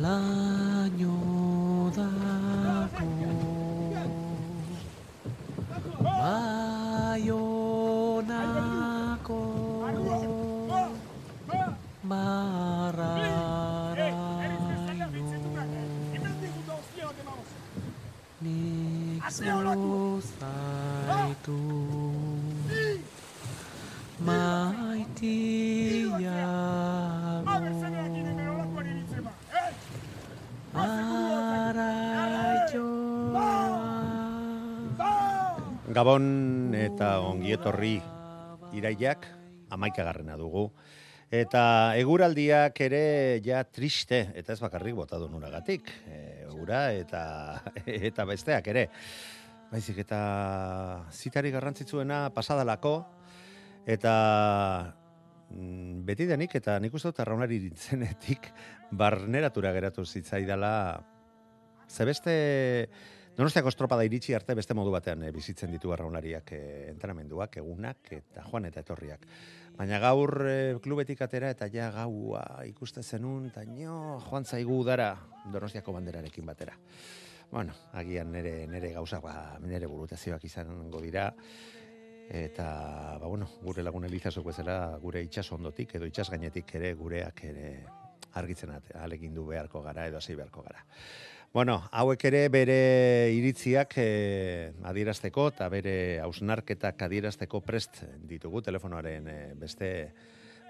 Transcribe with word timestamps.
laino 0.00 1.16
dako 1.96 3.10
baionako 7.12 7.80
barraraino 12.08 13.12
nik 18.40 19.24
zuzaitu 19.36 20.52
maitiago 24.26 25.91
Gabon 35.92 36.72
eta 36.72 37.18
ongietorri 37.20 37.98
iraiak 38.72 39.26
amaikagarrena 39.74 40.38
dugu. 40.40 40.70
Eta 41.28 41.64
eguraldiak 42.00 42.80
ere 42.86 43.02
ja 43.44 43.60
triste, 43.68 44.22
eta 44.32 44.54
ez 44.54 44.60
bakarrik 44.62 44.96
bota 44.96 45.20
du 45.20 45.28
nuragatik. 45.28 45.92
E, 46.08 46.22
ura 46.56 46.86
eta, 46.96 47.22
eta 48.08 48.24
besteak 48.24 48.72
ere. 48.72 48.86
Baizik 49.68 50.00
eta 50.06 50.22
zitari 51.12 51.52
garrantzitsuena 51.52 52.24
pasadalako, 52.32 52.96
eta 53.84 54.16
mm, 55.52 56.02
beti 56.08 56.28
denik, 56.32 56.56
eta 56.56 56.80
nik 56.80 56.96
uste 56.96 57.12
dut 57.12 57.20
arraunari 57.20 57.60
ditzenetik, 57.68 58.48
barneratura 58.96 59.76
geratu 59.76 60.08
zitzaidala, 60.08 60.76
ze 61.84 62.08
beste 62.08 62.36
Donostiako 63.32 63.70
estropada 63.72 64.04
iritsi 64.04 64.34
arte 64.36 64.52
beste 64.52 64.74
modu 64.76 64.90
batean 64.92 65.22
eh, 65.24 65.30
bizitzen 65.32 65.70
ditu 65.72 65.94
arraunlariak 65.94 66.50
eh, 66.52 66.90
entrenamenduak, 66.90 67.56
egunak 67.62 68.10
eta 68.12 68.44
joan 68.50 68.68
eta 68.68 68.82
etorriak. 68.84 69.24
Baina 69.78 69.96
gaur 70.02 70.34
eh, 70.50 70.74
klubetik 70.84 71.22
atera 71.24 71.48
eta 71.54 71.70
ja 71.72 71.88
gaua 71.94 72.42
ikuste 72.68 73.00
zenun, 73.02 73.46
eta 73.48 73.64
nio, 73.64 74.18
joan 74.28 74.44
zaigu 74.44 74.76
udara 74.82 75.14
Donostiako 75.52 75.96
banderarekin 75.96 76.44
batera. 76.46 76.76
Bueno, 77.50 77.72
agian 77.96 78.30
nere, 78.32 78.66
nere 78.68 78.92
gauza, 78.92 79.18
ba, 79.24 79.56
nere 79.64 79.88
burutazioak 79.88 80.44
izango 80.44 81.00
dira, 81.00 81.26
eta, 82.28 82.68
ba, 83.16 83.26
bueno, 83.26 83.48
gure 83.64 83.82
lagun 83.82 84.04
elizazok 84.08 84.52
bezala, 84.52 84.78
gure 85.00 85.24
itxas 85.24 85.48
ondotik, 85.56 85.96
edo 85.96 86.08
itxas 86.08 86.28
gainetik 86.32 86.76
ere 86.76 86.92
gureak 87.00 87.44
ere 87.48 87.74
argitzen 88.40 88.76
ahalegindu 88.76 89.44
beharko 89.48 89.82
gara, 89.84 90.06
edo 90.08 90.20
hasi 90.20 90.36
beharko 90.36 90.64
gara. 90.68 90.84
Bueno, 91.52 91.82
hauek 91.92 92.22
ere 92.24 92.46
bere 92.48 92.76
iritziak 93.36 93.92
eh, 94.00 94.72
adierazteko 94.88 95.50
eta 95.50 95.66
bere 95.68 95.94
hausnarketak 96.24 97.04
adierazteko 97.04 97.60
prest 97.60 98.00
ditugu 98.24 98.62
telefonoaren 98.64 99.28
eh, 99.28 99.50
beste 99.60 99.90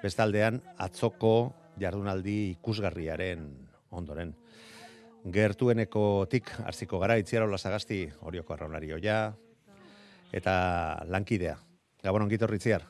bestaldean 0.02 0.58
atzoko 0.82 1.52
jardunaldi 1.78 2.36
ikusgarriaren 2.56 3.46
ondoren. 3.94 4.34
Gertuenekotik 5.22 6.50
hasiko 6.66 6.98
gara 6.98 7.14
itziarola 7.22 7.62
sagasti 7.62 8.02
Orioko 8.26 8.58
arraunari 8.58 8.90
oia 8.98 9.22
eta 10.34 10.52
lankidea. 11.06 11.60
Gabon 12.02 12.26
ongitorri 12.26 12.58
itziar. 12.58 12.88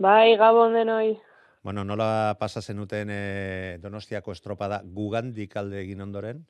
Bai, 0.00 0.38
gabon 0.40 0.80
denoi. 0.80 1.18
Bueno, 1.60 1.84
nola 1.84 2.38
pasa 2.40 2.62
zenuten 2.62 3.10
eh, 3.12 3.76
Donostiako 3.82 4.32
estropada 4.32 4.80
gugandik 4.80 5.58
alde 5.60 5.84
egin 5.84 6.00
ondoren? 6.00 6.46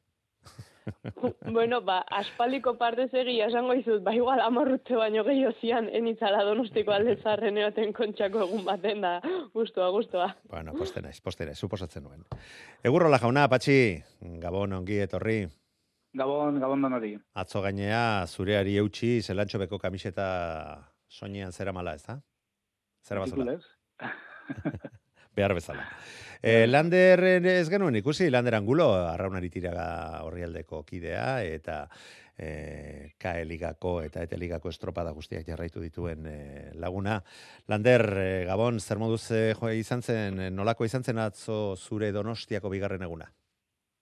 bueno, 1.56 1.81
ba, 1.82 1.99
aspaldiko 2.21 2.75
parte 2.78 3.09
egia 3.21 3.49
esango 3.49 3.75
izut, 3.76 4.03
ba, 4.04 4.15
igual 4.16 4.41
amorrutze 4.41 4.97
baino 4.97 5.25
gehiago 5.26 5.54
zian, 5.60 5.88
enitzala 5.93 6.44
donostiko 6.47 6.93
alde 6.94 7.16
zarren 7.22 7.59
eoten 7.59 7.93
kontxako 7.93 8.44
egun 8.47 8.65
baten 8.65 9.04
da, 9.04 9.19
gustua, 9.54 9.91
gustua. 9.94 10.31
Bueno, 10.50 10.75
poste 10.78 11.03
naiz, 11.04 11.21
poste 11.21 11.47
naiz, 11.47 11.59
suposatzen 11.59 12.04
nuen. 12.04 12.25
Egurrola 12.84 13.21
jauna, 13.22 13.49
patxi, 13.49 13.78
gabon 14.43 14.78
ongi 14.81 15.00
etorri. 15.04 15.43
Gabon, 16.19 16.59
gabon 16.60 16.87
danori. 16.87 17.12
Atzo 17.37 17.62
gainea, 17.62 18.26
zureari 18.26 18.78
eutxi, 18.81 19.19
zelantxo 19.22 19.60
beko 19.60 19.78
kamiseta 19.78 20.28
soinean 21.09 21.53
zera 21.53 21.72
mala, 21.72 21.94
ez 21.99 22.05
da? 22.06 22.19
Zera 23.05 23.25
bazula, 23.25 23.59
behar 25.37 25.55
bezala. 25.55 25.84
E, 26.43 26.66
Lander 26.66 27.25
ez 27.47 27.69
genuen 27.71 27.97
ikusi, 27.99 28.31
Lander 28.31 28.54
Angulo, 28.54 28.93
arraunari 28.94 29.50
tiraga 29.50 30.22
horrialdeko 30.22 30.84
kidea, 30.87 31.43
eta 31.43 31.87
e, 32.38 33.15
KE 33.19 33.44
ligako 33.44 33.99
eta 34.06 34.22
ETE 34.22 34.38
ligako 34.38 34.71
estropada 34.71 35.10
guztiak 35.16 35.47
jarraitu 35.47 35.82
dituen 35.82 36.26
e, 36.31 36.38
laguna. 36.78 37.19
Lander, 37.66 38.06
e, 38.22 38.28
Gabon, 38.47 38.78
zer 38.81 39.03
moduz 39.03 39.25
e, 39.32 39.43
jo, 39.59 39.72
izan 39.75 40.03
zen, 40.03 40.41
nolako 40.54 40.87
izan 40.87 41.04
zen 41.04 41.19
atzo 41.19 41.76
zure 41.76 42.12
donostiako 42.15 42.70
bigarren 42.70 43.03
eguna? 43.03 43.26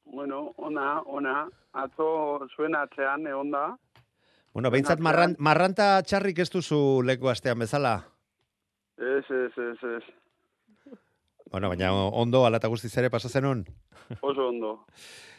Bueno, 0.04 0.52
ona, 0.56 1.00
ona. 1.06 1.38
Atzo 1.76 2.46
zuen 2.54 2.76
atzean, 2.76 3.26
egon 3.26 3.50
da. 3.50 3.66
Bueno, 4.56 4.70
behintzat 4.72 5.00
marran, 5.04 5.34
marranta 5.38 5.88
txarrik 6.02 6.38
ez 6.40 6.48
duzu 6.52 7.02
leku 7.04 7.28
astean 7.28 7.58
bezala. 7.60 7.98
Ez, 8.96 9.24
ez, 9.28 9.52
ez, 9.52 9.90
ez. 9.96 10.04
Bueno, 11.50 11.68
baina 11.70 11.92
ondo 11.92 12.44
alata 12.46 12.68
guztiz 12.68 12.92
ere 12.98 13.10
pasa 13.10 13.28
zenun. 13.28 13.64
Oso 14.20 14.48
ondo. 14.48 14.72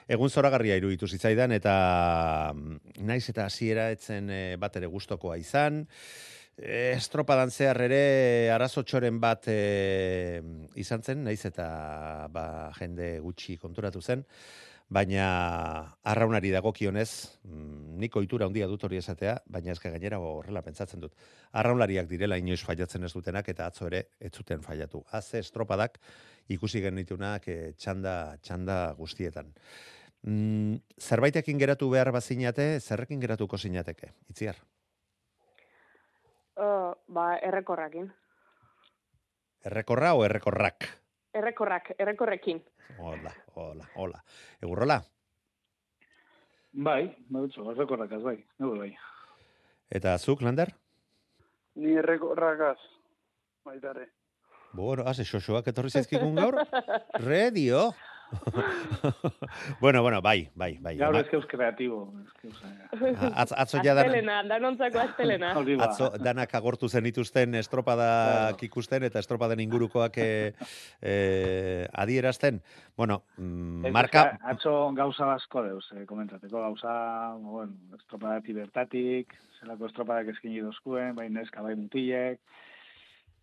Egun 0.07 0.31
zoragarria 0.31 0.77
iruditu 0.79 1.07
zitzaidan 1.07 1.51
eta 1.51 1.73
mm, 2.55 3.03
naiz 3.09 3.25
eta 3.27 3.45
hasiera 3.47 3.89
etzen 3.91 4.29
e, 4.31 4.41
bat 4.59 4.77
ere 4.79 4.87
gustokoa 4.87 5.35
izan. 5.39 5.81
E, 6.55 6.93
estropadan 6.95 7.51
zehar 7.51 7.81
ere 7.89 7.99
arazotxoren 8.55 9.19
bat 9.19 9.49
e, 9.51 10.39
izan 10.79 11.03
zen, 11.03 11.25
naiz 11.27 11.41
eta 11.49 11.67
ba, 12.31 12.47
jende 12.79 13.17
gutxi 13.25 13.57
konturatu 13.59 14.01
zen. 14.01 14.23
Baina 14.87 15.23
arraunari 16.07 16.47
dagokionez, 16.53 17.39
mm, 17.43 17.97
nik 17.99 18.15
ohitura 18.15 18.45
handia 18.47 18.69
dut 18.71 18.85
hori 18.87 18.95
esatea, 19.01 19.33
baina 19.51 19.73
eske 19.73 19.89
gainera 19.91 20.19
horrela 20.23 20.61
pentsatzen 20.63 21.01
dut. 21.03 21.15
Arraunlariak 21.51 22.07
direla 22.07 22.37
inoiz 22.39 22.61
faiatzen 22.63 23.03
ez 23.03 23.11
dutenak 23.11 23.49
eta 23.51 23.65
atzo 23.67 23.87
ere 23.87 24.05
ez 24.19 24.31
zuten 24.31 24.61
faiatu. 24.63 25.03
Haze 25.11 25.41
estropadak 25.43 25.99
ikusi 26.47 26.79
genitunak 26.81 27.49
e, 27.51 27.73
txanda, 27.75 28.37
txanda 28.39 28.77
guztietan. 28.97 29.51
Mm, 30.23 30.79
zerbaitekin 30.99 31.59
geratu 31.59 31.89
behar 31.91 32.13
bazinate, 32.15 32.79
zerrekin 32.79 33.19
geratuko 33.19 33.57
zinateke, 33.57 34.13
itziar. 34.31 34.55
Uh, 36.55 36.95
ba, 37.11 37.35
errekorrakin. 37.43 38.07
Errekorra 39.67 40.15
o 40.15 40.23
errekorrak? 40.25 40.87
Errekorrak, 41.37 41.91
errekorrekin. 41.99 42.59
Hola, 42.97 43.31
hola, 43.55 43.85
hola. 43.95 44.21
Egurrola, 44.63 45.01
Bai, 46.77 47.07
badutxo, 47.33 47.63
errekorrakaz, 47.71 48.19
bai, 48.21 48.35
neu 48.61 48.75
bai. 48.77 48.91
eta 49.89 50.11
zuk, 50.17 50.41
Lander? 50.45 50.69
Ni 51.75 51.95
errekorrakaz. 51.97 52.77
Baitare. 53.65 54.07
Bueno, 54.77 55.05
haze, 55.09 55.25
xoxoak 55.25 55.67
etorri 55.71 55.89
zaizkigun 55.89 56.35
gaur? 56.37 56.59
Redio! 57.29 57.87
bueno, 59.81 60.01
bueno, 60.01 60.21
bai, 60.21 60.49
bai, 60.55 60.77
bai. 60.81 60.97
Gaur 60.97 61.15
Ona- 61.15 61.21
ez 61.23 61.29
keuz 61.31 61.45
kreatibo. 61.47 62.13
Eh, 62.43 63.13
Atz, 63.41 63.53
atzo 63.55 63.79
ja 63.83 63.93
dan, 63.95 64.05
Astelena, 64.05 64.37
danontzako 64.43 64.99
astelena. 64.99 65.53
ba. 65.53 65.83
atzo 65.85 66.09
danak 66.19 66.53
agortu 66.55 66.89
zenituzten 66.89 67.55
estropadak 67.55 68.61
ikusten 68.63 69.03
eta 69.07 69.19
estropaden 69.19 69.59
ingurukoak 69.63 70.17
e, 70.17 70.53
e, 71.01 71.87
adierazten. 71.93 72.61
Bueno, 72.97 73.23
mm, 73.37 73.91
marka... 73.91 74.37
Atzo 74.43 74.91
gauza 74.93 75.31
asko 75.33 75.63
deuz, 75.63 75.85
eh, 75.95 76.05
komentateko 76.05 76.61
gauza, 76.61 77.33
bueno, 77.39 77.73
estropadati 77.99 78.53
bertatik, 78.53 79.35
zelako 79.59 79.87
estropadak 79.87 80.33
eskini 80.35 80.61
dozkuen, 80.61 81.15
bai 81.15 81.29
neska, 81.29 81.61
bai 81.61 81.75
mutilek, 81.75 82.39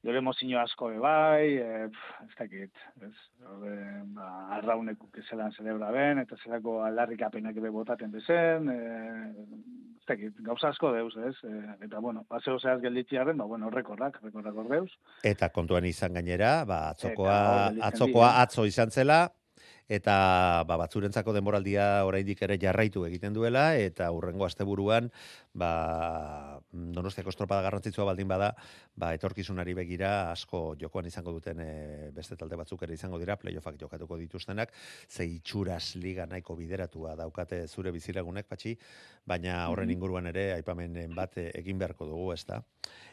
Gero 0.05 0.21
emozio 0.21 0.59
asko 0.61 0.91
bai, 1.01 1.57
e, 1.57 1.89
pf, 1.89 2.09
ez 2.27 2.35
dakit, 2.37 2.81
ez, 3.07 3.15
Orde, 3.49 3.77
ba, 4.13 4.27
arraunek 4.59 4.99
zelan 5.31 5.53
celebra 5.57 5.91
ben, 5.93 6.19
eta 6.21 6.37
zelako 6.45 6.83
aldarrikapenak 6.85 7.57
be 7.57 7.71
botaten 7.73 8.13
bezen, 8.13 8.69
e, 8.69 8.77
ez 9.97 10.05
dakit, 10.11 10.37
gauza 10.45 10.69
asko 10.69 10.93
deuz, 10.93 11.15
ez, 11.17 11.35
e, 11.49 11.55
eta 11.87 12.03
bueno, 12.05 12.27
paseo 12.29 12.59
zehaz 12.59 12.83
gelditziarren, 12.83 13.41
ba, 13.41 13.47
bueno, 13.49 13.71
rekordak, 13.73 14.21
rekordak 14.23 14.61
ordeuz. 14.67 14.91
Eta 15.25 15.49
kontuan 15.49 15.89
izan 15.89 16.13
gainera, 16.21 16.53
ba, 16.69 16.91
atzokoa, 16.91 17.39
Eta 17.73 17.89
atzokoa 17.89 18.31
atzo 18.43 18.67
izan 18.69 18.93
zela, 18.93 19.23
eta 19.89 20.65
ba, 20.67 20.77
batzurentzako 20.81 21.35
denboraldia 21.37 22.05
oraindik 22.09 22.41
ere 22.47 22.57
jarraitu 22.61 23.05
egiten 23.05 23.35
duela, 23.37 23.75
eta 23.77 24.11
urrengo 24.13 24.47
asteburuan, 24.47 25.11
ba, 25.53 26.61
donostiako 26.73 27.33
estropada 27.35 27.63
garrantzitsua 27.67 28.07
baldin 28.09 28.29
bada, 28.29 28.55
ba, 28.97 29.13
etorkizunari 29.17 29.75
begira 29.77 30.31
asko 30.33 30.75
jokoan 30.81 31.07
izango 31.11 31.35
duten 31.37 31.61
e, 31.61 32.11
beste 32.17 32.37
talde 32.41 32.57
batzuk 32.57 32.83
ere 32.87 32.97
izango 32.97 33.21
dira, 33.21 33.37
playoffak 33.37 33.77
jokatuko 33.81 34.19
dituztenak, 34.21 34.73
ze 35.09 35.27
itxuras 35.29 35.97
liga 35.97 36.27
nahiko 36.27 36.57
bideratua 36.57 37.15
daukate 37.17 37.67
zure 37.69 37.93
bizilagunek, 37.93 38.49
patxi, 38.49 38.77
baina 39.27 39.69
horren 39.69 39.91
inguruan 39.91 40.27
ere 40.33 40.53
aipamenen 40.55 41.15
bat 41.15 41.37
e, 41.39 41.51
egin 41.61 41.79
beharko 41.79 42.09
dugu, 42.09 42.33
ez 42.33 42.45
da? 42.49 42.63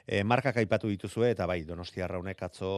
E, 0.08 0.24
markak 0.24 0.58
aipatu 0.58 0.90
dituzue, 0.90 1.32
eta 1.32 1.46
bai, 1.50 1.62
Donostia 1.68 2.06
arraunek 2.06 2.42
atzo, 2.44 2.72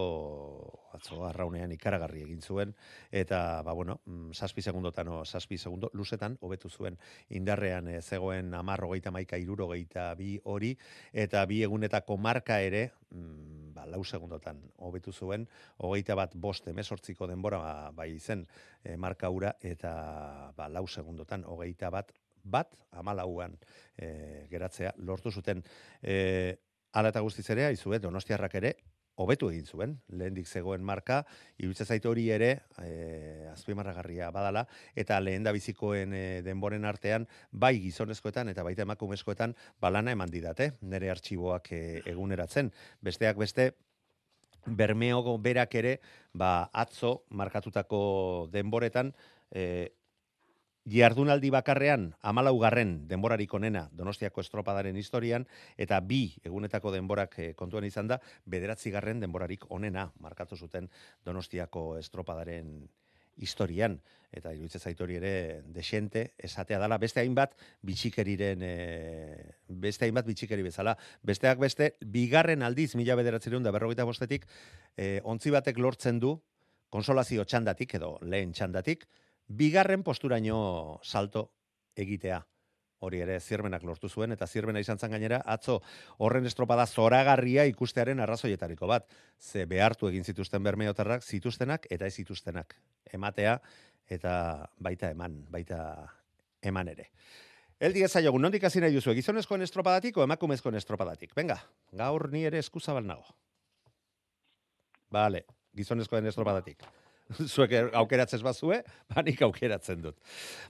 atzo 0.94 1.24
arraunean 1.28 1.72
ikaragarri 1.72 2.24
egin 2.26 2.42
zuen, 2.42 2.74
eta, 3.12 3.62
ba, 3.64 3.74
bueno, 3.74 4.00
mm, 4.06 4.34
zazpi 4.34 4.62
segundotan, 4.62 5.08
o, 5.08 5.24
zazpi 5.26 5.58
segundo, 5.58 5.90
luzetan, 5.94 6.38
hobetu 6.42 6.70
zuen 6.70 6.98
indarrean 7.30 7.88
e, 7.88 8.02
zegoen 8.02 8.54
amar 8.54 8.84
hogeita 8.84 9.12
maika 9.12 9.40
irurogeita 9.40 10.12
bi 10.20 10.36
hori, 10.44 10.74
eta 11.14 11.46
bi 11.50 11.62
egunetako 11.64 12.18
marka 12.18 12.60
ere, 12.62 12.90
mm, 13.12 13.74
ba, 13.74 13.88
lau 13.88 14.04
segundotan 14.04 14.60
hobetu 14.78 15.14
zuen, 15.14 15.48
hogeita 15.78 16.16
bat 16.20 16.36
bost 16.36 16.68
emezortziko 16.68 17.28
denbora 17.28 17.62
ba, 17.64 17.74
bai 17.96 18.20
zen 18.20 18.46
e, 18.84 18.98
marka 18.98 19.30
ura, 19.30 19.56
eta 19.62 20.52
ba, 20.58 20.68
lau 20.70 20.88
segundotan 20.88 21.48
hogeita 21.48 21.90
bat 21.94 22.12
bat 22.44 22.74
amalauan 22.92 23.56
e, 23.96 24.46
geratzea 24.52 24.92
lortu 24.98 25.32
zuten. 25.32 25.64
E, 26.04 26.58
Hala 26.94 27.10
eta 27.10 27.24
guztiz 27.26 27.48
ere, 27.50 27.66
aizue, 27.66 27.98
donostiarrak 28.00 28.54
ere, 28.60 28.76
hobetu 29.16 29.50
egin 29.50 29.66
zuen, 29.66 29.94
lehendik 30.10 30.48
zegoen 30.48 30.84
marka, 30.86 31.20
iruditzen 31.62 31.90
zait 31.90 32.06
hori 32.10 32.28
ere, 32.34 32.50
e, 32.82 33.48
azpimarragarria 33.52 34.30
badala, 34.34 34.66
eta 34.96 35.20
lehen 35.22 35.46
bizikoen 35.54 36.14
e, 36.14 36.26
denboren 36.46 36.86
artean, 36.86 37.28
bai 37.52 37.76
gizonezkoetan 37.82 38.50
eta 38.54 38.66
baita 38.66 38.86
emakumezkoetan, 38.86 39.56
balana 39.82 40.14
eman 40.14 40.34
didate, 40.34 40.74
nire 40.82 41.10
artxiboak 41.14 41.72
e, 41.74 41.82
eguneratzen. 42.14 42.72
Besteak 43.02 43.38
beste, 43.42 43.74
Bermeogo 44.64 45.36
berak 45.44 45.74
ere, 45.76 45.98
ba, 46.32 46.70
atzo 46.72 47.26
markatutako 47.36 48.48
denboretan, 48.54 49.12
e, 49.52 49.66
Jardunaldi 50.84 51.48
bakarrean 51.54 52.10
amalaugarren 52.22 53.08
denborarik 53.08 53.54
onena 53.56 53.86
Donostiako 53.96 54.44
estropadaren 54.44 54.98
historian 55.00 55.46
eta 55.78 56.00
bi 56.04 56.36
egunetako 56.44 56.92
denborak 56.92 57.40
eh, 57.40 57.54
kontuan 57.56 57.88
izan 57.88 58.10
da 58.12 58.20
bederatzigarren 58.46 59.24
denborarik 59.24 59.64
onena 59.72 60.10
markatu 60.20 60.58
zuten 60.58 60.90
Donostiako 61.24 61.98
estropadaren 61.98 62.90
historian. 63.38 63.98
Eta 64.34 64.52
iruditzen 64.54 64.82
zait 64.82 65.02
hori 65.02 65.18
ere 65.20 65.62
desente 65.74 66.32
esatea 66.38 66.80
dala 66.82 66.98
beste 67.02 67.22
hainbat 67.22 67.54
bitxikeriren 67.86 68.62
e, 68.66 68.74
beste 69.70 70.08
hainbat 70.08 70.26
bitxikeri 70.26 70.66
bezala. 70.66 70.96
Besteak 71.22 71.62
beste 71.62 71.94
bigarren 72.02 72.66
aldiz 72.66 72.96
mila 72.98 73.16
bederatzireun 73.20 73.64
da 73.64 73.72
berrogeita 73.72 74.08
bostetik 74.10 74.48
e, 74.98 75.20
ontzi 75.24 75.54
batek 75.54 75.78
lortzen 75.78 76.20
du 76.20 76.40
konsolazio 76.90 77.46
txandatik 77.46 77.96
edo 77.98 78.18
lehen 78.22 78.54
txandatik 78.54 79.06
bigarren 79.58 80.04
posturaino 80.04 81.00
salto 81.04 81.52
egitea. 81.96 82.42
Hori 83.04 83.20
ere 83.20 83.36
zirmenak 83.44 83.84
lortu 83.84 84.08
zuen 84.08 84.32
eta 84.32 84.48
zirmena 84.48 84.80
izan 84.80 84.98
zen 84.98 85.12
gainera 85.12 85.42
atzo 85.54 85.82
horren 86.24 86.46
estropada 86.48 86.86
zoragarria 86.88 87.66
ikustearen 87.68 88.22
arrazoietariko 88.24 88.88
bat. 88.88 89.10
Ze 89.40 89.66
behartu 89.68 90.08
egin 90.08 90.24
zituzten 90.24 90.64
bermeotarrak 90.64 91.24
zituztenak 91.24 91.88
eta 91.92 92.08
ez 92.08 92.14
zituztenak. 92.16 92.78
Ematea 93.12 93.58
eta 94.08 94.36
baita 94.80 95.12
eman, 95.12 95.42
baita 95.52 95.82
eman 96.62 96.94
ere. 96.96 97.10
Eldi 97.84 98.06
ez 98.06 98.12
zaiogun, 98.14 98.42
nondik 98.42 98.64
hasi 98.64 98.80
nahi 98.80 98.96
duzu, 98.96 99.12
gizonezkoen 99.18 99.66
estropadatik 99.66 100.18
o 100.18 100.24
emakumezkoen 100.24 100.80
estropadatik? 100.80 101.34
Venga, 101.36 101.58
gaur 101.92 102.30
ni 102.32 102.46
ere 102.48 102.62
eskuzabal 102.64 103.04
nago. 103.04 103.36
Vale, 105.12 105.44
gizonezkoen 105.76 106.32
estropadatik. 106.32 106.86
Zuek 107.54 107.76
aukeratzen 107.94 108.44
bazue, 108.46 108.82
ba 109.10 109.24
nik 109.26 109.42
aukeratzen 109.46 110.02
dut. 110.04 110.18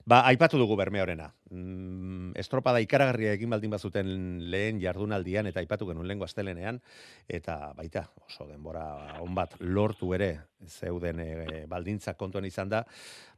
Ba, 0.06 0.22
aipatu 0.30 0.58
dugu 0.60 0.76
bermeorena. 0.78 1.30
Mm, 1.50 2.32
estropada 2.40 2.80
ikaragarria 2.82 3.34
egin 3.36 3.52
baldin 3.52 3.74
bazuten 3.74 4.08
lehen 4.50 4.80
jardunaldian 4.82 5.46
eta 5.50 5.62
aipatu 5.62 5.88
genuen 5.90 6.08
lengo 6.08 6.26
astelenean 6.26 6.80
eta 7.28 7.58
baita 7.76 8.06
oso 8.26 8.48
denbora 8.48 8.86
on 9.22 9.34
bat 9.36 9.54
lortu 9.60 10.14
ere 10.16 10.30
zeuden 10.66 11.20
e, 11.20 11.66
baldintza 11.70 12.16
kontuan 12.18 12.48
izan 12.48 12.72
da, 12.72 12.84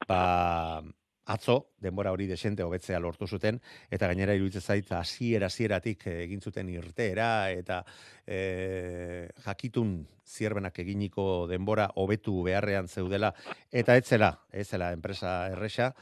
ba 0.09 0.83
atzo 1.27 1.57
denbora 1.83 2.13
hori 2.15 2.27
desente 2.31 2.63
hobetzea 2.63 3.01
lortu 3.03 3.27
zuten 3.27 3.59
eta 3.91 4.07
gainera 4.07 4.35
iruditzen 4.35 4.63
zait 4.63 4.91
hasiera 4.93 5.51
hasieratik 5.51 6.07
egin 6.13 6.41
zuten 6.41 6.69
irteera 6.71 7.51
eta 7.51 7.83
e, 8.27 9.29
jakitun 9.45 9.99
zierbenak 10.27 10.79
eginiko 10.79 11.47
denbora 11.51 11.89
hobetu 11.97 12.43
beharrean 12.47 12.89
zeudela 12.89 13.33
eta 13.71 13.97
etzela, 13.97 14.33
etzela 14.53 14.93
enpresa 14.93 15.49
erresa, 15.51 15.93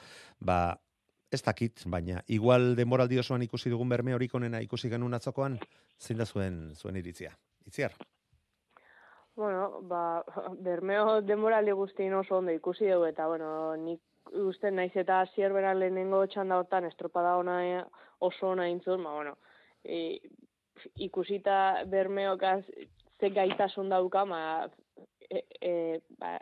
ba 0.40 0.78
ez 1.34 1.42
dakit, 1.42 1.82
baina 1.90 2.22
igual 2.30 2.74
denboraldi 2.78 3.18
osoan 3.18 3.42
ikusi 3.42 3.70
dugun 3.72 3.88
berme 3.90 4.14
horik 4.14 4.34
onena 4.38 4.60
ikusi 4.62 4.90
genuen 4.92 5.16
atzokoan, 5.18 5.58
zein 5.98 6.20
da 6.20 6.26
zuen 6.26 6.74
zuen 6.76 6.96
iritzia. 7.00 7.32
Itziar. 7.66 7.96
Bueno, 9.34 9.80
ba, 9.90 10.22
bermeo 10.68 11.20
denboraldi 11.26 11.74
guztien 11.74 12.14
oso 12.14 12.38
ondo 12.38 12.54
ikusi 12.54 12.86
dugu, 12.86 13.08
eta, 13.10 13.26
bueno, 13.26 13.48
nik 13.76 14.00
uste 14.32 14.70
naiz 14.70 14.92
eta 14.96 15.24
zierberan 15.34 15.78
lehenengo 15.80 16.24
txanda 16.26 16.58
hortan 16.58 16.88
estropada 16.88 17.36
ona 17.36 17.58
oso 18.20 18.48
ona 18.48 18.68
intzun, 18.68 19.04
ba, 19.04 19.12
bueno, 19.14 19.36
e, 19.84 20.18
ikusita 20.96 21.84
bermeokaz 21.86 22.64
ze 23.20 23.30
gaitasun 23.30 23.88
dauka, 23.88 24.24
ma, 24.24 24.40
e, 25.30 25.44
e, 25.60 26.00
ba, 26.18 26.38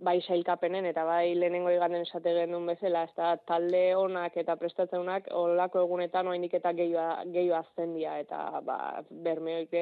bai 0.00 0.20
sailkapenen 0.22 0.86
eta 0.88 1.04
bai 1.04 1.34
lehenengo 1.36 1.70
iganden 1.74 2.06
esate 2.06 2.32
genuen 2.38 2.66
bezala, 2.72 3.02
ez 3.04 3.14
da 3.16 3.34
talde 3.50 3.82
onak 3.96 4.36
eta 4.40 4.56
prestatzeunak 4.56 5.28
olako 5.36 5.82
egunetan 5.84 6.30
oainik 6.32 6.54
eta 6.56 6.72
gehiago 6.78 7.56
azten 7.58 7.92
dira, 7.94 8.16
eta 8.24 8.62
ba, 8.64 8.78
bermeoik 9.10 9.76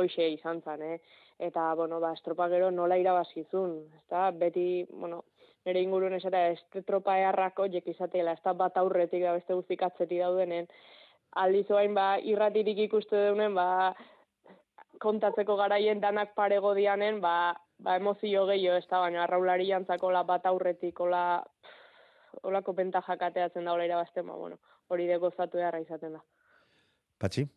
hoxe 0.00 0.28
izan 0.34 0.62
zen, 0.62 0.82
eh? 0.82 0.98
Eta, 1.38 1.74
bueno, 1.74 2.00
ba, 2.00 2.12
estropa 2.14 2.48
gero 2.48 2.70
nola 2.70 2.98
irabazizun, 2.98 3.78
ez 3.94 4.04
da, 4.10 4.28
beti, 4.30 4.86
bueno, 4.90 5.24
nire 5.64 5.80
inguruen 5.80 6.14
esata, 6.18 6.48
ez 6.52 6.84
tropa 6.86 7.16
eharrako 7.20 7.66
jek 7.72 7.88
izatela, 7.94 8.34
ez 8.36 8.42
da 8.44 8.52
bat 8.52 8.76
aurretik 8.76 9.22
da 9.24 9.32
beste 9.36 9.56
guztik 9.56 9.82
atzetik 9.82 10.20
daudenen, 10.20 10.68
aldiz 11.44 11.66
oain, 11.70 11.94
ba, 11.96 12.14
irratirik 12.20 12.84
ikustu 12.86 13.16
deunen, 13.16 13.54
ba, 13.56 13.94
kontatzeko 15.02 15.56
garaien 15.58 16.00
danak 16.00 16.34
parego 16.34 16.74
dianen, 16.76 17.20
ba, 17.24 17.54
ba 17.78 17.96
emozio 18.00 18.44
gehiago, 18.50 18.78
ez 18.78 18.88
da, 18.90 19.00
baina 19.06 19.24
arraulari 19.24 19.66
jantzako 19.70 20.12
la 20.14 20.22
bat 20.28 20.46
aurretik, 20.46 21.00
ola, 21.00 21.42
olako 22.42 22.76
bentajak 22.76 23.22
ateatzen 23.30 23.64
da, 23.64 23.74
ola 23.74 23.88
irabazten, 23.88 24.26
ba, 24.28 24.38
bueno, 24.38 24.60
hori 24.88 25.08
de 25.08 25.18
gozatu 25.18 25.60
beharra 25.60 25.80
izaten 25.82 26.18
da. 26.18 26.24
Patxi? 27.18 27.48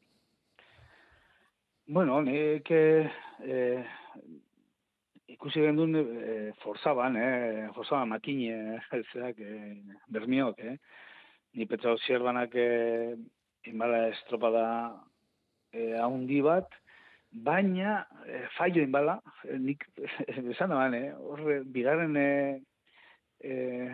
Bueno, 1.87 2.21
nik 2.21 2.67
eh, 2.71 3.85
ikusi 5.37 5.61
gendun 5.61 5.93
eh, 5.95 6.51
forzaban, 6.63 7.15
eh, 7.15 7.69
forzaban 7.75 8.09
makine, 8.09 8.79
zeak, 8.89 9.37
eh, 9.39 9.77
bermiok, 10.09 10.59
eh. 10.59 10.77
Ni 11.53 11.65
petzau 11.69 11.95
zierbanak 12.05 12.55
eh, 12.57 13.13
inbala 13.69 14.07
estropada 14.09 14.65
eh, 15.73 15.93
haundi 16.01 16.41
bat, 16.41 16.65
baina 17.31 17.99
eh, 18.25 18.47
fallo 18.57 18.81
inbala, 18.81 19.19
eh, 19.45 19.59
nik 19.61 19.85
esan 20.53 20.73
da 20.73 20.87
eh, 20.97 21.13
hor, 21.13 21.45
bigarren 21.69 22.17
eh, 22.17 22.57
eh, 23.45 23.93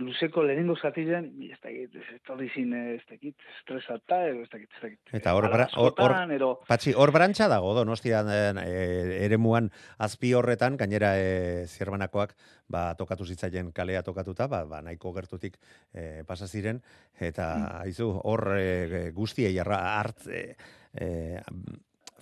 luzeko 0.00 0.42
lehenengo 0.46 0.76
zatizen, 0.76 1.26
ez 1.44 1.58
dakit, 1.62 1.94
ez 1.96 2.14
etorri 2.16 2.48
zin, 2.54 2.72
ez 2.94 3.02
dakit, 3.08 3.36
estresata, 3.58 4.22
ez 4.28 4.48
dakit, 4.52 4.68
ez 4.76 4.82
dakit. 4.82 5.12
Eta 5.18 5.34
hor 5.36 5.48
bra- 5.52 5.68
hor- 5.76 6.32
ero, 6.32 6.50
Patxi, 6.68 6.94
hor 6.96 7.12
brantxa 7.12 7.48
dago, 7.52 7.74
donostian 7.76 8.28
e, 8.32 8.70
eremuan 9.24 9.70
azpi 9.98 10.32
horretan, 10.34 10.76
gainera 10.80 11.12
e, 11.20 11.66
zierbanakoak 11.66 12.34
ba, 12.72 12.94
tokatu 12.98 13.26
zitzaien 13.28 13.72
kalea 13.72 14.02
tokatuta, 14.02 14.48
ba, 14.48 14.64
ba, 14.64 14.80
nahiko 14.82 15.12
gertutik 15.12 15.58
e, 15.92 16.22
pasa 16.28 16.48
ziren, 16.48 16.80
eta 17.20 17.52
haizu 17.82 18.08
hor 18.24 18.48
e, 18.56 19.10
guztiei 19.12 19.52
hart, 19.58 20.26
e, 20.28 20.54
e, 20.94 21.40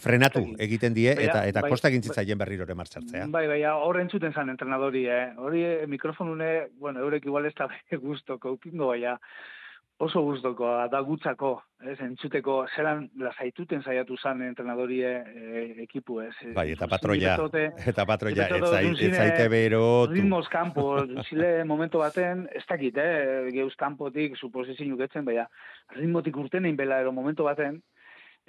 frenatu 0.02 0.42
egiten 0.59 0.97
die, 0.97 1.12
Baina, 1.14 1.28
eta 1.28 1.45
eta 1.52 1.64
bai, 1.66 1.71
kosta 1.75 1.90
egin 1.92 2.02
bai. 2.04 2.11
zitzaien 2.11 2.40
berriro 2.40 2.66
ere 2.66 2.76
martxartzea. 2.78 3.28
Bai, 3.30 3.47
bai, 3.50 3.61
hor 3.71 4.00
entzuten 4.00 4.35
zan 4.35 4.52
entrenadori, 4.52 5.07
eh? 5.07 5.23
Hori 5.38 5.64
eh, 5.69 5.87
mikrofonune, 5.87 6.50
bueno, 6.78 7.00
eurek 7.07 7.26
igual 7.30 7.47
ez 7.47 7.54
da 7.59 7.69
guztoko, 8.09 8.57
upingo 8.59 8.92
baina 8.92 9.19
oso 10.00 10.23
guztoko, 10.25 10.69
da 10.88 11.00
gutzako, 11.04 11.50
ez, 11.85 11.99
entzuteko, 12.00 12.54
zelan 12.73 13.02
lasaituten 13.21 13.83
saiatu 13.85 14.16
zan 14.16 14.40
entrenadori 14.47 15.02
eh, 15.04 15.75
ekipu, 15.85 16.23
ez. 16.25 16.33
Bai, 16.57 16.71
eta 16.73 16.88
patroia, 16.88 17.35
eta 17.85 18.07
patroia, 18.09 18.47
ez 18.80 19.11
zaite 19.11 19.49
bero, 19.52 19.83
ritmos 20.09 20.47
kanpo, 20.52 20.87
zile 21.28 21.52
momento 21.69 22.00
baten, 22.00 22.47
ez 22.57 22.64
dakit, 22.69 22.97
eh, 22.97 23.50
geuz 23.52 23.75
kanpotik, 23.76 24.38
suposizio 24.40 24.97
uketzen, 24.97 25.26
baina 25.28 25.45
ritmotik 25.99 26.40
urten 26.40 26.64
egin 26.64 26.80
bela 26.80 27.02
ero 27.04 27.12
momento 27.12 27.45
baten, 27.45 27.83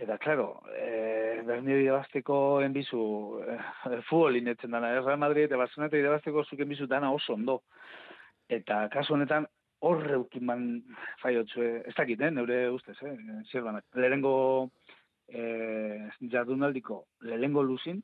eta, 0.01 0.17
claro, 0.17 0.63
eh, 0.75 1.41
Bernio 1.46 1.77
irabazteko 1.77 2.36
enbizu, 2.65 3.01
eh, 3.46 3.58
futbol 4.10 4.39
inetzen 4.39 4.74
dana, 4.74 4.96
eh, 4.96 5.01
Real 5.01 5.20
Madrid 5.22 5.46
eta 5.46 5.60
Barcelona 5.62 5.91
eta 5.91 6.01
irabazteko 6.01 6.43
zuk 6.43 6.63
enbizu 6.65 6.88
dana 6.89 7.12
oso 7.13 7.36
ondo. 7.38 7.62
Eta 8.50 8.88
kasu 8.93 9.13
honetan, 9.13 9.46
horre 9.81 10.17
ukiman 10.22 10.65
faiotzu, 11.22 11.63
ez 11.89 11.96
dakit, 11.98 12.22
eh, 12.22 12.31
neure 12.34 12.63
ustez, 12.74 12.98
eh, 13.05 13.15
zirbanak. 13.51 13.86
Lehenengo 13.96 14.72
eh, 15.27 16.10
jardunaldiko, 16.34 17.05
lehenengo 17.22 17.63
luzin, 17.63 18.01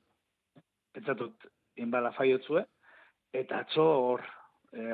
pentsatut, 0.93 1.49
inbala 1.75 2.13
faiotzue, 2.15 2.63
eta 3.33 3.65
atzo 3.65 3.83
hor, 3.83 4.23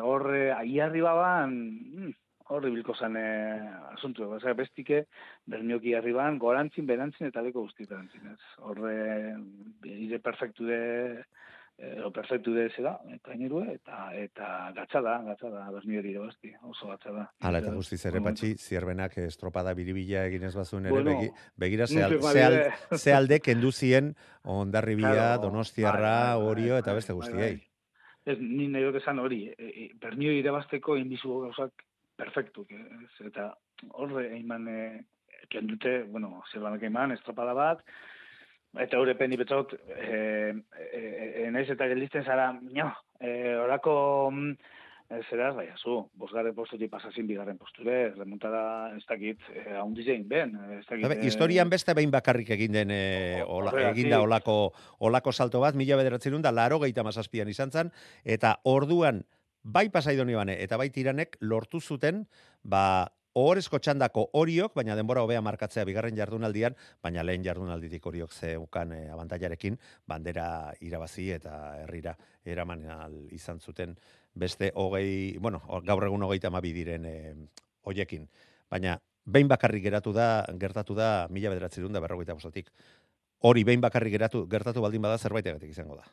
hor 0.02 0.28
eh, 0.36 0.52
aiarri 0.56 1.04
baban, 1.06 1.54
mm, 1.54 2.12
hor 2.50 2.66
ibilko 2.68 2.96
zen 2.96 3.16
eh, 3.18 3.70
asuntu, 3.94 4.28
Osea, 4.36 4.54
bestike, 4.54 5.06
bernioki 5.46 5.94
arriban, 5.96 6.38
gorantzin, 6.40 6.86
berantzin, 6.86 7.28
eta 7.28 7.42
leko 7.42 7.62
guztietan, 7.68 8.10
ez. 8.32 8.40
Hor, 8.60 8.82
eh, 8.92 9.36
ire 9.88 10.20
perfektu 10.20 10.66
de, 10.68 10.80
eh, 11.78 12.02
o 12.04 12.12
perfektu 12.12 12.54
de 12.54 12.70
zera, 12.76 12.98
trainerue, 13.24 13.74
eta, 13.76 14.10
eta 14.20 14.72
gatza 14.76 15.02
da, 15.02 15.16
gatza 15.24 15.50
da, 15.50 15.70
berniori 15.72 16.12
irabazti, 16.12 16.52
oso 16.70 16.88
gatza 16.92 17.12
da. 17.16 17.26
Hala 17.40 17.60
eta 17.64 17.72
guztiz 17.74 18.02
ere 18.06 18.20
Momentu. 18.20 18.42
patxi, 18.42 18.58
zierbenak 18.58 19.18
estropada 19.24 19.74
biribila 19.74 20.26
egin 20.28 20.44
ez 20.44 20.54
bazuen 20.56 20.86
ere, 20.86 20.94
Bueno, 20.94 21.16
begi, 21.16 21.32
begira 21.58 21.88
ze, 21.88 22.04
al- 22.04 22.20
ze, 22.22 22.44
al- 22.44 22.98
ze 22.98 23.14
alde 23.14 23.40
kendu 23.40 23.72
zien 23.72 24.16
ondarribia, 24.44 25.14
Claro, 25.14 25.42
donostiarra, 25.48 26.36
bai, 26.36 26.36
bai, 26.36 26.44
bai, 26.44 26.52
orio 26.52 26.78
eta 26.78 26.92
bai, 26.92 26.96
beste 27.00 27.14
guztiei. 27.14 27.62
Ez, 28.26 28.38
ni 28.40 28.68
nahi 28.72 28.84
dut 28.86 28.96
esan 29.02 29.20
hori, 29.20 29.48
e, 29.50 29.56
e, 29.68 29.90
bernio 30.00 30.32
irabazteko 30.32 30.96
inbizu 30.96 31.42
gauzak 31.42 31.84
perfektu, 32.20 32.66
ez, 32.70 33.28
eta 33.28 33.52
horre 34.00 34.30
eiman, 34.36 34.68
e, 34.68 34.82
kendute, 35.50 36.04
bueno, 36.04 36.42
zerbanak 36.52 36.84
eiman, 36.84 37.16
estropada 37.16 37.54
bat, 37.58 37.82
eta 38.80 39.00
hori 39.00 39.16
peni 39.18 39.38
betzot, 39.38 39.76
e, 39.96 40.54
e, 40.90 41.02
e, 41.44 41.50
naiz 41.54 41.68
eta 41.74 41.90
gelditzen 41.92 42.26
zara, 42.26 42.52
no, 42.54 42.90
e, 43.20 43.34
orako, 43.62 43.96
mm, 44.32 44.56
e, 45.10 45.20
zeraz, 45.30 45.52
bai, 45.58 45.68
zu, 45.78 46.00
bosgarren 46.18 46.56
postutik 46.58 46.92
pasazin 46.92 47.28
bigarren 47.30 47.60
posture, 47.62 48.14
remontada, 48.16 48.64
ez 48.98 49.04
dakit, 49.10 49.42
e, 49.54 49.66
haundizein 49.78 50.26
ben, 50.30 50.56
ez 50.80 50.86
dakit. 50.88 51.06
Habe, 51.06 51.20
e, 51.20 51.28
historian 51.30 51.70
beste 51.70 51.94
behin 51.98 52.14
bakarrik 52.14 52.50
egin 52.56 52.80
den 52.80 52.94
e, 52.94 53.04
ola, 53.46 53.72
Horregatik. 53.72 54.00
eginda 54.00 54.24
olako, 54.26 54.58
olako 55.06 55.34
salto 55.34 55.62
bat, 55.64 55.78
mila 55.78 56.00
bederatzen 56.00 56.42
da, 56.42 56.52
laro 56.52 56.82
gehieta 56.82 57.06
mazazpian 57.06 57.50
izan 57.52 57.72
zen, 57.72 57.94
eta 58.24 58.58
orduan, 58.64 59.24
bai 59.64 59.90
pasaidoni 59.90 60.36
bane, 60.36 60.58
eta 60.64 60.78
bai 60.78 60.90
tiranek 60.92 61.38
lortu 61.42 61.80
zuten, 61.82 62.26
ba, 62.64 63.08
ohorezko 63.34 63.80
txandako 63.82 64.28
horiok, 64.38 64.76
baina 64.78 64.96
denbora 64.96 65.24
hobea 65.26 65.42
markatzea 65.42 65.86
bigarren 65.90 66.18
jardunaldian, 66.18 66.76
baina 67.02 67.24
lehen 67.24 67.44
jardunalditik 67.46 68.06
horiok 68.06 68.34
zeukan 68.34 68.94
e, 68.94 69.00
abantailarekin, 69.10 69.78
bandera 70.08 70.46
irabazi 70.86 71.32
eta 71.34 71.56
herrira 71.82 72.14
eraman 72.46 72.86
izan 73.34 73.60
zuten 73.60 73.96
beste 74.34 74.72
hogei, 74.76 75.38
bueno, 75.40 75.64
gaur 75.86 76.06
egun 76.06 76.28
hogeita 76.28 76.52
amabi 76.54 76.74
diren 76.74 77.06
e. 77.06 77.18
Baina 78.70 79.00
behin 79.26 79.48
bakarrik 79.48 79.84
geratu 79.84 80.14
da, 80.14 80.46
gertatu 80.60 80.96
da 80.96 81.28
mila 81.30 81.50
bederatzerun 81.50 81.94
da 81.94 82.00
berrogeita 82.00 82.34
bostatik. 82.34 82.70
Hori 83.44 83.64
behin 83.64 83.82
bakarrik 83.82 84.14
geratu, 84.14 84.46
gertatu 84.48 84.82
baldin 84.82 85.02
bada 85.02 85.18
zerbaitegatik 85.18 85.70
izango 85.70 85.98
da. 85.98 86.08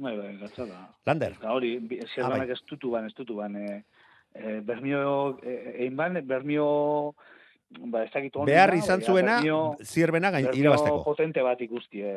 Bai, 0.00 0.16
bai, 0.16 0.36
gatza 0.40 0.64
da. 0.64 0.78
Lander, 1.04 1.34
Eta 1.36 1.52
hori, 1.52 1.74
Ah, 1.76 2.06
zerbanak 2.14 2.46
bai. 2.48 2.54
ez 2.56 2.62
tutu 2.64 2.90
ban, 2.90 3.06
ez 3.06 3.14
tutu 3.14 3.34
ban. 3.36 3.56
E, 3.56 3.84
e, 4.34 4.60
bermio, 4.64 5.38
e, 5.42 5.74
egin 5.84 5.96
ban, 5.96 6.16
bermio, 6.26 7.14
ba, 7.92 8.04
ez 8.06 8.10
dakit 8.14 8.32
behar 8.46 8.72
izan 8.74 9.00
baina 9.00 9.06
zuena, 9.12 9.34
bermio- 9.36 9.76
zierbena 9.84 10.30
gain, 10.30 10.46
bermio 10.46 10.62
irabazteko. 10.62 11.02
potente 11.04 11.42
bat 11.42 11.60
ikusti, 11.60 12.00
e, 12.00 12.14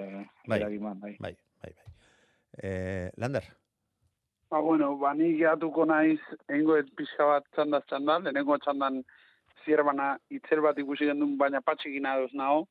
Bai. 0.48 0.60
bai. 0.64 0.78
Bai, 0.80 1.18
bai, 1.20 1.36
bai. 1.62 1.74
Eh, 2.58 3.12
Lander, 3.18 3.44
Ba, 4.50 4.60
bueno, 4.62 4.96
ba, 4.98 5.14
ni 5.16 5.34
gehatuko 5.36 5.84
naiz, 5.86 6.20
egingo 6.48 6.76
pixka 6.96 7.26
bat 7.26 7.44
txanda 7.56 7.82
txanda, 7.82 8.20
lehenengo 8.20 8.56
txandan 8.60 9.04
zierbana 9.66 10.20
itzer 10.30 10.62
bat 10.62 10.78
ikusi 10.78 11.06
gendun, 11.10 11.38
baina 11.40 11.60
patxekin 11.62 12.06
adoz 12.06 12.32
naho. 12.34 12.68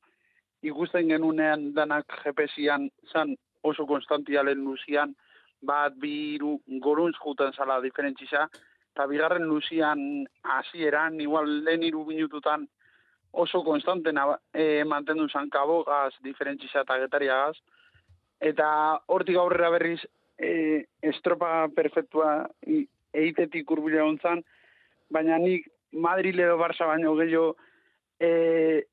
Ikusten 0.62 1.08
genunean 1.08 1.72
danak 1.74 2.06
GPS-ian 2.22 2.88
zan 3.12 3.34
oso 3.62 3.86
konstantialen 3.86 4.62
luzian, 4.64 5.14
bat, 5.62 5.94
bi, 5.96 6.34
iru, 6.34 6.56
goruntz 6.82 7.16
juten 7.22 7.52
zala 7.52 7.80
diferentzisa, 7.80 8.48
eta 8.92 9.06
bigarren 9.06 9.46
luzian 9.48 10.26
hasieran 10.42 11.20
igual 11.20 11.48
lehen 11.64 11.82
iru 11.86 12.04
minututan 12.04 12.66
oso 13.32 13.62
konstante 13.64 14.12
naba- 14.12 14.40
eh, 14.52 14.84
mantendu 14.84 15.28
zan 15.28 15.48
kabogaz, 15.48 16.12
diferentzisa 16.20 16.82
eta 16.82 16.98
getariagaz, 16.98 17.56
eta 18.40 18.66
hortik 19.06 19.36
aurrera 19.36 19.70
berriz 19.70 20.00
e, 20.38 20.84
estropa 21.02 21.68
perfektua 21.74 22.48
eitetik 23.14 23.70
urbila 23.70 24.04
ontzan, 24.04 24.42
baina 25.12 25.38
nik 25.38 25.68
Madrid 25.92 26.38
edo 26.40 26.56
Barça 26.60 26.88
baino 26.88 27.14
gehiago 27.16 27.54
e, 28.18 28.84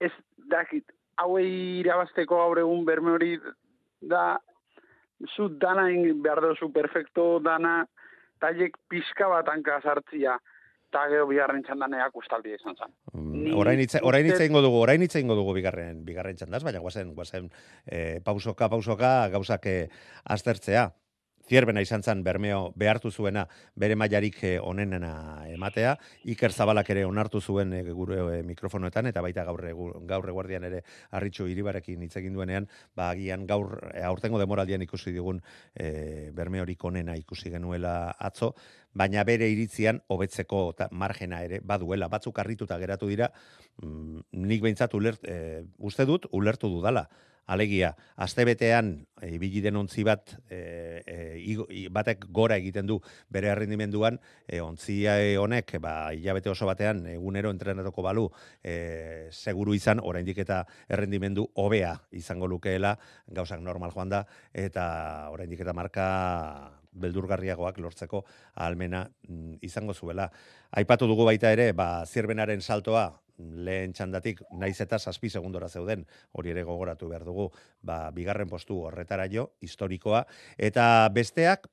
ez 0.00 0.12
dakit, 0.50 0.84
hauei 1.18 1.80
irabazteko 1.82 2.38
gaur 2.38 2.62
egun 2.62 2.84
berme 2.86 3.14
hori 3.16 3.32
da 4.00 4.38
zu 5.36 5.48
dana 5.48 5.88
egin 5.90 6.22
behar 6.22 6.40
duzu 6.40 6.70
perfecto 6.72 7.38
dana 7.42 7.86
taiek 8.40 8.76
pizka 8.88 9.28
bat 9.28 9.48
hanka 9.50 9.80
sartzia 9.82 10.36
eta 10.88 11.02
gero 11.10 11.26
bigarren 11.28 11.62
txandaneak 11.66 12.14
ustaldi 12.16 12.54
izan 12.54 12.76
zen. 12.78 12.92
mm, 13.12 13.50
orain 13.58 13.80
hitze 13.82 14.00
orain 14.02 14.24
hitze 14.24 14.36
uste- 14.38 14.46
eingo 14.46 14.62
dugu, 14.64 14.78
orain 14.80 15.02
hitze 15.02 15.18
eingo 15.18 15.34
dugu 15.34 15.52
bigarren 15.58 16.04
bigarren 16.06 16.36
txandaz, 16.36 16.62
baina 16.64 16.78
guazen 16.80 17.14
guazen 17.14 17.50
eh, 17.86 18.20
pausoka 18.24 18.68
pausoka 18.70 19.28
gauzak 19.28 19.66
eh, 19.66 19.88
aztertzea. 20.24 20.86
Zierbena 21.48 21.80
izan 21.80 22.02
zen 22.02 22.22
Bermeo 22.24 22.72
behartu 22.76 23.10
zuena 23.10 23.46
bere 23.74 23.96
mailarik 23.96 24.42
eh, 24.44 24.58
onenena 24.60 25.46
ematea, 25.48 25.94
Iker 26.28 26.52
Zabalak 26.52 26.90
ere 26.92 27.04
onartu 27.08 27.40
zuen 27.40 27.72
eh, 27.72 27.82
gure 27.88 28.18
eh, 28.38 28.42
mikrofonoetan 28.44 29.08
eta 29.08 29.22
baita 29.24 29.44
gaur 29.48 29.64
gaur 30.08 30.28
eguardian 30.28 30.64
ere 30.68 30.82
Arritxu 31.16 31.48
Iribarekin 31.48 32.02
hitz 32.04 32.16
egin 32.20 32.36
duenean, 32.36 32.68
ba 32.96 33.10
agian 33.14 33.46
gaur 33.48 33.78
aurtengo 34.10 34.38
demoraldian 34.38 34.84
ikusi 34.84 35.12
digun 35.12 35.40
eh, 35.74 36.30
Bermeorik 36.36 36.84
onena 36.84 37.16
ikusi 37.16 37.50
genuela 37.54 38.12
atzo, 38.18 38.52
baina 38.92 39.24
bere 39.24 39.48
iritzian 39.52 40.02
hobetzeko 40.08 40.60
margena 40.90 41.42
ere 41.46 41.60
baduela, 41.64 42.08
batzuk 42.08 42.38
harrituta 42.38 42.78
geratu 42.78 43.08
dira, 43.08 43.30
mm, 43.82 44.28
nik 44.32 44.62
behintzat 44.62 44.94
ulert, 44.94 45.24
eh, 45.24 45.64
uste 45.78 46.04
dut 46.04 46.26
ulertu 46.32 46.68
dudala. 46.68 47.08
Alegia, 47.48 47.94
astebetean 48.20 48.90
e, 49.22 49.30
ibili 49.32 49.62
den 49.64 49.78
ontzi 49.80 50.02
bat 50.04 50.34
e, 50.52 50.58
e, 51.00 51.86
batek 51.88 52.26
gora 52.28 52.58
egiten 52.60 52.84
du 52.86 52.98
bere 53.32 53.48
errendimenduan, 53.54 54.18
e, 54.44 54.60
ontzia 54.60 55.14
honek 55.40 55.78
ba 55.80 56.10
hilabete 56.12 56.52
oso 56.52 56.68
batean 56.68 57.06
egunero 57.14 57.48
entrenatuko 57.54 58.04
balu, 58.04 58.26
e, 58.60 59.28
seguru 59.32 59.72
izan 59.72 60.02
oraindik 60.04 60.42
eta 60.44 60.60
errendimendu 60.92 61.46
hobea 61.56 61.94
izango 62.12 62.50
lukeela, 62.52 62.98
gauzak 63.32 63.64
normal 63.64 63.96
joan 63.96 64.12
da 64.12 64.26
eta 64.52 64.84
oraindik 65.32 65.64
eta 65.64 65.72
marka 65.72 66.08
beldurgarriagoak 66.92 67.80
lortzeko 67.80 68.26
ahalmena 68.56 69.06
mm, 69.28 69.62
izango 69.64 69.94
zuela. 69.94 70.28
Aipatu 70.76 71.08
dugu 71.08 71.24
baita 71.24 71.52
ere, 71.56 71.70
ba, 71.72 72.04
zierbenaren 72.04 72.60
saltoa 72.60 73.08
lehen 73.38 73.92
txandatik 73.94 74.42
naiz 74.58 74.76
eta 74.80 74.98
zazpi 74.98 75.30
segundora 75.30 75.68
zeuden, 75.68 76.04
hori 76.32 76.50
ere 76.54 76.64
gogoratu 76.66 77.08
behar 77.08 77.24
dugu, 77.24 77.48
ba, 77.82 78.10
bigarren 78.14 78.48
postu 78.48 78.82
horretara 78.86 79.28
jo, 79.32 79.52
historikoa, 79.62 80.24
eta 80.58 81.08
besteak 81.14 81.68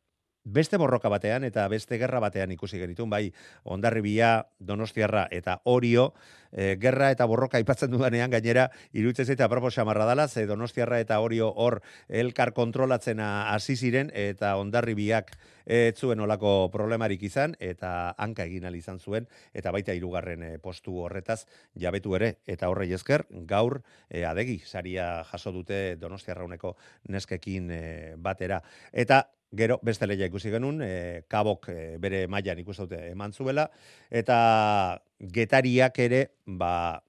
beste 0.46 0.78
borroka 0.78 1.10
batean 1.10 1.44
eta 1.44 1.68
beste 1.68 1.98
gerra 1.98 2.22
batean 2.22 2.54
ikusi 2.54 2.80
genitun, 2.80 3.10
bai 3.10 3.34
Ondarribia, 3.64 4.46
Donostiarra 4.60 5.28
eta 5.32 5.60
Orio, 5.66 6.14
e, 6.52 6.78
gerra 6.80 7.10
eta 7.12 7.26
borroka 7.26 7.58
aipatzen 7.58 7.92
dudanean 7.92 8.32
gainera 8.32 8.70
iruditzen 8.94 9.26
zaite 9.26 9.44
aproposa 9.44 9.86
marra 9.86 10.06
dela, 10.08 10.28
ze 10.28 10.46
Donostiarra 10.46 11.00
eta 11.02 11.20
Orio 11.20 11.52
hor 11.52 11.82
elkar 12.08 12.54
kontrolatzen 12.54 13.20
hasi 13.20 13.76
ziren 13.76 14.12
eta 14.14 14.56
Ondarribiak 14.62 15.36
ez 15.66 15.98
zuen 15.98 16.20
olako 16.22 16.70
problemarik 16.70 17.24
izan 17.26 17.56
eta 17.60 18.14
hanka 18.22 18.46
egin 18.46 18.70
izan 18.76 19.00
zuen 19.00 19.26
eta 19.54 19.72
baita 19.72 19.94
hirugarren 19.94 20.44
e, 20.44 20.58
postu 20.60 21.00
horretaz 21.02 21.46
jabetu 21.76 22.16
ere. 22.16 22.36
Eta 22.46 22.70
horrei 22.70 22.92
esker 22.94 23.26
gaur 23.50 23.82
e, 24.10 24.24
adegi 24.26 24.62
saria 24.66 25.24
jaso 25.24 25.52
dute 25.52 25.96
Donostiarrauneko 25.98 26.76
neskekin 27.10 27.72
e, 27.72 27.82
batera. 28.18 28.62
Eta 28.94 29.26
Gero, 29.56 29.80
beste 29.88 30.08
leia 30.08 30.28
ikusi 30.28 30.52
genuen, 30.52 30.82
e, 30.84 31.24
kabok 31.32 31.70
e, 31.72 31.76
bere 32.02 32.26
mailan 32.28 32.60
ikustaute 32.60 33.00
eman 33.12 33.32
zuela, 33.32 33.70
eta 34.12 34.38
getariak 35.36 36.00
ere, 36.04 36.22
ba, 36.46 37.02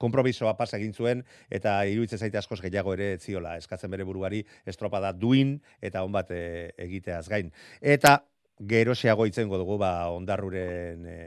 konpromisoa 0.00 0.54
pasa 0.58 0.78
egin 0.80 0.92
zuen, 0.96 1.22
eta 1.52 1.78
iruditzen 1.88 2.20
zaite 2.20 2.40
askoz 2.40 2.60
gehiago 2.60 2.92
ere 2.96 3.14
ziola, 3.18 3.56
eskatzen 3.60 3.92
bere 3.92 4.04
buruari 4.08 4.42
estropada 4.68 5.12
duin, 5.12 5.58
eta 5.80 6.04
on 6.04 6.12
bat 6.12 6.32
e, 6.36 6.42
egiteaz 6.88 7.26
gain. 7.32 7.52
Eta 7.80 8.18
gero 8.60 8.96
xeago 8.96 9.26
itzengo 9.28 9.60
dugu, 9.60 9.78
ba, 9.80 10.10
ondarruren 10.12 11.08
e, 11.08 11.18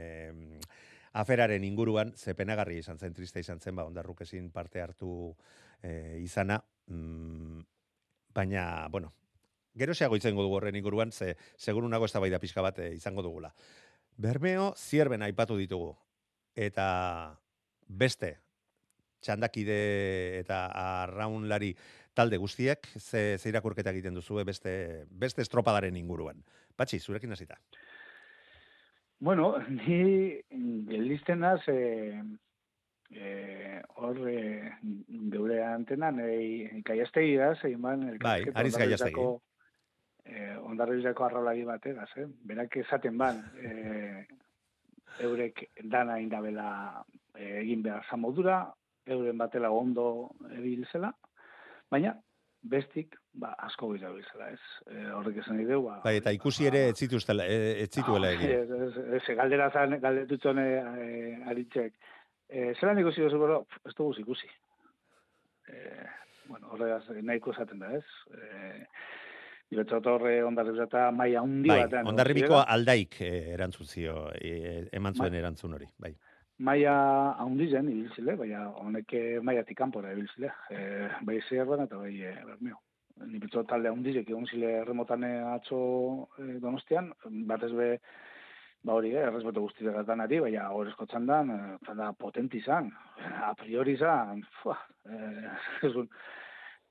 aferaren 1.18 1.66
inguruan, 1.66 2.14
zepenagarri 2.14 2.78
izan 2.82 2.98
zen, 2.98 3.14
triste 3.14 3.42
izan 3.42 3.62
zen, 3.62 3.74
ba, 3.74 3.86
ondarruk 3.90 4.22
ezin 4.26 4.50
parte 4.54 4.82
hartu 4.82 5.34
e, 5.82 6.20
izana, 6.22 6.60
mm, 6.90 7.60
baina, 8.34 8.88
bueno, 8.90 9.14
gero 9.76 9.94
seago 9.94 10.16
izango 10.16 10.42
dugu 10.42 10.58
horren 10.58 10.76
inguruan, 10.76 11.12
ze 11.12 11.36
seguru 11.56 11.88
nago 11.88 12.06
eztabaida 12.06 12.38
pixka 12.38 12.62
bat 12.62 12.78
eh, 12.78 12.92
izango 12.94 13.22
dugula. 13.22 13.52
Bermeo 14.16 14.72
zierben 14.78 15.22
aipatu 15.22 15.56
ditugu 15.58 15.94
eta 16.54 16.86
beste 17.88 18.36
txandakide 19.24 20.38
eta 20.38 20.66
arraunlari 21.02 21.72
talde 22.14 22.38
guztiek 22.38 22.86
ze, 22.98 23.38
ze 23.38 23.48
irakurketa 23.50 23.90
egiten 23.90 24.14
duzu 24.14 24.38
beste, 24.46 25.06
beste 25.10 25.42
estropadaren 25.42 25.96
inguruan. 25.96 26.44
Patxi, 26.76 27.00
zurekin 27.00 27.32
hasita. 27.32 27.58
Bueno, 29.18 29.56
ni 29.80 30.38
gelisten 30.90 31.40
naz, 31.40 31.62
e, 31.68 32.22
e, 33.10 33.80
hor 33.96 34.20
e, 34.28 34.70
geure 35.32 35.62
antenan, 35.66 36.20
e, 36.22 36.82
kaiastegi 36.86 37.34
da, 37.40 37.54
zein 37.56 37.80
ban, 37.82 38.06
bai, 38.22 38.42
ariz 38.54 38.74
kaiastegi 38.76 39.26
eh, 40.24 40.56
ondarrizeko 40.62 41.24
arrolari 41.24 41.64
bategaz, 41.64 42.10
eh? 42.16 42.26
berak 42.44 42.76
esaten 42.82 43.18
ban, 43.18 43.42
eh, 43.60 44.26
eurek 45.20 45.68
dana 45.82 46.18
indabela 46.20 46.68
eh, 47.34 47.60
egin 47.62 47.82
behar 47.82 48.06
zamodura, 48.10 48.60
euren 49.06 49.38
batela 49.38 49.70
ondo 49.70 50.06
ebilzela, 50.56 51.12
baina 51.90 52.14
bestik 52.64 53.18
ba, 53.34 53.52
asko 53.66 53.90
gira 53.92 54.10
bilzela, 54.14 54.48
ez? 54.54 54.60
E, 54.88 55.04
horrek 55.12 55.40
esan 55.42 55.60
ideu, 55.60 55.82
ba... 55.84 55.98
Bai, 56.04 56.16
eta 56.20 56.32
ikusi 56.32 56.68
ere 56.70 56.86
ez 56.88 56.96
ez 56.96 57.90
zituela 57.90 58.30
egin. 58.32 58.50
Ez, 58.50 58.70
ez, 58.70 59.04
ez, 59.18 59.36
galdera 59.36 59.70
zan, 59.70 59.98
galdetutzen 60.00 60.58
e, 60.58 60.68
aritzek. 61.50 61.92
E, 62.48 62.72
zelan 62.80 62.98
ikusi 63.02 63.20
duzu, 63.20 63.38
bero, 63.38 63.66
ez 63.84 63.94
dugu 63.94 64.14
ikusi. 64.20 64.48
E, 65.68 66.06
bueno, 66.48 66.70
horregaz, 66.72 67.04
nahiko 67.20 67.52
esaten 67.52 67.84
da, 67.84 67.92
ez? 67.98 68.04
E, 68.32 68.86
Ibetzot 69.72 70.06
horre 70.06 70.36
ondarribiko 70.44 70.84
eta 70.84 71.08
maia 71.10 71.40
hundi 71.42 71.70
bai, 71.72 71.80
batean. 71.86 72.06
Ondarribiko 72.12 72.60
aldaik 72.60 73.20
eh, 73.24 73.54
erantzun 73.54 73.86
zio, 73.86 74.28
eh, 74.36 74.84
eman 74.92 75.16
zuen 75.16 75.34
erantzun 75.34 75.74
hori, 75.78 75.88
bai. 75.98 76.12
Maia 76.62 76.94
handi 77.42 77.66
zen, 77.70 77.88
ibiltzile, 77.90 78.36
bai, 78.38 78.52
honek 78.54 79.14
maiatik 79.42 79.78
kanpora 79.78 80.12
ibiltzile. 80.14 80.52
E, 80.70 81.08
bai 81.26 81.40
zerban 81.48 81.82
eta 81.82 81.98
bai 81.98 82.12
e, 82.22 82.34
bermeo. 82.46 82.78
Ibetzot 83.26 83.66
talde 83.70 83.90
hundizek 83.90 84.30
egon 84.30 84.46
zile 84.46 84.84
remotane 84.86 85.32
atzo 85.50 85.80
e, 86.38 86.60
donostian, 86.62 87.10
batez 87.50 87.72
be, 87.74 87.88
ba 88.86 88.94
hori, 88.94 89.10
eh, 89.16 89.26
erresbeto 89.26 89.64
guztiak 89.66 89.98
gatan 89.98 90.22
ari, 90.22 90.38
bai, 90.46 90.52
horrezko 90.62 91.08
txandan, 91.10 91.50
txanda 91.82 92.12
potenti 92.20 92.62
zan, 92.62 92.92
a 93.18 93.50
priori 93.58 93.96
zan, 93.98 94.46
fuah, 94.60 94.86
e, 95.10 96.06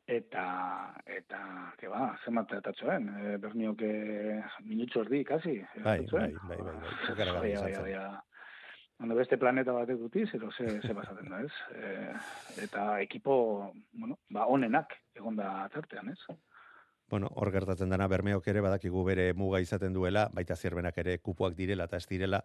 eta 0.07 0.93
eta 1.05 1.39
que 1.79 1.87
ba 1.87 2.11
zenbat 2.25 2.51
atatzoen 2.53 3.07
e, 3.07 3.33
eh, 3.33 3.37
berniok 3.39 3.81
e, 3.81 4.43
minutxo 4.67 5.01
erdi 5.05 5.21
ikasi 5.23 5.55
bai, 5.83 6.05
bai, 6.11 6.33
bai, 6.49 6.57
bai, 6.57 6.59
ah, 6.59 7.15
bai, 7.15 7.39
bai, 7.39 7.55
Ondo 8.99 9.15
bai, 9.15 9.15
bai. 9.15 9.17
beste 9.17 9.37
planeta 9.37 9.73
batek 9.73 9.99
utiz, 9.99 10.29
edo 10.35 10.51
ze, 10.51 10.81
ze 10.81 10.93
pasatzen 10.93 11.29
da, 11.29 11.39
ez? 11.41 11.51
E, 11.75 12.63
eta 12.63 12.99
ekipo, 13.01 13.73
bueno, 13.91 14.19
ba, 14.29 14.45
onenak 14.45 14.93
egon 15.15 15.35
da 15.35 15.63
atartean, 15.63 16.09
ez? 16.09 16.37
Bueno, 17.13 17.27
hor 17.37 17.51
gertatzen 17.53 17.91
dana 17.93 18.07
bermeok 18.09 18.47
ere 18.49 18.61
badakigu 18.65 19.03
bere 19.05 19.23
muga 19.37 19.59
izaten 19.61 19.93
duela, 19.93 20.23
baita 20.33 20.55
zierbenak 20.57 20.95
ere 20.97 21.19
kupuak 21.21 21.53
direla 21.53 21.85
eta 21.85 21.99
ez 22.01 22.07
direla, 22.09 22.39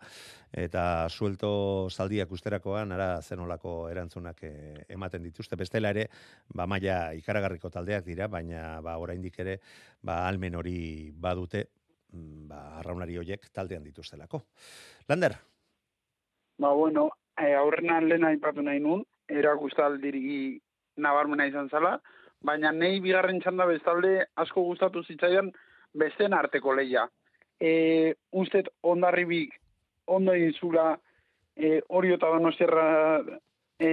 eta 0.62 0.82
suelto 1.08 1.52
zaldiak 1.88 2.34
usterakoan, 2.36 2.92
ara 2.92 3.06
zenolako 3.22 3.72
erantzunak 3.88 4.42
eh, 4.44 4.82
ematen 4.92 5.24
dituzte. 5.24 5.56
Bestela 5.56 5.94
ere, 5.96 6.04
ba 6.52 6.66
maia 6.68 6.98
ikaragarriko 7.16 7.70
taldeak 7.72 8.04
dira, 8.10 8.28
baina 8.28 8.82
ba 8.84 8.98
oraindik 9.00 9.40
ere, 9.40 9.56
ba 10.04 10.18
almen 10.26 10.60
hori 10.60 10.76
badute, 11.16 11.64
mm, 12.12 12.44
ba 12.52 12.60
arraunari 12.82 13.16
hoiek 13.16 13.48
taldean 13.48 13.88
dituztelako. 13.88 14.42
Lander? 15.08 15.38
Ba 16.60 16.76
bueno, 16.76 17.08
eh, 17.40 17.54
aurrena 17.56 18.02
lehen 18.04 18.28
aipatu 18.34 18.68
nahi 18.68 18.84
nun, 18.84 19.08
erakustaldirigi 19.32 20.58
nabarmena 21.00 21.48
izan 21.48 21.72
zala, 21.72 21.96
baina 22.44 22.72
nei 22.72 23.00
bigarren 23.00 23.40
txanda 23.40 23.66
bestalde 23.66 24.26
asko 24.36 24.62
gustatu 24.70 25.02
zitzaidan 25.02 25.50
besten 25.94 26.34
arteko 26.34 26.74
leia. 26.74 27.06
E, 27.60 28.14
ustet 28.32 28.68
ondarribik 28.82 29.54
ondo 30.06 30.32
egin 30.32 30.54
zula 30.54 30.92
e, 31.56 31.80
hori 31.88 32.12
eta 32.14 32.30
donostiarra 32.34 32.88
e, 33.80 33.90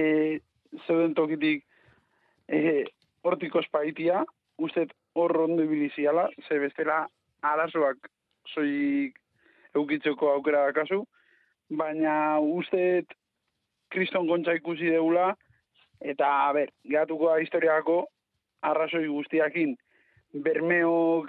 zeuden 0.86 1.14
tokitik 1.14 1.64
e, 2.48 2.84
hortiko 3.26 3.60
espaitia, 3.60 4.22
ustet 4.62 4.92
hor 5.18 5.34
ondo 5.42 5.64
ibiliziala, 5.64 6.28
ze 6.46 6.58
bestela 6.62 7.06
arazoak 7.42 8.10
zoik 8.54 9.18
eukitzeko 9.74 10.30
aukera 10.32 10.66
dakazu, 10.68 11.02
baina 11.68 12.38
ustet 12.40 13.10
kriston 13.90 14.28
kontza 14.28 14.54
ikusi 14.54 14.92
deula, 14.94 15.32
eta, 16.00 16.28
a 16.46 16.52
ber, 16.54 16.70
gehatuko 16.84 17.32
da 17.32 17.40
historiako, 17.42 18.04
arrazoi 18.62 19.06
guztiakin 19.06 19.76
bermeo 20.32 21.24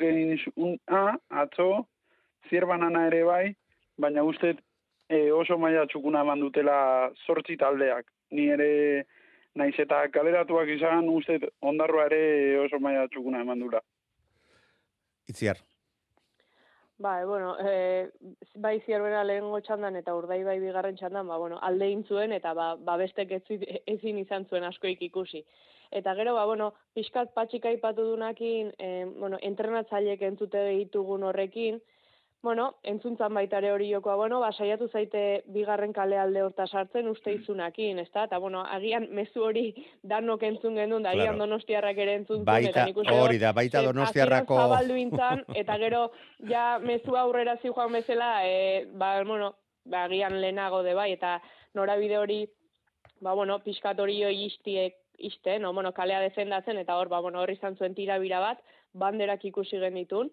un 0.56 0.80
a, 0.88 1.18
atzo, 1.30 1.88
zierbanana 2.50 3.08
ere 3.08 3.24
bai, 3.24 3.56
baina 3.98 4.24
uste 4.24 4.56
e, 5.10 5.32
oso 5.32 5.58
maila 5.58 5.86
txukuna 5.88 6.22
eman 6.26 6.40
dutela 6.40 7.12
sortzi 7.26 7.58
taldeak. 7.58 8.06
Ni 8.32 8.50
ere 8.52 9.06
naiz 9.56 9.76
eta 9.80 10.04
kaleratuak 10.14 10.70
izan 10.76 11.08
uste 11.10 11.40
ondarroa 11.62 12.06
ere 12.12 12.60
oso 12.66 12.80
maila 12.80 13.08
txukuna 13.08 13.42
eman 13.46 13.64
dula. 13.64 13.82
Itziar. 15.28 15.58
Ba, 16.98 17.20
bueno, 17.30 17.54
e, 17.62 18.10
bai 18.58 18.80
zierbera 18.86 19.24
lehen 19.24 19.52
txandan 19.62 19.96
eta 20.00 20.16
urdai 20.18 20.40
bai 20.44 20.58
bigarren 20.60 20.96
txandan, 20.98 21.28
ba, 21.28 21.38
bueno, 21.38 21.60
alde 21.62 21.92
zuen 22.08 22.32
eta 22.34 22.54
ba, 22.58 22.76
ba 22.76 22.98
bestek 22.98 23.36
ezin 23.38 24.18
izan 24.18 24.48
zuen 24.50 24.64
askoik 24.64 25.02
ikusi. 25.02 25.44
Eta 25.92 26.16
gero, 26.16 26.36
ba, 26.36 26.46
bueno, 26.46 26.74
pixkat 26.94 27.34
patxika 27.34 27.72
ipatu 27.72 28.04
dunakin, 28.12 28.74
e, 28.78 29.06
bueno, 29.18 29.38
entrenatzailek 29.42 30.22
entzute 30.22 30.66
ditugun 30.70 31.24
horrekin, 31.24 31.80
bueno, 32.44 32.76
entzuntzan 32.84 33.34
baitare 33.34 33.72
hori 33.74 33.90
jokoa, 33.92 34.16
bueno, 34.16 34.40
ba, 34.40 34.52
saiatu 34.54 34.88
zaite 34.88 35.44
bigarren 35.52 35.92
kale 35.94 36.20
alde 36.22 36.44
horta 36.46 36.68
sartzen 36.68 37.08
uste 37.10 37.32
mm. 37.32 37.42
izunakin, 37.42 38.00
ez 38.00 38.10
da? 38.14 38.24
Eta, 38.30 38.38
bueno, 38.40 38.62
agian 38.62 39.08
mezu 39.12 39.44
hori 39.44 39.66
danok 40.04 40.46
entzun 40.48 40.78
genuen, 40.78 41.04
da, 41.04 41.16
agian 41.16 41.42
donostiarrak 41.42 41.98
ere 42.06 42.18
entzun 42.22 42.46
baita, 42.48 42.86
hori 43.18 43.42
da, 43.42 43.54
baita 43.58 43.82
donostiarrako... 43.90 44.60
Zabaldu 44.62 45.00
intzan, 45.02 45.44
eta 45.64 45.80
gero, 45.82 46.04
ja, 46.52 46.68
mezu 46.84 47.18
aurrera 47.18 47.58
zi 47.58 47.74
joan 47.74 47.98
bezala, 47.98 48.32
e, 48.46 48.86
ba, 48.94 49.16
bueno, 49.24 49.56
ba, 49.86 50.06
agian 50.06 50.38
lehenago 50.42 50.84
de 50.86 50.94
bai, 50.94 51.12
eta 51.18 51.40
norabide 51.76 52.22
hori, 52.22 52.44
ba, 53.20 53.34
bueno, 53.34 53.60
pixkat 53.66 54.00
hori 54.00 54.22
jo 54.22 54.32
iste, 55.18 55.60
no, 55.60 55.74
bueno, 55.74 55.94
kalea 55.94 56.20
defendatzen, 56.22 56.78
eta 56.78 56.98
hor, 56.98 57.10
ba, 57.10 57.20
bueno, 57.20 57.42
hor 57.42 57.52
izan 57.52 57.78
zuen 57.78 57.96
tirabira 57.96 58.40
bat, 58.40 58.62
banderak 58.94 59.46
ikusi 59.46 59.80
genitun, 59.82 60.32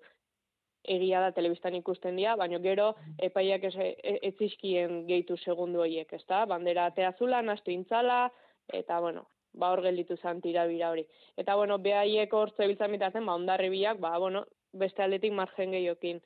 egia 0.85 1.21
da 1.21 1.33
telebistan 1.33 1.75
ikusten 1.79 2.17
dira, 2.17 2.37
baina 2.37 2.59
gero 2.61 2.91
epaiak 3.19 3.65
ez, 3.71 3.75
ez 4.05 4.35
izkien 4.41 5.07
gehitu 5.09 5.39
segundu 5.41 5.81
horiek, 5.81 6.13
ez 6.13 6.25
da? 6.29 6.45
Bandera 6.45 6.91
ateazula, 6.91 7.41
nastu 7.43 7.73
intzala, 7.73 8.27
eta, 8.69 9.01
bueno, 9.01 9.27
ba, 9.55 9.73
hor 9.73 9.83
gelditu 9.87 10.19
zan 10.21 10.43
tirabira 10.45 10.91
hori. 10.93 11.07
Eta, 11.41 11.57
bueno, 11.57 11.79
behaiek 11.79 12.33
hor 12.33 12.53
zebiltzan 12.57 12.93
mitazen, 12.93 13.25
ba, 13.25 13.39
ondarri 13.41 13.73
biak, 13.73 13.99
ba, 14.03 14.19
bueno, 14.19 14.45
beste 14.75 15.03
aldetik 15.03 15.33
margen 15.33 15.73
gehiokin 15.73 16.21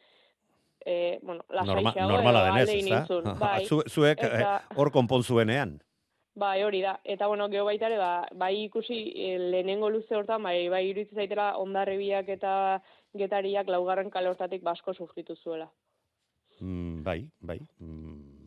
e, 0.84 1.18
bueno, 1.22 1.44
Norma, 1.48 1.66
lasaixeago 1.66 2.12
normala 2.12 2.44
denez, 2.46 2.68
ezta? 2.68 2.96
nintzun. 2.96 3.24
Bai, 3.42 3.66
Zu- 3.66 3.84
Zuek 3.88 4.22
eh, 4.24 4.44
hor 4.76 4.90
konpontzuenean. 4.94 5.78
Bai, 6.38 6.62
hori 6.64 6.80
da. 6.82 6.98
Eta, 7.04 7.26
bueno, 7.26 7.48
geho 7.52 7.64
baita 7.66 7.88
ere, 7.90 7.98
ba, 7.98 8.12
bai 8.38 8.54
ikusi 8.64 8.98
e, 9.12 9.34
lehenengo 9.52 9.90
luze 9.90 10.16
hortan, 10.16 10.42
bai, 10.42 10.68
bai 10.72 10.84
iruditzen 10.88 11.18
zaitela 11.20 11.50
ondarrebiak 11.60 12.28
eta 12.36 12.52
getariak 13.18 13.68
laugarren 13.68 14.10
kale 14.10 14.30
hortatik 14.30 14.62
basko 14.62 14.94
sufritu 14.94 15.36
zuela. 15.36 15.68
Mm, 16.60 17.02
bai, 17.06 17.20
bai. 17.40 17.58
Mm, 17.80 18.38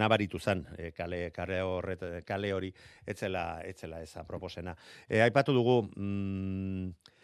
nabaritu 0.00 0.38
zan, 0.38 0.64
e, 0.76 0.90
kale, 0.92 1.30
kale, 1.32 1.60
horret, 1.64 2.02
kale 2.26 2.52
hori, 2.52 2.72
etzela, 3.06 3.60
etzela 3.64 4.02
eza 4.04 4.24
proposena. 4.28 4.76
E, 5.08 5.20
aipatu 5.24 5.54
dugu, 5.56 5.82
mm, 5.96 7.14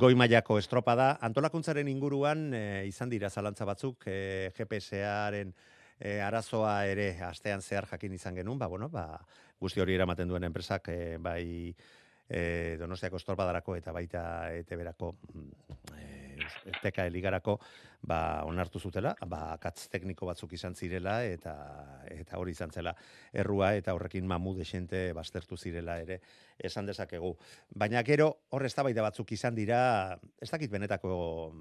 goi 0.00 0.14
mailako 0.14 0.58
estropada, 0.58 1.16
antolakuntzaren 1.26 1.88
inguruan 1.90 2.50
e, 2.54 2.64
izan 2.86 3.10
dira 3.10 3.30
zalantza 3.30 3.66
batzuk, 3.66 4.06
e, 4.06 4.50
GPS-aren 4.56 5.54
e, 6.00 6.20
arazoa 6.24 6.86
ere 6.88 7.12
astean 7.28 7.62
zehar 7.62 7.86
jakin 7.92 8.16
izan 8.16 8.34
genuen, 8.40 8.58
ba, 8.58 8.66
bueno, 8.72 8.88
ba, 8.88 9.20
guzti 9.60 9.84
hori 9.84 9.94
eramaten 9.94 10.28
duen 10.28 10.48
enpresak, 10.48 10.88
e, 10.88 11.16
bai, 11.20 11.74
e, 12.28 12.76
Donostiako 12.80 13.20
estropadarako 13.20 13.76
eta 13.76 13.92
baita 13.92 14.22
ETB-erako, 14.62 15.12
mm, 15.34 15.76
e, 16.00 16.19
teka 16.82 17.06
eligarako, 17.06 17.58
ba, 18.02 18.42
onartu 18.48 18.80
zutela, 18.80 19.12
ba, 19.28 19.56
katz 19.60 19.88
tekniko 19.92 20.26
batzuk 20.28 20.54
izan 20.56 20.74
zirela, 20.74 21.20
eta 21.24 21.54
eta 22.10 22.38
hori 22.40 22.54
izan 22.56 22.72
zela 22.72 22.94
errua, 23.32 23.74
eta 23.76 23.94
horrekin 23.94 24.26
mamu 24.26 24.54
desente 24.56 25.10
baztertu 25.16 25.56
zirela 25.56 25.98
ere, 26.00 26.20
esan 26.58 26.88
dezakegu. 26.88 27.34
Baina 27.76 28.02
gero, 28.06 28.30
hor 28.50 28.64
eztabaida 28.68 29.04
batzuk 29.04 29.32
izan 29.36 29.54
dira, 29.56 29.80
ez 30.40 30.50
dakit 30.50 30.70
benetako 30.72 31.12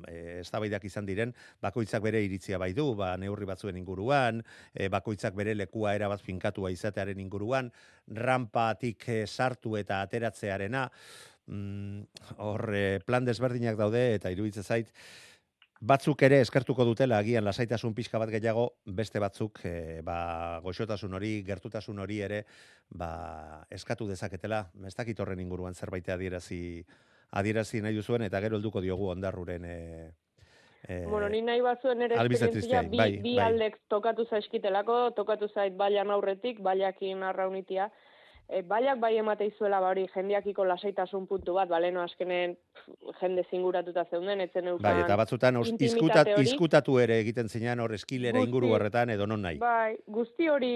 e, 0.08 0.40
eztabaidak 0.40 0.86
izan 0.88 1.08
diren, 1.08 1.34
bakoitzak 1.62 2.04
bere 2.04 2.24
iritzia 2.24 2.60
bai 2.62 2.72
du, 2.78 2.94
ba, 3.00 3.16
neurri 3.18 3.48
batzuen 3.50 3.80
inguruan, 3.80 4.44
e, 4.74 4.88
bakoitzak 4.92 5.36
bere 5.36 5.56
lekua 5.58 5.96
erabat 6.00 6.24
finkatua 6.24 6.72
izatearen 6.76 7.20
inguruan, 7.20 7.72
rampatik 8.16 9.08
e, 9.10 9.22
sartu 9.28 9.76
eta 9.80 10.02
ateratzearena, 10.06 10.88
mm, 11.50 12.38
hor 12.46 12.70
e, 12.76 12.86
plan 13.06 13.26
desberdinak 13.26 13.78
daude, 13.80 14.06
eta 14.16 14.32
iruditzen 14.32 14.64
zait, 14.64 14.94
batzuk 15.80 16.22
ere 16.28 16.42
eskertuko 16.44 16.84
dutela 16.84 17.20
agian 17.24 17.46
lasaitasun 17.48 17.94
pixka 17.96 18.20
bat 18.20 18.32
gehiago, 18.34 18.66
beste 18.86 19.20
batzuk 19.24 19.62
e, 19.66 20.02
ba, 20.06 20.60
goxotasun 20.64 21.16
hori, 21.16 21.40
gertutasun 21.48 22.00
hori 22.04 22.20
ere 22.26 22.44
ba, 22.90 23.66
eskatu 23.72 24.08
dezaketela, 24.08 24.66
ez 24.86 24.96
dakit 24.96 25.20
horren 25.20 25.40
inguruan 25.40 25.76
zerbait 25.76 26.10
adierazi 26.10 26.84
adierazi 27.40 27.82
nahi 27.86 27.96
duzuen, 27.96 28.26
eta 28.26 28.42
gero 28.42 28.58
helduko 28.58 28.82
diogu 28.82 29.08
ondarruren 29.14 29.66
e, 29.66 29.78
e, 30.84 31.06
bueno, 31.06 31.30
ni 31.30 31.42
nahi 31.46 31.62
batzuen 31.62 32.02
ere 32.08 32.18
esperientzia 32.18 32.82
bi, 32.82 32.98
bai, 32.98 33.12
bi 33.24 33.36
bai. 33.38 33.46
aldek 33.52 33.80
tokatu 33.88 34.26
zaizkitelako, 34.26 35.12
tokatu 35.16 35.48
zait 35.48 35.78
bailan 35.78 36.12
aurretik, 36.12 36.60
baiakin 36.66 37.24
arraunitia, 37.24 37.92
e, 38.50 38.62
baiak 38.66 39.00
bai 39.00 39.16
emate 39.22 39.46
izuela 39.46 39.80
ba 39.80 39.92
hori 39.94 40.08
jendeakiko 40.14 40.66
lasaitasun 40.66 41.28
puntu 41.30 41.54
bat, 41.54 41.70
baleno 41.70 42.02
azkenen 42.02 42.56
pff, 42.58 43.16
jende 43.22 43.46
zinguratuta 43.50 44.06
zeuden, 44.10 44.42
etzen 44.42 44.72
eukan. 44.74 44.86
Bai, 44.90 45.06
eta 45.06 45.18
batzutan 45.20 45.62
os, 45.62 45.70
izkutat, 45.78 46.34
izkutatu 46.42 46.98
ere 47.00 47.20
egiten 47.24 47.50
zinean 47.50 47.80
hor 47.80 47.94
eskilera 47.94 48.40
Guzti. 48.40 48.50
inguru 48.50 48.74
horretan 48.74 49.14
edo 49.16 49.28
non 49.30 49.46
nahi. 49.46 49.62
Bai, 49.62 49.98
guzti 50.08 50.50
hori 50.50 50.74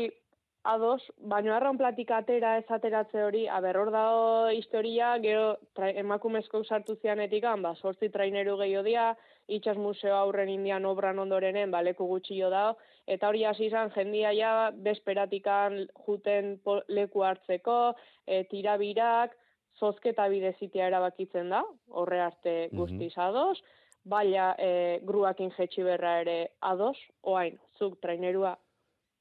ados, 0.64 1.02
baino 1.20 1.54
arraun 1.56 1.78
platik 1.78 2.12
atera 2.16 2.56
ez 2.58 2.66
ateratze 2.72 3.24
hori, 3.24 3.48
aber 3.52 3.78
hor 3.78 3.92
dago 3.92 4.50
historia, 4.56 5.18
gero 5.24 5.58
tra, 5.76 5.90
emakumezko 5.90 6.64
sartu 6.64 6.96
zianetikan, 7.02 7.62
ba, 7.66 7.74
sortzi 7.76 8.10
traineru 8.10 8.56
gehiago 8.62 8.86
dia, 8.88 9.10
itxas 9.48 9.76
museo 9.78 10.16
aurren 10.16 10.50
indian 10.50 10.86
obran 10.86 11.20
ondorenen, 11.20 11.72
ba, 11.72 11.82
leku 11.84 12.08
gutxio 12.08 12.50
da, 12.54 12.70
eta 13.08 13.28
hori 13.28 13.44
hasi 13.44 13.66
izan 13.66 13.92
jendia 13.96 14.32
ja 14.32 14.72
besperatikan 14.74 15.88
juten 16.06 16.60
leku 16.88 17.24
hartzeko, 17.24 17.96
e, 18.28 18.44
tirabirak, 18.44 19.36
zozketa 19.80 20.28
bidezitia 20.30 20.88
erabakitzen 20.88 21.50
da, 21.50 21.64
horre 21.90 22.22
arte 22.22 22.70
Mhm. 22.72 22.78
guztiz 22.78 23.18
ados, 23.18 23.62
baina 24.06 24.56
e, 24.58 25.00
gruakin 25.04 25.52
jetxi 25.58 25.84
berra 25.84 26.22
ere 26.22 26.52
ados, 26.62 26.98
oain, 27.24 27.60
zuk 27.80 28.00
trainerua 28.02 28.58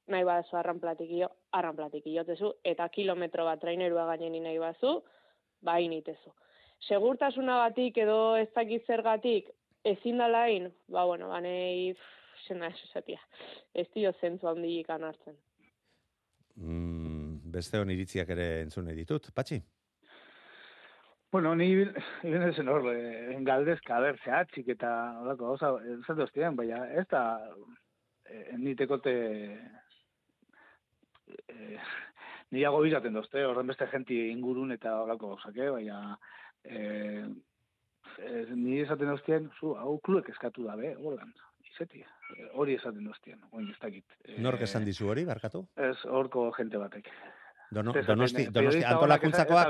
nahi 0.09 0.25
badezu 0.25 0.57
arran 0.57 0.81
platikio, 0.81 1.31
arran 1.53 1.77
platikio 1.77 2.25
tezu, 2.25 2.55
eta 2.65 2.89
kilometro 2.89 3.45
bat 3.45 3.61
trainerua 3.61 4.07
gaineni 4.07 4.41
nahi 4.41 4.59
bazu, 4.59 5.03
ba 5.63 5.79
initezu. 5.81 6.33
Segurtasunagatik 6.89 7.99
edo 7.99 8.37
ez 8.37 8.49
dakit 8.55 8.87
zergatik 8.87 9.51
ezin 9.85 10.19
da 10.19 10.29
lain, 10.29 10.73
ba 10.89 11.05
bueno, 11.05 11.29
ba 11.29 11.41
ez 12.51 12.83
esatia. 12.89 13.21
Ez 13.75 13.87
dio 13.95 14.13
zentzu 14.21 14.49
handiik 14.49 14.89
hartzen. 14.89 15.37
Mm, 16.57 17.51
beste 17.53 17.79
hon 17.79 17.91
iritziak 17.91 18.29
ere 18.29 18.49
entzun 18.63 18.91
ditut, 18.95 19.31
patxi? 19.35 19.63
Bueno, 21.33 21.55
ni 21.57 21.71
ibile 21.73 22.53
zen 22.53 22.69
hor, 22.69 22.91
eh, 22.93 23.39
galdezka, 23.41 24.01
ber, 24.05 24.19
zehatzik 24.21 24.69
eta 24.75 24.91
horako, 25.23 25.55
oza, 25.55 25.71
ez 25.81 26.17
dut 26.19 26.33
ziren, 26.35 26.57
baina 26.57 26.83
ez 26.93 27.07
da, 27.09 27.23
eh, 28.29 28.57
nitekote, 28.59 29.15
eh, 31.49 31.79
niago 32.51 32.83
bizaten 32.85 33.17
dozte, 33.17 33.47
horren 33.49 33.73
beste 33.73 33.89
jenti 33.95 34.19
ingurun 34.29 34.77
eta 34.77 34.99
horako 35.01 35.33
gauzake, 35.33 35.71
baina, 35.71 36.19
eh, 36.65 37.25
ez, 38.19 38.49
ni 38.51 38.83
esaten 38.83 39.09
doztien, 39.09 39.49
zu, 39.59 39.73
hau 39.81 39.99
kluek 40.05 40.29
eskatu 40.29 40.69
dabe, 40.69 40.93
holan, 41.01 41.33
izeti, 41.65 42.05
eh, 42.05 42.22
hori 42.55 42.75
esaten 42.75 43.05
doztien, 43.05 43.39
oin 43.53 43.69
ez 43.71 43.79
dakit. 43.81 44.05
Eh, 44.25 44.39
Nork 44.41 44.61
esan 44.63 44.85
dizu 44.85 45.09
hori, 45.09 45.25
barkatu? 45.25 45.67
Ez, 45.77 45.97
horko 46.05 46.51
jente 46.57 46.79
batek. 46.79 47.09
Dono, 47.73 47.93
donosti, 48.07 48.43
eh, 48.43 48.51
donosti 48.53 48.85
antolakuntzakoak, 48.85 49.69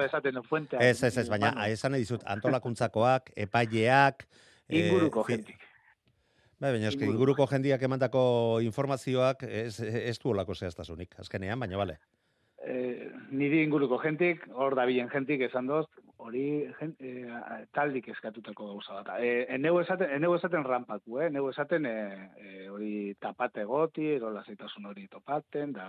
ez- 0.80 1.02
ez 1.04 1.16
ez, 1.18 1.28
baina 1.30 1.52
esan 1.68 1.92
dizut, 1.92 2.22
antolakuntzakoak, 2.26 3.30
epaileak, 3.36 4.26
eh, 4.68 4.78
Inguruko 4.88 5.22
fi- 5.24 5.36
jentik. 5.36 5.60
Bai, 6.58 6.72
baina 6.72 6.88
eske 6.88 7.04
Inguruko. 7.04 7.46
jendiak 7.46 7.82
emandako 7.82 8.60
informazioak 8.62 9.42
ez, 9.44 9.80
ez 9.80 10.18
du 10.18 10.30
olako 10.30 10.54
zehaztasunik, 10.54 11.14
azkenean, 11.18 11.58
baina 11.60 11.76
bale. 11.76 11.98
eh, 12.64 13.10
niri 13.30 13.62
inguruko 13.64 13.98
jentik, 14.02 14.44
hor 14.54 14.76
dabilen 14.76 15.08
jentik 15.10 15.40
esan 15.40 15.66
doz, 15.66 15.86
hori 16.22 16.44
eh, 16.64 17.58
taldik 17.74 18.08
eskatutako 18.14 18.68
gauza 18.72 19.00
bat. 19.00 19.10
Eh, 19.22 19.46
eneu 19.56 19.78
esaten, 19.80 20.10
eneu 20.16 20.34
esaten 20.36 20.64
rampaku, 20.66 21.18
eh? 21.20 21.26
eneu 21.30 21.48
esaten 21.50 21.86
eh, 21.86 22.28
eh, 22.38 22.68
hori 22.70 22.92
tapate 23.20 23.64
goti, 23.68 24.06
ero 24.16 24.30
lasaitasun 24.34 24.86
hori 24.92 25.08
topaten, 25.12 25.74
da, 25.76 25.88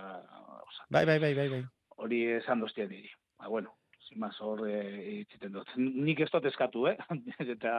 oza, 0.66 0.86
Bai, 0.90 1.04
bai, 1.06 1.18
bai, 1.22 1.34
bai, 1.38 1.48
bai. 1.56 1.62
hori 2.04 2.24
esan 2.40 2.60
doztia 2.60 2.86
niri. 2.90 3.10
Ba, 3.38 3.48
bueno, 3.48 3.76
más 4.16 4.40
hor 4.40 4.66
eh, 4.68 5.20
itziten 5.20 5.52
dut. 5.52 5.70
Nik 5.76 6.20
ez 6.20 6.30
dut 6.32 6.44
eskatu, 6.50 6.86
eh? 6.90 6.96
eta 7.54 7.74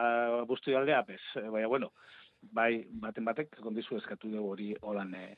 bustu 0.48 0.74
aldea, 0.76 1.02
pez. 1.08 1.20
Eh, 1.40 1.48
Baina, 1.48 1.68
bueno, 1.72 1.92
bai, 2.40 2.84
baten 3.02 3.24
batek, 3.24 3.56
kondizu 3.64 4.00
eskatu 4.00 4.30
dugu 4.32 4.52
hori 4.56 4.72
holan 4.82 5.14
eh, 5.14 5.36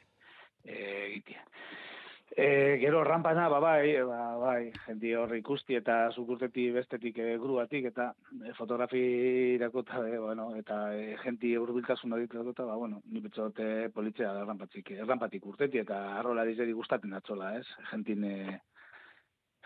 eh, 0.65 1.05
egitea. 1.11 1.45
E, 1.45 1.98
gero 2.37 3.03
rampana, 3.05 3.49
ba, 3.49 3.59
bai, 3.59 3.97
ba, 4.05 4.37
bai, 4.37 4.71
jendi 4.87 5.15
hor 5.15 5.35
ikusti 5.37 5.79
eta 5.79 6.11
zukurtetik 6.13 6.75
bestetik 6.75 7.19
e, 7.19 7.37
gruatik 7.41 7.89
eta 7.91 8.13
e, 8.45 8.53
fotografirako 8.55 9.85
eta, 9.87 10.03
e, 10.07 10.19
bueno, 10.19 10.51
eta 10.57 10.79
e, 10.95 11.17
jenti 11.25 11.57
urbiltasun 11.59 12.13
hori 12.13 12.29
eta, 12.29 12.65
ba, 12.65 12.77
bueno, 12.77 13.03
ni 13.11 13.21
betxote 13.21 13.89
politzea 13.95 14.33
da 14.33 14.45
rampatik, 14.45 14.93
rampatik 15.07 15.47
urteti 15.47 15.79
eta 15.79 16.19
arrola 16.19 16.45
dizeri 16.45 16.73
gustaten 16.73 17.15
atzola, 17.15 17.57
ez? 17.59 17.67
Gentin, 17.91 18.25
e, 18.25 18.61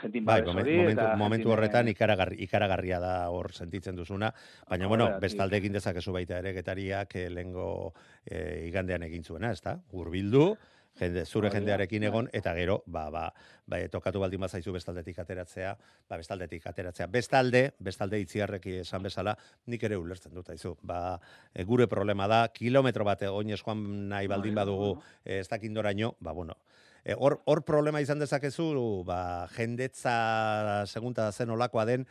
gentin 0.03 0.25
Bai, 0.25 0.43
momen- 0.43 0.65
hori, 0.65 0.77
momentu, 0.77 1.03
momentu 1.17 1.49
jentin, 1.49 1.53
horretan 1.53 1.89
e, 1.89 1.95
ikaragarri, 1.97 2.37
ikaragarria 2.47 3.01
da 3.01 3.15
hor 3.31 3.53
sentitzen 3.53 3.97
duzuna, 3.97 4.33
baina 4.69 4.87
bueno, 4.87 5.09
bestalde 5.21 5.59
egin 5.59 5.73
dezakezu 5.73 6.13
baita 6.13 6.39
ere 6.39 6.53
getariak 6.57 7.17
eh, 7.17 7.29
lengo 7.31 7.93
eh, 8.25 8.67
igandean 8.69 9.03
egin 9.09 9.25
zuena, 9.25 9.53
ezta? 9.53 9.79
Hurbildu, 9.93 10.57
jende, 10.99 11.25
zure 11.27 11.49
da, 11.49 11.57
jendearekin 11.57 12.05
egon, 12.09 12.29
eta 12.37 12.53
gero, 12.57 12.83
ba, 12.87 13.07
ba, 13.11 13.25
ba, 13.67 13.81
tokatu 13.93 14.21
baldin 14.23 14.43
bazaizu 14.45 14.75
bestaldetik 14.75 15.19
ateratzea, 15.23 15.73
ba, 16.09 16.19
bestaldetik 16.21 16.67
ateratzea. 16.69 17.09
Bestalde, 17.13 17.63
bestalde 17.79 18.21
itziarreki 18.23 18.79
esan 18.83 19.03
bezala, 19.07 19.37
nik 19.67 19.83
ere 19.89 19.99
ulertzen 20.01 20.35
dut, 20.35 20.51
aizu. 20.53 20.77
Ba, 20.83 21.19
e, 21.55 21.65
gure 21.69 21.89
problema 21.91 22.29
da, 22.31 22.45
kilometro 22.55 23.07
bat 23.09 23.25
oinez 23.31 23.63
joan 23.63 23.83
nahi 24.13 24.31
baldin 24.31 24.55
badugu, 24.59 24.95
eh, 25.25 25.41
ez 25.41 25.49
dakindoraino, 25.49 26.17
ba, 26.21 26.33
bueno, 26.33 26.59
E, 27.03 27.17
hor, 27.19 27.41
hor 27.51 27.65
problema 27.67 27.99
izan 27.99 28.21
dezakezu, 28.23 29.03
ba, 29.03 29.49
jendetza 29.57 30.85
segunta 30.87 31.33
zen 31.33 31.51
olakoa 31.51 31.83
den, 31.89 32.05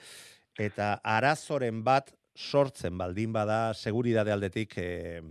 eta 0.59 0.97
arazoren 1.07 1.79
bat 1.85 2.11
sortzen 2.35 2.97
baldin 2.97 3.31
bada 3.33 3.73
seguridade 3.73 4.31
aldetik 4.31 4.77
e, 4.77 5.21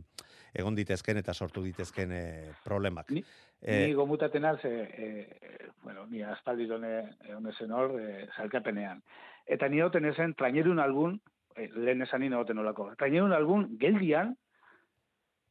egon 0.55 0.75
ditezken 0.75 1.17
eta 1.17 1.35
sortu 1.35 1.63
ditezken 1.63 2.13
e, 2.13 2.25
problemak. 2.65 3.11
Ni- 3.11 3.25
Eh, 3.63 3.89
Ni 3.89 3.93
gomutaten 3.93 4.45
az, 4.47 4.65
e, 4.65 4.69
e, 4.71 5.69
bueno, 5.83 6.07
ni 6.07 6.23
aspaldi 6.23 6.65
done, 6.67 7.11
hone 7.37 7.53
zen 7.59 7.71
hor, 7.73 7.91
e, 8.01 8.27
zalkapenean. 8.35 9.03
Eta 9.45 9.69
ni 9.69 9.83
hoten 9.83 10.07
ezen, 10.09 10.33
trainerun 10.35 10.79
albun, 10.81 11.21
e, 11.55 11.69
lehen 11.75 12.01
esan 12.01 12.21
nina 12.23 12.39
hoten 12.39 12.57
olako, 12.59 12.95
trainerun 12.97 13.35
albun, 13.37 13.67
geldian, 13.79 14.33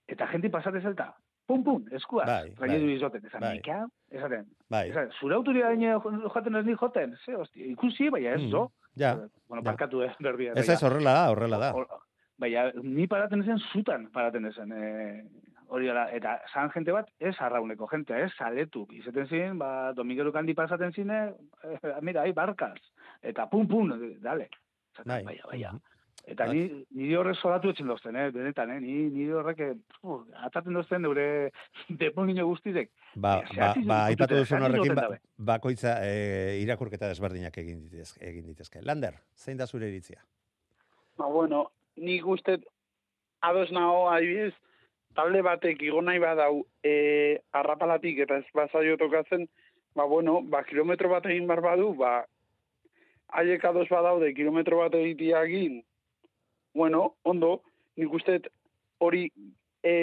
eta 0.09 0.25
jenti 0.31 0.49
pasate 0.49 0.81
zelta, 0.81 1.11
pum, 1.45 1.63
pum, 1.63 1.85
eskua, 1.91 2.25
Bai, 2.25 2.49
traineru 2.57 2.87
bai. 2.87 2.95
izoten, 2.95 3.25
esan, 3.29 3.41
Bai. 3.45 3.53
nika, 3.59 3.77
esaten, 4.09 4.47
Bai, 4.69 4.89
esaten, 4.89 5.11
zure 5.19 5.35
autoria 5.35 5.69
joaten 5.75 6.55
ez 6.55 6.65
ni 6.65 6.75
joten, 6.81 7.15
ze, 7.25 7.35
hosti, 7.35 7.71
ikusi, 7.75 8.09
baina 8.09 8.33
ez, 8.33 8.41
Mm, 8.41 8.49
zo, 8.51 8.71
ja. 8.95 9.13
bueno, 9.47 9.61
ja. 9.61 9.69
parkatu, 9.69 10.01
eh, 10.01 10.15
berbia. 10.19 10.53
Ez 10.55 10.67
ez 10.67 10.81
horrela 10.81 11.13
da, 11.13 11.29
horrela 11.29 11.57
da. 11.59 11.73
Hor- 11.73 11.87
Baina, 12.39 12.69
ni 12.83 13.07
paraten 13.11 13.43
ezen, 13.43 13.59
zutan 13.73 14.07
paraten 14.15 14.45
ezen, 14.47 14.71
e, 14.71 15.23
hori 15.69 15.89
gara, 15.89 16.07
eta 16.15 16.37
zan 16.53 16.71
jente 16.73 16.93
bat, 16.95 17.09
ez 17.19 17.35
arrauneko 17.37 17.87
jente, 17.91 18.15
ez 18.15 18.31
saletuk. 18.37 18.93
Izaten 18.97 19.27
zin, 19.27 19.59
ba, 19.61 19.91
Dominguero 19.97 20.31
kandi 20.33 20.55
pasaten 20.57 20.93
zine, 20.95 21.21
eh, 21.63 21.93
mira, 22.01 22.23
ai, 22.25 22.33
barkaz. 22.33 22.79
Eta 23.21 23.45
pum, 23.51 23.67
pum, 23.67 23.93
dale. 24.23 24.49
Zaten, 24.95 25.11
Bai. 25.13 25.23
Baina, 25.23 25.49
baina. 25.51 25.71
Mhm. 25.73 25.97
Eta 26.29 26.45
Bai. 26.45 26.55
ni, 26.55 26.83
nire 26.99 27.17
horrek 27.17 27.37
solatu 27.39 27.71
etxen 27.71 27.87
dozten, 27.89 28.17
eh, 28.19 28.27
benetan, 28.33 28.71
eh, 28.73 28.79
ni, 28.83 28.95
nire 29.13 29.37
horrek, 29.39 29.61
eh, 29.65 29.75
pu, 30.01 30.19
ataten 30.45 30.75
dozten 30.77 31.07
eure 31.07 31.27
demonio 32.01 32.45
guztizek. 32.49 32.91
Ba, 33.15 33.39
Ze 33.47 33.59
ba, 33.59 33.73
ba, 33.87 33.99
aipatu 34.11 34.41
duzun 34.41 34.67
horrekin, 34.67 34.95
ba, 34.95 35.07
bakoitza 35.53 35.95
e, 36.05 36.59
irakurketa 36.63 37.09
desberdinak 37.09 37.57
egin 37.57 37.81
ditezke, 37.87 38.21
egin 38.29 38.45
ditezke. 38.51 38.83
Lander, 38.85 39.17
zein 39.35 39.57
da 39.57 39.67
zure 39.67 39.89
iritzia? 39.89 40.21
Ba, 41.17 41.25
bueno, 41.25 41.65
nik 41.99 42.25
uste 42.27 42.57
ados 43.41 43.69
nago, 43.71 44.09
adibidez, 44.11 44.53
talde 45.15 45.41
batek 45.45 45.81
igo 45.83 46.01
nahi 46.01 46.19
badau 46.21 46.63
e, 46.83 47.39
arrapalatik 47.55 48.23
eta 48.25 48.39
ez 48.41 48.47
bazaio 48.55 48.97
tokatzen, 48.97 49.47
ba, 49.95 50.05
bueno, 50.05 50.39
ba, 50.41 50.63
kilometro 50.63 51.09
bat 51.11 51.25
egin 51.25 51.47
bar 51.47 51.61
badu, 51.65 51.93
ba, 51.99 52.23
haiek 53.39 53.65
ados 53.65 53.87
badaude 53.89 54.33
kilometro 54.33 54.81
bat 54.83 54.95
egitea 54.95 55.43
egin, 55.49 55.79
bueno, 56.73 57.15
ondo, 57.23 57.59
nik 57.99 58.13
uste 58.13 58.39
hori 58.99 59.27
e, 59.83 59.93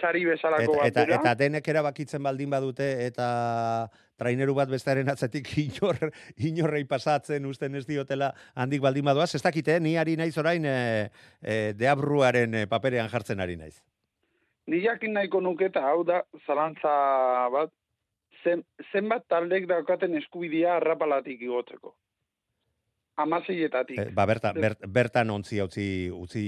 sari 0.00 0.24
bezalako 0.24 0.76
Eta, 0.76 0.80
bat 0.80 0.90
eta, 0.90 1.04
dela. 1.04 1.20
eta 1.20 1.34
denek 1.38 1.68
erabakitzen 1.68 2.22
baldin 2.22 2.50
badute 2.50 2.88
eta 3.06 3.88
traineru 4.22 4.54
bat 4.56 4.70
bestearen 4.70 5.10
atzetik 5.12 5.50
inor, 5.66 5.98
inorrei 6.48 6.84
pasatzen 6.88 7.46
usten 7.50 7.78
ez 7.78 7.84
diotela 7.88 8.32
handik 8.54 8.82
baldin 8.84 9.06
badoaz, 9.10 9.32
ez 9.34 9.42
dakite, 9.42 9.78
ni 9.80 9.96
ari 9.98 10.16
naiz 10.20 10.36
orain 10.40 10.64
e, 10.64 10.76
e, 11.42 11.58
deabruaren 11.78 12.62
e, 12.62 12.66
paperean 12.70 13.10
jartzen 13.12 13.42
ari 13.42 13.58
naiz. 13.60 13.76
Ni 14.70 14.78
jakin 14.84 15.16
nahiko 15.16 15.40
nuke 15.42 15.66
eta 15.72 15.82
hau 15.88 16.04
da 16.06 16.22
zalantza 16.46 16.92
bat, 17.50 17.72
zen, 18.44 18.62
zenbat 18.92 19.26
taldek 19.30 19.66
daukaten 19.70 20.14
eskubidea 20.20 20.76
arrapalatik 20.78 21.42
igotzeko. 21.42 21.96
Amaseietatik. 23.16 23.98
E, 23.98 24.04
ba, 24.16 24.24
berta, 24.26 24.54
ber, 24.56 24.74
bertan 24.88 25.30
ontzi 25.30 25.60
utzi, 25.60 25.86
utzi 26.16 26.44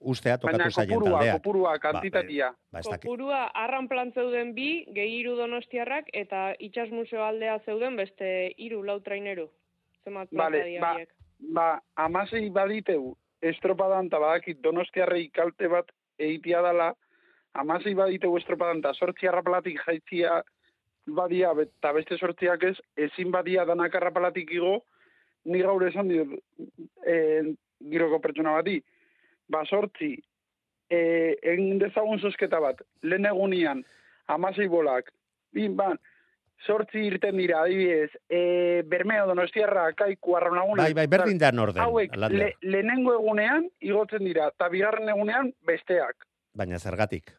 ustea 0.00 0.36
Baina 0.36 0.58
tokatu 0.58 0.74
zaien 0.76 0.90
kopurua, 0.92 1.12
taldeak. 1.18 1.38
kopurua, 1.38 1.78
kantitatia. 1.80 2.50
Ba, 2.68 2.82
dakit. 2.82 3.06
Kopurua 3.06 3.46
arran 3.56 3.88
plan 3.88 4.12
zeuden 4.12 4.52
bi, 4.54 4.84
gehi 4.92 5.20
hiru 5.20 5.38
donostiarrak, 5.38 6.12
eta 6.12 6.50
itxas 6.58 6.90
museo 6.92 7.24
aldea 7.24 7.58
zeuden 7.64 7.96
beste 7.96 8.52
hiru 8.58 8.82
lau 8.84 8.98
traineru. 9.00 9.48
Zemat 10.04 10.28
Vale, 10.36 10.62
ba, 10.80 10.92
ba, 11.56 11.68
amasei 11.96 12.50
baditeu 12.50 13.16
estropadan 13.40 14.12
eta 14.12 14.20
badakit 14.20 14.60
donostiarrei 14.60 15.30
kalte 15.32 15.68
bat 15.72 15.88
egitea 16.20 16.60
dala, 16.60 16.92
amasei 17.56 17.94
baditeu 17.96 18.36
estropadan 18.36 18.84
eta 18.84 18.92
sortzi 18.94 19.28
arrapalatik 19.28 19.80
jaitzia 19.86 20.42
badia, 21.06 21.54
bet- 21.56 21.72
eta 21.80 21.92
beste 21.96 22.18
sortziak 22.18 22.62
ez, 22.68 22.76
ezin 22.96 23.30
badia 23.32 23.64
danak 23.64 23.94
arrapalatik 23.94 24.52
igo, 24.52 24.82
ni 25.44 25.62
gaur 25.62 25.86
esan 25.88 26.10
diot, 26.10 26.34
e, 27.06 27.54
giroko 27.92 28.20
pertsona 28.20 28.58
bati, 28.58 28.78
ba 29.50 29.64
sortzi, 29.64 30.14
e, 30.90 31.00
egin 31.54 31.80
dezagun 31.80 32.20
zozketa 32.20 32.60
bat, 32.60 32.82
lehen 33.02 33.28
egunian, 33.30 33.82
amasei 34.28 34.68
bolak, 34.68 35.10
bin, 35.56 35.76
ban, 35.78 35.98
sortzi 36.66 37.06
irten 37.08 37.38
dira, 37.40 37.62
adibidez, 37.64 38.10
e, 38.28 38.82
Bermeo, 38.86 39.26
Donostiarra, 39.30 39.90
Kaiku, 39.96 40.36
Arraunaguna. 40.36 40.84
Bai, 40.84 40.94
bai, 40.94 41.06
berdin 41.10 41.38
da 41.40 41.52
norden, 41.52 41.82
Hauek, 41.82 42.16
le, 42.28 42.52
lehenengo 42.62 43.14
egunean 43.16 43.68
igotzen 43.80 44.26
dira, 44.28 44.50
eta 44.52 44.68
bigarren 44.72 45.08
egunean 45.08 45.54
besteak. 45.66 46.26
Baina 46.56 46.78
zergatik. 46.78 47.32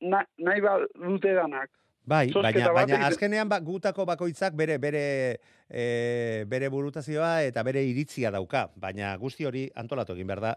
Na, 0.00 0.22
nahi 0.38 0.60
ba 0.60 0.78
dute 0.94 1.32
danak. 1.36 1.70
Bai, 2.06 2.30
baina, 2.30 2.70
baina 2.70 2.98
azkenean 3.08 3.48
ba, 3.50 3.58
gutako 3.58 4.04
bakoitzak 4.06 4.54
bere 4.54 4.78
bere 4.78 5.06
e, 5.68 6.44
bere 6.46 6.68
burutazioa 6.70 7.40
eta 7.48 7.64
bere 7.66 7.82
iritzia 7.82 8.30
dauka, 8.30 8.68
baina 8.76 9.16
guzti 9.18 9.46
hori 9.48 9.66
antolatu 9.74 10.14
egin 10.14 10.30
behar 10.30 10.44
da. 10.44 10.52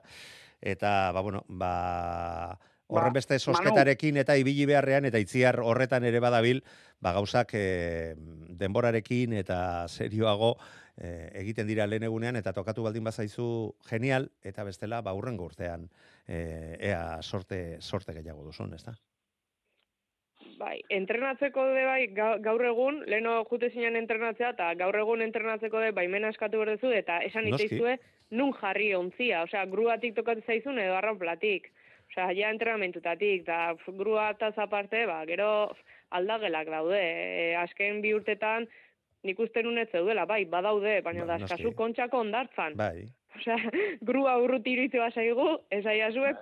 Eta 0.61 1.11
ba 1.15 1.23
bueno, 1.25 1.45
ba 1.49 1.73
horren 2.89 3.13
Ba, 3.13 3.17
beste 3.17 3.39
sosketarekin 3.39 4.17
eta 4.21 4.35
ibili 4.37 4.65
beharrean 4.69 5.05
eta 5.09 5.21
itziar 5.21 5.59
horretan 5.61 6.05
ere 6.05 6.21
badabil, 6.21 6.61
ba 7.01 7.13
gauzak 7.17 7.53
e, 7.57 8.15
denborarekin 8.61 9.33
eta 9.41 9.59
serioago 9.87 10.55
e, 10.97 11.29
egiten 11.41 11.69
dira 11.69 11.87
lehen 11.87 12.05
egunean 12.05 12.37
eta 12.37 12.53
tokatu 12.53 12.85
baldin 12.85 13.09
bazaizu 13.09 13.49
genial. 13.89 14.29
Eta 14.43 14.65
bestela 14.67 15.01
ba 15.01 15.17
hurrengo 15.17 15.49
urtean 15.49 15.89
e, 16.27 16.77
ea 16.91 17.21
sorte 17.21 17.79
sorte 17.81 18.13
gehiago 18.13 18.45
duzun, 18.45 18.73
ezta? 18.77 18.97
Bai, 20.59 20.81
entrenatzeko 20.91 21.63
de 21.71 21.83
bai 21.87 22.07
ga- 22.11 22.37
gaur 22.43 22.61
egun, 22.67 22.97
leno 23.07 23.37
jute 23.47 23.69
zinen 23.71 23.95
entrenatzea, 23.95 24.49
eta 24.57 24.73
gaur 24.75 24.97
egun 24.99 25.21
entrenatzeko 25.23 25.79
de 25.79 25.91
baimena 25.95 26.29
eskatu 26.33 26.59
berdezu, 26.59 26.91
eta 26.91 27.19
esan 27.23 27.47
iteizue 27.47 27.93
nun 28.35 28.51
jarri 28.59 28.89
ontzia, 28.97 29.43
osea, 29.47 29.63
gruatik 29.71 30.15
tokatzen 30.17 30.43
zaizun 30.45 30.79
edo 30.83 30.97
arranplatik. 30.97 31.69
Osea, 32.11 32.31
ja 32.35 32.49
entrenamentutatik, 32.51 33.41
eta 33.45 33.75
f- 33.77 33.93
grua 33.95 34.31
eta 34.35 34.51
aparte, 34.57 35.05
ba, 35.05 35.21
gero 35.29 35.47
aldagelak 36.11 36.67
daude. 36.73 36.99
E, 36.99 37.55
azken 37.55 38.01
bi 38.01 38.13
urtetan, 38.17 38.67
nik 39.23 39.39
uste 39.39 39.63
nun 39.63 39.77
ez 39.77 39.87
zeudela, 39.91 40.25
bai, 40.25 40.43
badaude, 40.45 40.99
baina 41.05 41.23
Ba, 41.25 41.37
da 41.37 41.45
eskazu 41.45 41.71
kontxako 41.75 42.19
ondartzan. 42.25 42.75
Bai. 42.75 43.05
Osea, 43.37 43.55
grua 44.09 44.35
urruti 44.43 44.73
iritze 44.75 44.99
basaigu, 44.99 45.47
esaiazuek 45.71 46.35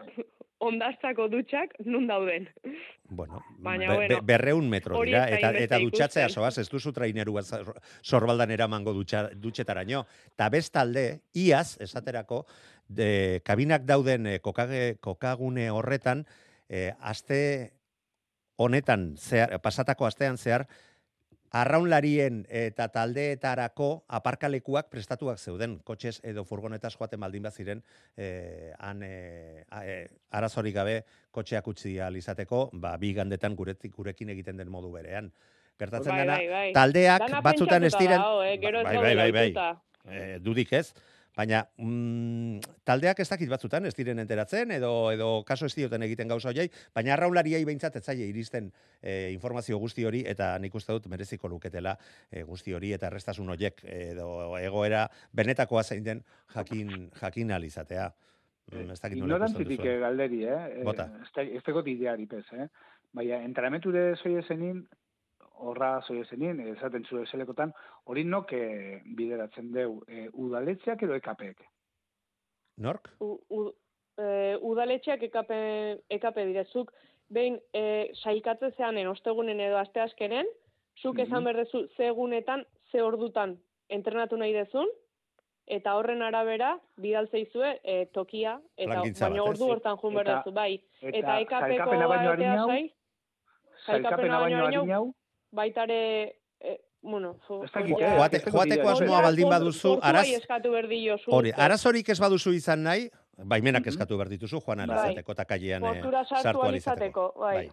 ondartzako 0.63 1.27
dutxak 1.31 1.75
nun 1.85 2.07
dauden. 2.09 2.47
Bueno, 3.09 3.41
Baina, 3.59 3.91
be, 3.91 3.95
bueno, 3.95 4.15
be, 4.15 4.21
berreun 4.25 4.69
metro 4.69 5.01
dira, 5.05 5.25
eta, 5.29 5.51
eta 5.55 5.79
dutxatzea 5.83 6.29
soaz, 6.29 6.57
ez 6.57 6.67
duzu 6.69 6.91
traineru 6.95 7.37
sorbaldan 8.01 8.51
eramango 8.51 8.93
dutxa, 8.93 9.27
dutxetaraino. 9.35 10.05
Ta 10.35 10.49
bestalde, 10.53 11.21
iaz, 11.37 11.77
esaterako, 11.83 12.45
de, 12.87 13.41
kabinak 13.45 13.85
dauden 13.85 14.27
eh, 14.27 14.39
kokage, 14.41 14.97
kokagune 15.03 15.69
horretan, 15.71 16.25
eh, 16.69 16.91
aste 16.99 17.39
honetan, 18.57 19.11
zehar, 19.17 19.59
pasatako 19.61 20.07
astean 20.09 20.37
zehar, 20.37 20.65
arraunlarien 21.55 22.41
eta 22.49 22.87
taldeetarako 22.91 23.89
aparkalekuak 24.19 24.89
prestatuak 24.91 25.39
zeuden, 25.39 25.77
kotxez 25.87 26.19
edo 26.27 26.43
furgonetaz 26.45 26.93
joaten 26.97 27.19
baldin 27.19 27.43
baziren, 27.47 27.83
eh, 28.17 28.73
han 28.79 29.03
eh, 29.03 29.63
eh, 29.83 30.07
arazorik 30.31 30.75
gabe 30.75 31.03
kotxeak 31.31 31.67
utzi 31.67 31.97
ahal 31.99 32.17
izateko, 32.19 32.69
ba, 32.73 32.97
bi 32.97 33.13
gandetan 33.13 33.55
guretik 33.55 33.95
gurekin 33.95 34.29
egiten 34.35 34.57
den 34.57 34.69
modu 34.69 34.91
berean. 34.91 35.31
Gertatzen 35.77 36.11
Bai, 36.11 36.21
dena, 36.21 36.37
bai, 36.37 36.47
bai. 36.49 36.71
taldeak 36.73 37.27
Dana 37.27 37.41
batzutan 37.45 37.83
ez 37.83 37.93
diren... 37.93 38.21
eh? 38.21 38.57
Bai, 38.83 38.97
bai, 38.97 39.15
bai, 39.15 39.31
bai, 39.31 39.77
eh, 40.09 40.39
dudik 40.41 40.73
ez, 40.73 40.93
baina 41.37 41.61
mm, 41.77 42.59
taldeak 42.87 43.21
ez 43.21 43.27
dakit 43.29 43.49
batzutan 43.51 43.85
ez 43.85 43.93
diren 43.97 44.19
enteratzen 44.23 44.73
edo 44.73 44.91
edo 45.13 45.29
kaso 45.47 45.69
ez 45.69 45.75
dioten 45.77 46.03
egiten 46.07 46.31
gauza 46.31 46.49
hoiei, 46.49 46.67
baina 46.95 47.13
arraunlariei 47.13 47.63
behintzat 47.67 47.99
ez 47.99 48.03
zaie 48.09 48.25
iristen 48.31 48.71
eh, 49.01 49.29
informazio 49.33 49.77
guzti 49.79 50.05
hori 50.09 50.23
eta 50.25 50.55
nik 50.63 50.75
uste 50.75 50.95
dut 50.97 51.09
mereziko 51.13 51.51
luketela 51.51 51.95
eh, 52.31 52.43
guzti 52.47 52.73
hori 52.73 52.93
eta 52.97 53.11
errestasun 53.11 53.53
hoiek 53.53 53.83
edo 53.93 54.57
egoera 54.57 55.07
benetakoa 55.33 55.83
zein 55.83 56.03
den 56.03 56.23
jakin 56.55 57.11
jakin 57.21 57.51
ahal 57.51 57.67
izatea. 57.67 58.11
Mm, 58.71 58.91
ez 58.91 58.99
dakit 58.99 59.19
nola 59.21 59.37
Ignorantzitik 59.37 59.83
galderi, 60.01 60.43
eh? 60.43 60.83
Bota. 60.83 61.07
Ez 61.23 61.63
tekot 61.63 61.87
ideari 61.87 62.25
pez, 62.27 62.43
eh? 62.51 62.67
Baina, 63.15 63.39
entrenamenture 63.47 64.09
zoie 64.17 64.41
zenin, 64.43 64.81
horra 65.59 66.01
zoie 66.07 66.25
zenin, 66.25 66.59
esaten 66.75 67.05
zu 67.05 67.21
eselekotan, 67.21 67.73
hori 68.05 68.23
nok 68.23 68.51
eh, 68.53 69.01
bideratzen 69.17 69.71
deu, 69.73 70.01
eh, 70.07 70.27
udaletxeak 70.33 71.01
edo 71.03 71.13
ekapek. 71.17 71.63
Nork? 72.77 73.09
U, 73.19 73.39
u, 73.49 73.71
e, 74.17 74.55
udaletxeak 74.61 75.23
ekape, 75.23 75.57
ekape 76.13 76.43
direzuk, 76.45 76.91
behin 77.33 77.57
e, 77.73 78.11
saikatze 78.21 78.69
zeanen, 78.77 79.07
ostegunen 79.09 79.59
edo 79.59 79.79
asteazkenen, 79.81 80.45
zuk 81.01 81.17
esan 81.19 81.41
Mhm. 81.41 81.45
berdezu 81.45 81.87
ze 81.97 82.05
egunetan, 82.11 82.65
ze 82.91 83.01
ordutan 83.01 83.57
entrenatu 83.89 84.37
nahi 84.37 84.53
dezun, 84.53 84.87
eta 85.65 85.95
horren 85.97 86.21
arabera, 86.21 86.79
bidaltzeizue 86.97 87.79
e, 87.83 88.05
tokia, 88.13 88.59
eta 88.77 89.01
baina 89.19 89.43
ordu 89.43 89.65
hortan 89.73 89.97
jun 89.97 90.13
Eta- 90.13 90.23
berdezu, 90.23 90.51
bai. 90.53 90.81
Eta, 91.01 91.17
Eta 91.17 91.39
ekapeko 91.39 91.67
sailkapena 91.67 92.07
baino 92.07 92.61
hau, 92.61 92.67
sai, 92.69 92.93
sailkapena 93.85 94.39
baino 94.39 94.65
harin 94.65 95.13
baitare, 95.51 96.39
e, 96.59 96.77
bueno, 97.01 97.37
eh, 97.39 97.45
Joate, 97.47 97.65
ez 97.65 97.71
dakit 97.71 98.53
joateko 98.53 98.65
ideia. 98.65 98.91
asmoa 98.91 99.21
baldin 99.21 99.49
baduzu, 99.49 99.99
araz, 100.01 100.27
hori, 101.27 101.51
arazorik 101.55 102.09
ez 102.09 102.19
baduzu 102.19 102.51
izan 102.53 102.83
nahi, 102.83 103.09
baimenak 103.37 103.81
Mhm. 103.81 103.89
eskatu 103.89 104.17
behar 104.17 104.29
dituzu, 104.29 104.59
joan 104.61 104.77
Bai. 104.77 104.89
alizateko 104.89 105.31
eta 105.31 105.45
kailean 105.45 105.83
eh, 105.83 106.01
sartu 106.25 106.61
alizateko. 106.63 106.75
izateko, 106.75 107.33
bai. 107.39 107.69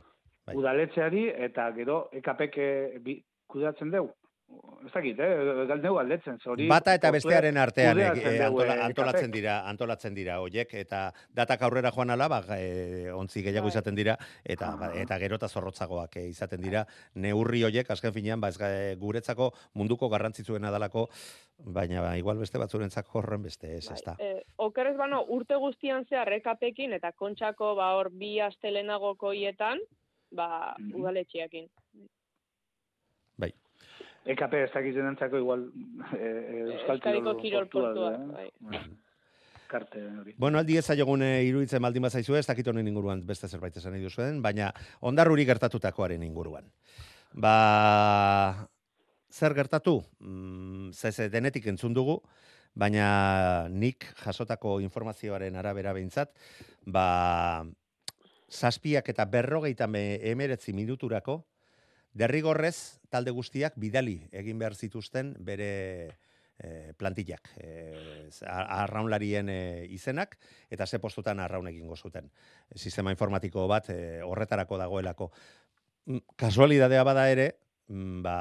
Bai. 0.47 0.57
Udaletxeari 0.57 1.29
eta 1.37 1.71
gero 1.73 2.11
eh, 2.13 2.99
bi, 3.01 3.25
kudeatzen 3.47 3.91
deu. 3.91 4.11
Ez 4.85 4.93
dakit, 4.93 5.19
eh? 5.19 5.65
Galdeu 5.67 5.95
aldetzen, 5.99 6.37
zori. 6.45 6.67
Bata 6.69 6.93
eta 6.95 7.09
bestearen 7.15 7.57
artean 7.57 7.97
deu, 7.97 8.11
antola, 8.45 8.75
antolatzen 8.85 9.31
dira, 9.33 9.55
antolatzen 9.71 10.15
dira 10.15 10.35
hoiek 10.43 10.75
eta 10.77 11.07
datak 11.33 11.63
aurrera 11.65 11.91
joan 11.95 12.11
ala, 12.13 12.29
ba, 12.29 12.43
eh, 12.59 13.09
ontzi 13.17 13.41
gehiago 13.43 13.65
Bai. 13.65 13.73
izaten 13.73 13.95
dira 13.97 14.19
eta 14.45 14.69
ba, 14.77 14.91
Ah. 14.93 15.01
eta 15.01 15.19
gero 15.19 15.37
eta 15.41 15.49
zorrotzagoak 15.49 16.17
eh, 16.21 16.27
izaten 16.29 16.61
dira. 16.61 16.85
Neurri 17.15 17.63
hoiek 17.65 17.91
azken 17.91 18.13
finean 18.13 18.41
ba 18.41 18.49
ez 18.53 18.59
guretzako 18.99 19.53
munduko 19.73 20.09
garrantzitsuena 20.11 20.71
dalako, 20.71 21.09
baina 21.65 22.03
ba, 22.03 22.17
igual 22.19 22.37
beste 22.37 22.59
batzurentzako 22.59 23.19
horren 23.19 23.43
beste 23.43 23.77
ez, 23.79 23.87
Bai, 23.89 23.95
ezta. 23.97 24.17
eh, 24.19 24.43
okerrez 24.57 24.97
bano, 24.99 25.25
urte 25.29 25.57
guztian 25.57 26.05
zehar 26.05 26.29
rekapekin 26.29 26.93
eta 26.93 27.13
kontxako 27.13 27.75
ba 27.75 27.95
hor 27.97 28.11
bi 28.13 28.39
astelenagoko 28.41 29.33
hietan, 29.33 29.81
ba 30.31 30.75
Mhm. 30.79 31.01
udaletxeekin. 31.01 31.71
EKP 34.25 34.55
ez 34.65 34.71
dakitzen 34.73 35.07
entzako 35.11 35.39
igual 35.43 35.67
eh, 36.19 36.61
Euskal 36.65 36.97
Euskadiko 36.97 37.35
kirol 37.43 37.67
portua 37.69 38.13
bai. 38.33 38.81
Karte 39.69 40.01
hori. 40.21 40.35
Bueno, 40.39 40.59
aldi 40.61 40.77
ez 40.79 40.85
zaiogun 40.87 41.23
eh, 41.27 41.43
iruditzen 41.49 41.83
baldin 41.83 42.05
bazaizu 42.07 42.37
ez, 42.39 42.45
dakit 42.47 42.69
honen 42.71 42.87
inguruan 42.89 43.25
beste 43.27 43.49
zerbait 43.49 43.77
esan 43.81 43.93
nahi 43.97 44.05
duzuen, 44.05 44.41
baina 44.45 44.71
ondarruri 45.03 45.45
gertatutakoaren 45.49 46.23
inguruan. 46.23 46.69
Ba, 47.35 48.69
zer 49.33 49.55
gertatu? 49.57 49.99
Mm, 50.21 50.93
ze, 50.95 51.11
ze 51.13 51.29
denetik 51.33 51.67
entzun 51.73 51.95
dugu, 51.97 52.21
baina 52.75 53.67
nik 53.69 54.07
jasotako 54.23 54.77
informazioaren 54.85 55.57
arabera 55.57 55.93
behintzat, 55.97 56.31
ba, 56.87 57.65
zazpiak 58.51 59.09
eta 59.11 59.25
berrogeita 59.27 59.89
me- 59.91 60.21
emeretzi 60.31 60.73
minuturako, 60.77 61.41
derrigorrez 62.15 63.01
talde 63.11 63.35
guztiak 63.35 63.75
bidali 63.77 64.21
egin 64.33 64.59
behar 64.59 64.75
zituzten 64.75 65.35
bere 65.45 65.71
e, 66.59 66.93
plantillak, 66.97 67.51
e, 67.59 68.31
arraunlarien 68.47 69.51
e, 69.51 69.59
izenak, 69.91 70.39
eta 70.71 70.87
ze 70.87 71.01
postutan 71.03 71.41
arraun 71.41 71.69
egingo 71.69 71.97
zuten. 71.97 72.31
Sistema 72.75 73.13
informatiko 73.15 73.67
bat 73.69 73.91
e, 73.91 74.23
horretarako 74.23 74.79
dagoelako. 74.79 75.31
Mm, 76.07 76.25
Kasualidadea 76.37 77.05
bada 77.05 77.29
ere, 77.31 77.49
mm, 77.89 78.23
ba, 78.23 78.39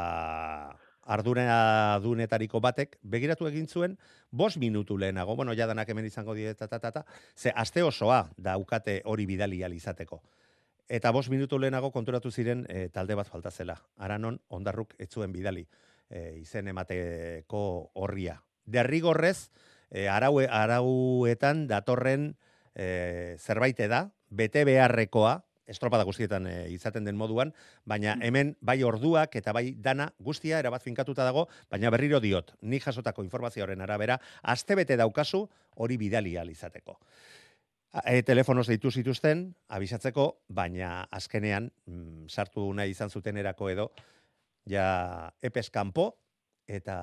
ardura 1.03 1.99
dunetariko 1.99 2.61
batek, 2.63 2.97
begiratu 3.03 3.47
egin 3.49 3.67
zuen, 3.67 3.97
bos 4.31 4.55
minutu 4.57 4.97
lehenago, 4.97 5.35
bueno, 5.35 5.53
jadanak 5.53 5.89
hemen 5.89 6.05
izango 6.05 6.33
die, 6.33 6.53
ta, 6.55 6.67
ta, 6.67 6.79
ta, 6.79 7.05
ze 7.35 7.51
aste 7.55 7.83
osoa 7.83 8.29
daukate 8.37 9.01
hori 9.05 9.25
bidali 9.25 9.63
izateko. 9.75 10.21
Eta 10.89 11.11
bos 11.11 11.29
minutu 11.29 11.59
lehenago 11.59 11.91
konturatu 11.91 12.31
ziren 12.31 12.65
e, 12.69 12.89
talde 12.89 13.15
bat 13.15 13.27
falta 13.27 13.51
zela. 13.51 13.77
Aranon, 13.97 14.39
ondarruk 14.49 14.95
ez 14.99 15.09
zuen 15.09 15.31
bidali 15.31 15.63
e, 16.09 16.39
izen 16.41 16.67
emateko 16.67 17.91
horria. 17.93 18.41
Derrigorrez, 18.65 19.49
e, 19.89 20.07
arau, 20.09 20.39
arauetan 20.43 21.67
datorren 21.67 22.33
e, 22.75 23.37
zerbait 23.39 23.79
da, 23.87 24.09
bete 24.29 24.65
beharrekoa, 24.65 25.41
estropada 25.69 26.03
guztietan 26.03 26.47
e, 26.47 26.55
izaten 26.73 27.05
den 27.07 27.15
moduan, 27.15 27.53
baina 27.85 28.17
hemen 28.21 28.55
bai 28.61 28.81
orduak 28.83 29.37
eta 29.39 29.53
bai 29.55 29.71
dana 29.79 30.09
guztia 30.19 30.59
erabat 30.59 30.83
finkatuta 30.83 31.23
dago, 31.23 31.47
baina 31.71 31.91
berriro 31.93 32.19
diot, 32.19 32.53
ni 32.61 32.81
jasotako 32.83 33.23
informazioaren 33.23 33.81
arabera, 33.81 34.19
astebete 34.41 34.97
daukazu 34.99 35.45
hori 35.75 35.97
bidali 35.97 36.35
ahal 36.37 36.51
izateko. 36.51 36.99
E, 37.93 38.23
telefonoz 38.25 38.65
deitu 38.71 38.89
zituzten, 38.89 39.51
abisatzeko, 39.69 40.25
baina 40.49 41.03
azkenean, 41.13 41.67
mm, 41.85 42.25
sartu 42.25 42.65
nahi 42.73 42.89
izan 42.95 43.13
zuten 43.13 43.37
erako 43.37 43.69
edo, 43.69 43.91
ja 44.65 45.29
epes 45.45 45.69
kanpo, 45.69 46.07
eta 46.65 46.97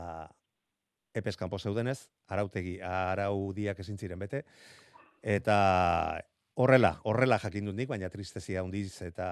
epes 1.15 1.37
kanpo 1.39 1.61
zeudenez, 1.63 2.09
arautegi, 2.27 2.81
araudiak 2.83 3.79
ezin 3.85 3.99
ziren 4.03 4.19
bete, 4.19 4.43
eta 5.23 5.59
horrela, 6.59 6.97
horrela 7.07 7.39
jakin 7.39 7.71
dut 7.71 7.79
nik, 7.79 7.91
baina 7.93 8.11
tristezia 8.11 8.65
handiz 8.65 9.01
eta 9.07 9.31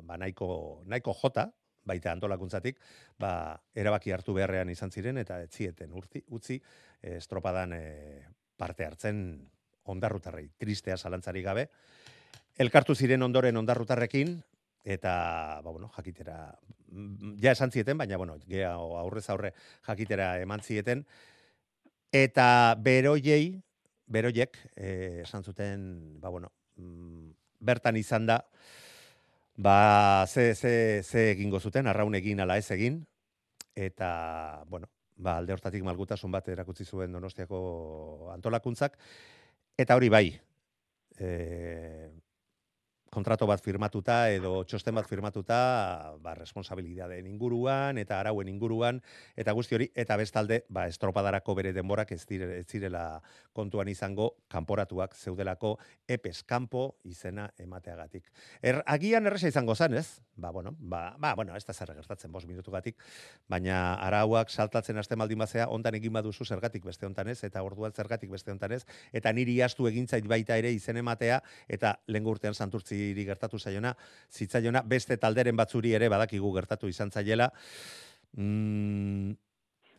ba, 0.00 0.16
nahiko, 0.16 0.48
nahiko 0.88 1.12
jota, 1.20 1.50
baita 1.84 2.14
antolakuntzatik, 2.16 2.80
ba, 3.20 3.60
erabaki 3.76 4.12
hartu 4.16 4.32
beharrean 4.40 4.72
izan 4.72 4.90
ziren, 4.90 5.20
eta 5.20 5.42
etzieten 5.44 5.92
urti, 5.92 6.24
utzi 6.32 6.56
estropadan 7.12 7.76
eh, 7.76 8.24
parte 8.56 8.88
hartzen 8.88 9.22
ondarrutarrei, 9.88 10.48
tristea 10.58 10.96
zalantzari 10.96 11.42
gabe. 11.42 11.68
Elkartu 12.58 12.94
ziren 12.94 13.22
ondoren 13.22 13.56
ondarrutarrekin, 13.56 14.36
eta, 14.84 15.60
ba, 15.64 15.70
bueno, 15.70 15.90
jakitera, 15.94 16.58
mm, 16.90 17.36
ja 17.42 17.52
esan 17.52 17.70
zieten, 17.70 17.98
baina, 17.98 18.16
bueno, 18.16 18.38
gea 18.48 18.72
aurrez 18.74 19.28
aurre 19.30 19.52
jakitera 19.86 20.38
eman 20.40 20.62
zieten, 20.64 21.04
eta 22.12 22.74
beroiei, 22.80 23.60
beroiek, 24.06 24.56
eh, 24.76 25.22
esan 25.24 25.44
zuten, 25.44 26.20
ba, 26.20 26.30
bueno, 26.30 26.52
mm, 26.76 27.30
bertan 27.60 27.96
izan 27.96 28.26
da, 28.26 28.44
ba, 29.56 30.24
ze, 30.26 30.54
ze, 30.54 31.02
ze 31.02 31.30
egingo 31.32 31.60
zuten, 31.60 31.86
arraun 31.86 32.14
egin 32.14 32.40
ala 32.40 32.56
ez 32.56 32.70
egin, 32.70 33.02
eta, 33.74 34.64
bueno, 34.68 34.88
ba, 35.16 35.36
alde 35.38 35.52
hortatik 35.52 35.84
malgutasun 35.84 36.32
bat 36.32 36.48
erakutsi 36.48 36.86
zuen 36.86 37.12
donostiako 37.12 38.30
antolakuntzak, 38.32 38.96
eta 39.78 39.94
hori 39.96 40.08
bai, 40.10 40.26
e, 41.18 42.10
kontrato 43.10 43.46
bat 43.48 43.62
firmatuta 43.64 44.28
edo 44.30 44.62
txosten 44.68 44.94
bat 44.96 45.08
firmatuta, 45.08 45.58
ba, 46.22 46.34
responsabilidadeen 46.36 47.26
inguruan 47.30 47.98
eta 48.00 48.20
arauen 48.20 48.48
inguruan, 48.50 49.00
eta 49.36 49.54
guzti 49.56 49.78
hori, 49.78 49.88
eta 49.96 50.16
bestalde, 50.20 50.62
ba, 50.68 50.86
estropadarako 50.90 51.54
bere 51.58 51.72
denborak 51.76 52.12
ez, 52.12 52.22
dire, 52.28 52.50
ez 52.60 52.66
zirela 52.68 53.20
kontuan 53.56 53.88
izango, 53.88 54.34
kanporatuak 54.52 55.16
zeudelako 55.16 55.76
epes 56.08 56.42
kanpo 56.44 56.98
izena 57.08 57.48
emateagatik. 57.58 58.28
Er, 58.62 58.82
agian 58.86 59.26
erresa 59.26 59.48
izango 59.48 59.74
zen, 59.74 59.96
ez? 59.98 60.20
Ba, 60.38 60.50
bueno, 60.54 60.76
ba, 60.78 61.16
ba, 61.18 61.34
bueno, 61.34 61.56
ez 61.56 61.64
da 61.66 61.74
zer 61.74 61.90
gertatzen, 61.96 62.30
bos 62.32 62.44
minutugatik, 62.46 63.00
baina 63.50 63.94
arauak 64.04 64.50
saltatzen 64.50 65.00
haste 65.00 65.16
maldin 65.18 65.40
bazea, 65.42 65.66
ontan 65.74 65.96
egin 65.98 66.14
baduzu 66.14 66.44
zergatik 66.44 66.84
beste 66.86 67.08
hontan 67.08 67.32
ez, 67.32 67.40
eta 67.44 67.62
orduan 67.66 67.92
zergatik 67.92 68.30
beste 68.30 68.52
hontan 68.52 68.76
ez, 68.76 68.84
eta 69.12 69.32
niri 69.32 69.58
astu 69.64 69.88
egintzait 69.90 70.28
baita 70.30 70.56
ere 70.60 70.70
izen 70.70 71.00
ematea, 71.00 71.40
eta 71.66 71.96
lehen 72.06 72.28
urtean 72.28 72.54
santurtziri 72.98 73.24
gertatu 73.24 73.58
zaiona, 73.58 73.94
zitzaiona, 74.30 74.82
beste 74.82 75.16
talderen 75.16 75.56
batzuri 75.56 75.94
ere 75.94 76.08
badakigu 76.08 76.52
gertatu 76.54 76.88
izan 76.88 77.10
zaiela, 77.10 77.50
mm, 78.36 79.32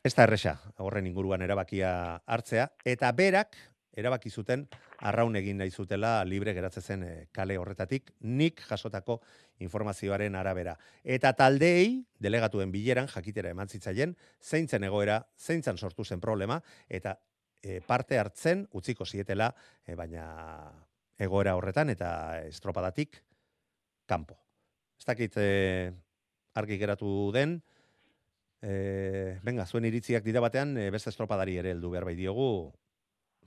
ez 0.04 0.14
da 0.16 0.24
erresa 0.24 0.60
horren 0.78 1.08
inguruan 1.08 1.42
erabakia 1.42 2.22
hartzea, 2.26 2.70
eta 2.86 3.12
berak 3.12 3.56
erabaki 3.96 4.30
zuten 4.30 4.68
arraun 5.00 5.36
egin 5.36 5.58
nahi 5.58 5.72
zutela 5.72 6.24
libre 6.24 6.54
geratzen 6.54 6.84
zen 6.84 7.04
eh, 7.04 7.28
kale 7.32 7.58
horretatik, 7.58 8.12
nik 8.22 8.62
jasotako 8.62 9.22
informazioaren 9.60 10.36
arabera. 10.36 10.78
Eta 11.04 11.34
taldeei, 11.34 12.06
delegatuen 12.20 12.72
bileran, 12.72 13.08
jakitera 13.08 13.50
eman 13.50 13.68
zitzaien, 13.68 14.16
zeintzen 14.42 14.84
egoera, 14.84 15.26
zeintzan 15.38 15.78
sortu 15.78 16.06
zen 16.06 16.22
problema, 16.22 16.62
eta 16.88 17.18
eh, 17.62 17.82
parte 17.86 18.20
hartzen 18.20 18.68
utziko 18.72 19.06
zietela, 19.06 19.54
eh, 19.86 19.96
baina 19.96 20.89
egoera 21.20 21.56
horretan 21.60 21.92
eta 21.92 22.12
estropadatik 22.48 23.20
kanpo. 24.08 24.40
Ez 25.00 25.06
dakit 25.06 25.36
eh, 25.38 25.92
argi 26.56 26.78
geratu 26.80 27.32
den, 27.36 27.60
eh, 28.62 29.40
venga, 29.44 29.66
zuen 29.66 29.86
iritziak 29.86 30.24
dira 30.24 30.42
batean, 30.44 30.78
eh, 30.78 30.90
beste 30.92 31.12
estropadari 31.12 31.58
ere 31.62 31.76
heldu 31.76 31.92
behar 31.94 32.08
bai 32.08 32.16
diogu, 32.16 32.72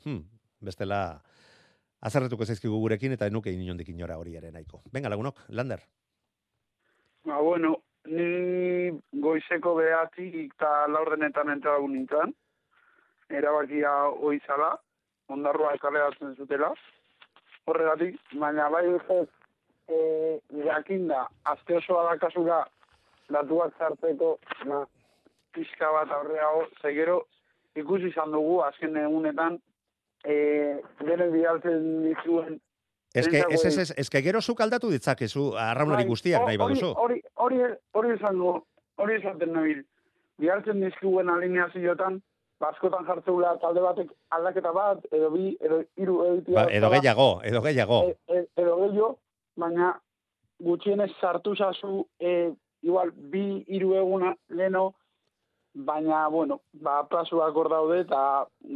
hmm, 0.04 0.20
bestela 0.60 1.02
azerretuko 2.02 2.46
zaizkigu 2.46 2.78
gurekin 2.82 3.16
eta 3.16 3.26
enuke 3.30 3.52
inondik 3.52 3.88
inora 3.88 4.18
hori 4.18 4.36
ere 4.36 4.52
nahiko. 4.52 4.82
Venga, 4.92 5.08
lagunok, 5.08 5.44
Lander. 5.48 5.82
Ba, 7.24 7.38
bueno, 7.38 7.76
ni 8.06 8.90
goizeko 9.22 9.76
behatik 9.78 10.34
eta 10.44 10.88
laurdenetan 10.90 11.52
entragu 11.54 11.88
nintzen. 11.88 12.34
Erabakia 13.30 13.92
oizala, 14.28 14.74
ondarroa 15.30 15.76
kaleratzen 15.80 16.34
zutela. 16.36 16.72
Horregatik, 17.66 18.16
baina 18.40 18.68
bai 18.72 18.86
ez 18.90 19.28
e, 19.88 20.40
jakinda, 20.64 21.26
azte 21.44 21.76
osoa 21.78 22.08
dakazula 22.10 22.64
datuak 23.30 23.76
zarteko, 23.78 24.38
na, 24.66 24.82
pixka 25.54 25.90
bat 25.92 26.10
aurreago, 26.10 26.66
zegero 26.82 27.20
ikusi 27.76 28.10
izan 28.10 28.32
dugu 28.32 28.60
azken 28.66 28.96
egunetan, 28.96 29.58
e, 30.24 30.34
denen 31.00 31.32
bidaltzen 31.32 31.88
dituen 32.08 32.60
Ez 33.14 33.28
que, 33.28 33.42
ez, 33.50 33.64
ez, 33.68 33.76
ez, 33.78 33.90
ez 34.00 34.08
que 34.08 34.22
gero 34.24 34.40
zuk 34.40 34.60
aldatu 34.64 34.88
ditzakezu 34.88 35.50
arraunari 35.60 36.06
Bai, 36.06 36.08
guztiak 36.08 36.46
nahi 36.46 36.56
hori- 36.56 36.62
baduzu. 36.62 36.92
Hori, 36.96 37.18
hori, 37.44 37.58
hori 37.92 38.12
esango, 38.14 38.52
hori 38.96 39.18
esaten 39.18 39.52
nabil. 39.52 39.82
Bihartzen 40.40 40.80
dizkiguen 40.80 41.28
alineazioetan, 41.28 42.22
askotan 42.68 43.06
jartzeula 43.06 43.56
talde 43.62 43.82
batek 43.82 44.10
aldaketa 44.36 44.72
bat, 44.72 45.04
edo 45.12 45.30
bi, 45.34 45.52
edo 45.60 45.82
hiru 45.98 46.16
egitea. 46.28 46.54
Ba, 46.54 46.64
edo 46.78 46.90
gehiago, 46.94 47.28
edo 47.48 47.62
gehiago. 47.66 48.00
E, 48.08 48.16
e, 48.28 48.46
edo 48.62 48.76
gehiago, 48.80 49.12
baina 49.58 49.92
gutxienez 50.62 51.10
sartu 51.20 51.54
zazu, 51.56 52.06
e, 52.20 52.52
igual, 52.82 53.12
bi 53.32 53.44
hiru 53.68 53.94
eguna 53.98 54.34
leno, 54.50 54.92
baina, 55.74 56.26
bueno, 56.28 56.60
ba, 56.72 57.02
plasuak 57.08 57.56
hor 57.56 57.70
daude, 57.72 58.00
eta 58.06 58.22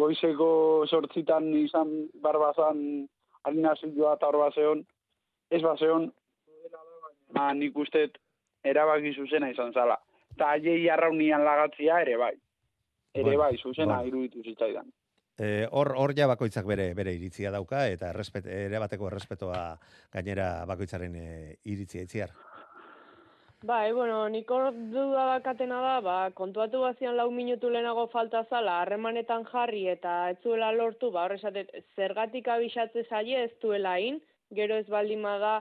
goizeko 0.01 0.49
sortzitan 0.89 1.49
izan 1.55 1.93
barbazan 2.23 2.81
harina 3.45 3.75
zilua 3.81 4.17
eta 4.17 4.31
hor 4.31 4.41
baseon, 4.47 4.83
ez 5.51 5.63
baseon, 5.63 6.11
ba, 7.37 7.53
nik 7.55 7.77
uste 7.77 8.09
erabaki 8.65 9.15
zuzena 9.15 9.51
izan 9.53 9.73
zala. 9.73 9.99
Eta 10.35 10.51
aiei 10.57 10.89
arraunian 10.91 11.45
lagatzia 11.45 12.01
ere 12.03 12.17
bai. 12.21 12.35
Ere 13.17 13.25
Bueno, 13.25 13.39
bai, 13.43 13.57
zuzena 13.57 13.97
bueno. 13.97 14.09
iruditu 14.13 14.43
zitzaidan. 14.43 14.93
Eh, 15.39 15.69
hor 15.71 15.93
hor 16.01 16.15
ja 16.17 16.27
bakoitzak 16.31 16.65
bere 16.65 16.93
bere 16.97 17.13
iritzia 17.13 17.51
dauka 17.53 17.87
eta 17.93 18.09
errespet, 18.15 18.47
ere 18.49 18.79
bateko 18.81 19.11
errespetoa 19.11 19.63
gainera 20.13 20.65
bakoitzaren 20.69 21.17
e, 21.21 21.57
iritzia 21.65 22.07
itziar. 22.07 22.33
Bai, 23.67 23.93
bueno, 23.93 24.29
nik 24.29 24.51
hor 24.53 24.71
duda 24.93 25.27
bakatena 25.33 25.81
da, 25.83 25.95
ba, 26.05 26.17
kontuatu 26.37 26.81
bazian 26.85 27.17
lau 27.17 27.31
minutu 27.31 27.69
lehenago 27.73 28.07
falta 28.13 28.45
zala, 28.49 28.81
harremanetan 28.83 29.45
jarri 29.49 29.87
eta 29.93 30.31
ez 30.31 30.39
zuela 30.43 30.71
lortu, 30.73 31.11
ba, 31.11 31.25
horrezatet, 31.25 31.73
zergatik 31.97 32.49
abisatze 32.49 33.05
zaie 33.09 33.45
ez 33.45 33.53
duela 33.63 33.99
in, 33.99 34.21
gero 34.55 34.77
ez 34.77 34.87
baldin 34.93 35.25
bada, 35.25 35.57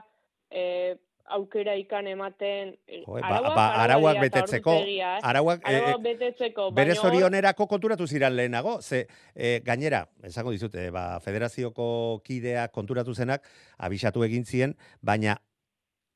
e, 0.50 0.96
aukera 1.28 1.74
ikan 1.80 2.06
ematen, 2.06 2.74
e, 2.86 3.02
Jo, 3.02 3.18
ba, 3.20 3.40
ba, 3.42 3.66
arauak 3.82 4.20
betetzeko, 4.20 4.74
arauak, 5.22 5.62
eh, 5.64 5.72
arauak 5.72 5.98
eh, 5.98 6.02
betetzeko, 6.04 6.70
Bere 6.76 6.94
zorionerako 6.94 7.66
konturatu 7.66 8.06
ziran 8.06 8.36
lehenago, 8.36 8.80
ze 8.82 9.06
e, 9.34 9.60
gainera, 9.64 10.06
esango 10.24 10.54
dizut, 10.54 10.74
e, 10.74 10.90
ba, 10.94 11.20
federazioko 11.24 12.20
kideak 12.24 12.72
konturatu 12.72 13.14
zenak, 13.14 13.46
abisatu 13.78 14.24
egin 14.24 14.44
zien, 14.44 14.76
baina 15.02 15.36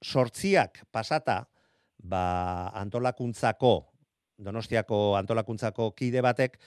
sortziak 0.02 0.84
pasata, 0.90 1.44
ba, 1.98 2.70
antolakuntzako, 2.80 3.74
donostiako 4.38 5.16
antolakuntzako 5.20 5.90
kide 5.96 6.22
batek, 6.24 6.58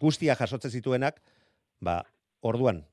guztia 0.00 0.36
jasotzen 0.36 0.70
zituenak, 0.70 1.22
ba, 1.80 2.02
orduan, 2.42 2.84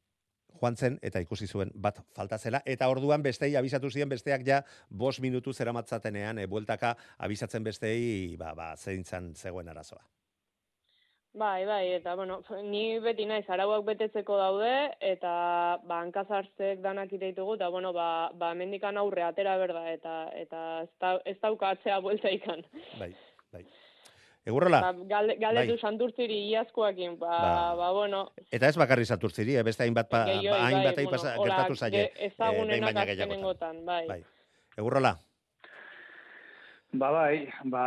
joan 0.61 0.77
zen 0.77 0.99
eta 1.01 1.19
ikusi 1.19 1.47
zuen 1.47 1.71
bat 1.75 1.99
falta 2.15 2.37
zela 2.37 2.61
eta 2.65 2.89
orduan 2.89 3.23
bestei 3.23 3.55
abisatu 3.55 3.89
ziren 3.89 4.09
besteak 4.09 4.45
ja 4.47 4.61
bost 4.89 5.19
minutu 5.19 5.53
zeramatzatenean 5.53 6.39
e, 6.39 6.47
bueltaka 6.47 6.95
abisatzen 7.17 7.63
bestei 7.63 8.37
ba, 8.37 8.53
ba 8.55 8.75
zeintzan 8.77 9.33
zegoen 9.35 9.69
arazoa. 9.69 10.03
Bai, 11.33 11.65
bai, 11.65 11.93
eta 11.95 12.13
bueno, 12.19 12.41
ni 12.67 12.99
beti 12.99 13.23
naiz 13.25 13.45
arauak 13.47 13.85
betetzeko 13.87 14.35
daude 14.35 14.71
eta 14.99 15.79
ba 15.87 16.01
hankazartzek 16.03 16.81
danak 16.83 17.13
ite 17.13 17.29
ditugu 17.29 17.55
eta 17.55 17.69
bueno, 17.71 17.93
ba 17.93 18.31
ba 18.33 18.51
hemendikan 18.51 18.97
aurre 18.97 19.23
atera 19.23 19.55
berda 19.57 19.85
eta 19.93 20.15
eta 20.35 20.81
ez, 20.83 20.89
da, 20.99 21.13
ez 21.25 21.37
dauka 21.39 21.69
atzea 21.69 22.01
buelta 22.03 22.29
ikan. 22.35 22.65
Bai, 22.99 23.13
bai. 23.53 23.63
Egurrola, 24.43 24.79
Ba, 24.81 24.91
galde, 25.05 25.35
galdetu 25.37 25.75
bai. 25.75 25.79
santurtziri 25.79 26.37
iazkoakin, 26.49 27.19
ba, 27.19 27.29
Ba. 27.29 27.75
ba, 27.77 27.91
bueno, 27.93 28.31
eta 28.49 28.67
ez 28.69 28.77
bakarri 28.77 29.05
santurtziri, 29.05 29.55
eh, 29.55 29.63
beste 29.63 29.83
hainbat 29.83 30.09
pa, 30.09 30.23
gehioi, 30.25 30.49
ba, 30.49 30.65
hainbat 30.67 30.95
bai, 30.95 31.05
pasa, 31.11 31.35
hola, 31.37 31.55
gertatu 31.57 31.75
zaie. 31.75 31.91
ge- 31.91 32.25
ezagunenak 32.31 32.89
gehiagotan. 32.95 33.09
azkenengotan, 33.11 33.85
bai. 33.85 34.07
Bai. 34.07 34.23
Egurrola, 34.77 35.17
Ba, 36.93 37.07
bai, 37.09 37.47
ba, 37.71 37.83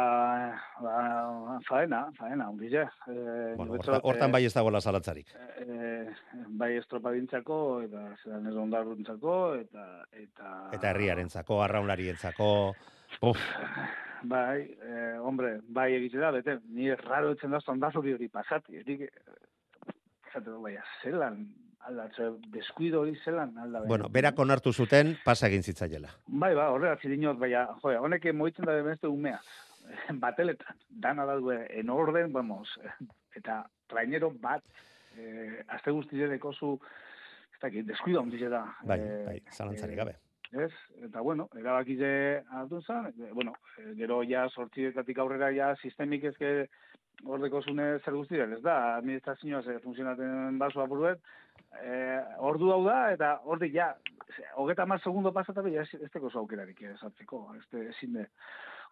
ba, 0.81 1.59
faena, 1.69 2.07
faena, 2.17 2.49
ondile. 2.49 2.85
Eh, 3.07 3.53
bueno, 3.55 3.75
nik 3.75 3.83
hortan, 3.83 4.01
hortan 4.03 4.31
eh, 4.31 4.33
bai 4.33 4.45
ez 4.47 4.55
dagoela 4.55 4.81
zalatzarik. 4.81 5.27
eh, 5.61 6.07
bai 6.49 6.77
estropagintzako, 6.79 7.83
eta 7.83 8.17
zelan 8.23 8.47
ez 8.49 8.55
ondarruntzako, 8.55 9.57
eta, 9.57 10.07
eta... 10.13 10.55
Eta 10.73 10.91
herriarentzako, 10.91 11.61
arraunlarientzako, 11.63 12.75
uf, 13.21 13.39
Bai, 14.25 14.63
eh, 14.81 15.19
hombre, 15.21 15.59
bai 15.69 15.91
egite 15.99 16.17
da, 16.19 16.31
bete, 16.33 16.59
ni 16.73 16.89
raro 16.95 17.35
etzen 17.35 17.53
da 17.53 17.59
ondazuri 17.69 18.15
hori 18.17 18.29
pasati, 18.33 18.79
ez 18.81 18.85
dik, 18.87 19.03
du, 20.47 20.55
bai, 20.63 20.73
zelan, 21.03 21.43
aldatze, 21.85 22.31
deskuido 22.55 23.03
hori 23.03 23.19
zelan, 23.25 23.53
alda. 23.61 23.83
bueno, 23.87 24.09
berak 24.09 24.39
onartu 24.41 24.73
zuten 24.73 25.19
pasa 25.27 25.51
egin 25.51 25.63
zitzaiela. 25.63 26.09
Bai, 26.27 26.55
ba, 26.57 26.71
horrela 26.73 26.97
zirinot, 27.03 27.39
baina, 27.39 27.67
joe, 27.83 27.99
honek 28.01 28.31
moitzen 28.33 28.65
da 28.65 28.79
beste 28.83 29.13
umea. 29.13 29.41
Bateletan, 30.25 30.81
dana 30.89 31.27
daude, 31.29 31.67
en 31.71 31.91
orden, 31.93 32.33
vamos, 32.33 32.79
eta 33.39 33.61
trainero 33.93 34.33
bat, 34.41 34.65
eh, 35.19 35.61
azte 35.69 35.93
guztizeneko 35.93 36.55
zu, 36.57 36.79
ez 37.53 37.61
dakit, 37.61 37.85
deskuido 37.93 38.25
handize 38.25 38.49
da. 38.49 38.65
Bai, 38.89 39.01
Eh, 39.05 39.25
bai, 39.27 39.41
zalantzarik 39.53 39.99
eh, 39.99 40.01
gabe. 40.01 40.17
Ez, 40.55 40.71
eta 41.03 41.21
bueno, 41.21 41.49
erabakize 41.59 42.09
hartu 42.55 42.79
zen, 42.87 43.09
e, 43.11 43.31
bueno, 43.33 43.55
e, 43.79 43.95
gero 43.99 44.21
ja 44.23 44.45
sortzietatik 44.49 45.19
aurrera 45.19 45.49
ja 45.51 45.73
sistemik 45.83 46.29
ezke 46.31 46.53
ordeko 47.25 47.63
zune 47.63 47.87
zer 48.05 48.15
guztiren, 48.15 48.53
ez 48.55 48.61
da, 48.63 48.77
administrazioa 49.01 49.63
ze 49.63 49.81
funtzionaten 49.83 50.59
baso 50.61 50.83
apuruet, 50.85 51.19
e, 51.81 51.97
ordu 52.39 52.71
hau 52.71 52.85
da, 52.87 52.99
eta 53.17 53.33
ordi 53.51 53.73
ja, 53.75 53.91
hogeta 54.55 54.87
mar 54.87 55.03
segundo 55.03 55.33
pasata 55.33 55.67
ja, 55.67 55.83
ez, 55.83 56.11
teko 56.13 56.31
zu 56.31 56.39
aukerarik 56.45 56.83
ez 56.87 57.01
hartzeko, 57.03 57.49
ez 57.59 57.67
te, 57.73 57.89
ezin 57.91 58.21
de, 58.21 58.29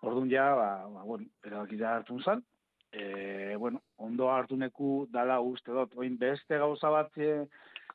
ordun 0.03 0.31
ja, 0.31 0.49
ba, 0.59 0.69
ba 0.91 1.07
bueno, 1.07 1.31
erabakize 1.47 1.87
hartu 1.87 2.19
zen, 2.23 2.43
e, 2.91 3.55
bueno, 3.57 3.85
ondo 4.03 4.33
hartu 4.35 4.59
neku 4.59 5.07
dala 5.15 5.39
uste 5.41 5.71
dut, 5.71 5.95
oin 5.95 6.19
beste 6.19 6.59
gauza 6.59 6.91
bat 6.91 7.23
e, 7.23 7.35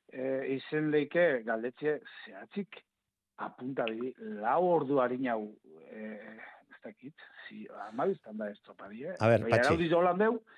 e, 0.07 0.27
izen 0.55 0.91
leike 0.95 1.29
galdetxe 1.47 1.99
zehatzik 2.23 2.86
apunta 3.37 3.85
bi, 3.85 4.13
lau 4.41 4.63
ordu 4.65 4.99
harin 5.01 5.27
hau, 5.29 5.41
eh, 5.91 6.37
ez 6.71 6.79
dakit, 6.83 7.13
si, 7.47 7.65
amabiztan 7.89 8.37
da 8.37 8.49
estropadi, 8.51 9.05
eh? 9.05 9.13
A 9.19 9.27
ber, 9.29 9.41
Baina 9.45 9.57
Patxi. 9.57 9.89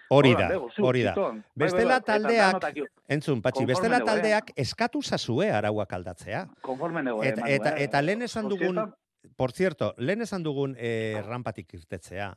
Hori 0.10 0.34
da, 0.34 0.48
hori 0.82 1.04
da. 1.04 1.12
ziton. 1.14 1.36
Bai, 1.44 1.54
Bestela 1.68 2.00
bai, 2.00 2.02
bai, 2.02 2.08
taldeak- 2.16 2.88
Entzun, 3.08 3.42
patxi, 3.42 3.66
bestela 3.66 3.98
eh? 3.98 4.06
taldeak 4.06 4.52
eskatu 4.56 5.02
zazue 5.04 5.52
arauak 5.52 5.94
aldatzea. 5.94 6.48
Konforme 6.62 7.04
nego, 7.04 7.24
eh, 7.24 7.30
Eta, 7.30 7.42
Manu, 7.42 7.54
eta, 7.54 7.70
eh? 7.78 7.84
eta 7.84 8.02
lehen 8.02 8.22
esan 8.24 8.50
dugun, 8.50 8.94
por 9.36 9.52
cierto, 9.52 9.94
lehen 9.98 10.22
esan 10.22 10.42
dugun 10.44 10.76
eh, 10.80 11.22
rampatik 11.28 11.74
irtetzea, 11.74 12.32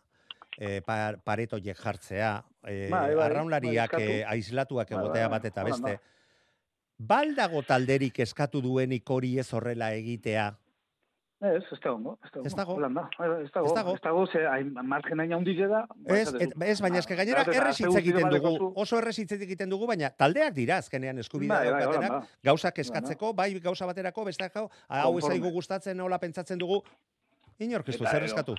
eh, 0.59 0.83
par, 0.85 1.19
paretoiek 1.25 1.77
jartzea, 1.79 2.45
eh, 2.67 2.89
Bai, 2.91 3.15
bai, 3.15 3.25
arraunlariak 3.25 3.93
bai, 3.93 4.03
eskatu. 4.03 4.19
eh, 4.21 4.25
aislatuak 4.27 4.91
Bai, 4.91 4.99
egotea 4.99 5.29
bai, 5.29 5.39
bat 5.39 5.45
eta 5.47 5.65
beste. 5.65 6.01
Baldago 6.99 7.63
talderik 7.67 8.19
eskatu 8.21 8.61
duenik 8.63 9.09
hori 9.11 9.39
ez 9.39 9.53
horrela 9.53 9.93
egitea. 9.95 10.53
Ez, 11.43 11.57
ez 11.57 11.73
ez 11.73 11.81
da 11.83 11.91
Ez 12.45 12.55
dago. 12.55 12.77
Ez 12.79 13.51
dago, 13.51 13.67
Ez 13.67 13.73
dago. 13.75 13.95
ez 13.97 14.01
dago, 14.01 14.27
ze, 14.31 14.39
margen 14.85 15.19
hain 15.19 15.33
handize 15.33 15.67
da. 15.67 15.87
ba, 15.97 16.17
Ez, 16.19 16.33
ez, 16.35 16.81
baina 16.81 16.99
eske 16.99 17.17
gainera 17.17 17.41
Eta- 17.43 17.51
eta 17.51 17.61
errez 17.63 17.79
hitz 17.81 17.89
aste 17.89 17.99
egiten 17.99 18.29
dugu, 18.31 18.73
oso 18.77 18.99
errez 18.99 19.19
hitz 19.19 19.33
egiten 19.33 19.69
dugu, 19.69 19.87
baina 19.89 20.11
taldeak 20.11 20.55
dira 20.55 20.77
azkenean 20.77 21.19
eskubidea 21.19 21.57
Bai, 21.59 21.71
bai, 21.73 21.83
daukatenak, 21.83 22.29
gauzak 22.45 22.79
eskatzeko, 22.79 23.33
bai 23.35 23.59
gauza 23.59 23.87
baterako, 23.87 24.25
besteak 24.25 24.55
hau, 24.57 24.69
hau 24.89 25.19
ez 25.19 25.25
zaigu 25.25 25.51
gustatzen, 25.51 26.01
hola 26.01 26.19
pentsatzen 26.19 26.59
dugu, 26.59 26.83
inork 27.59 27.89
ez 27.89 27.99
du, 27.99 28.05
zer 28.07 28.23
edo- 28.23 28.27
eskatu. 28.27 28.55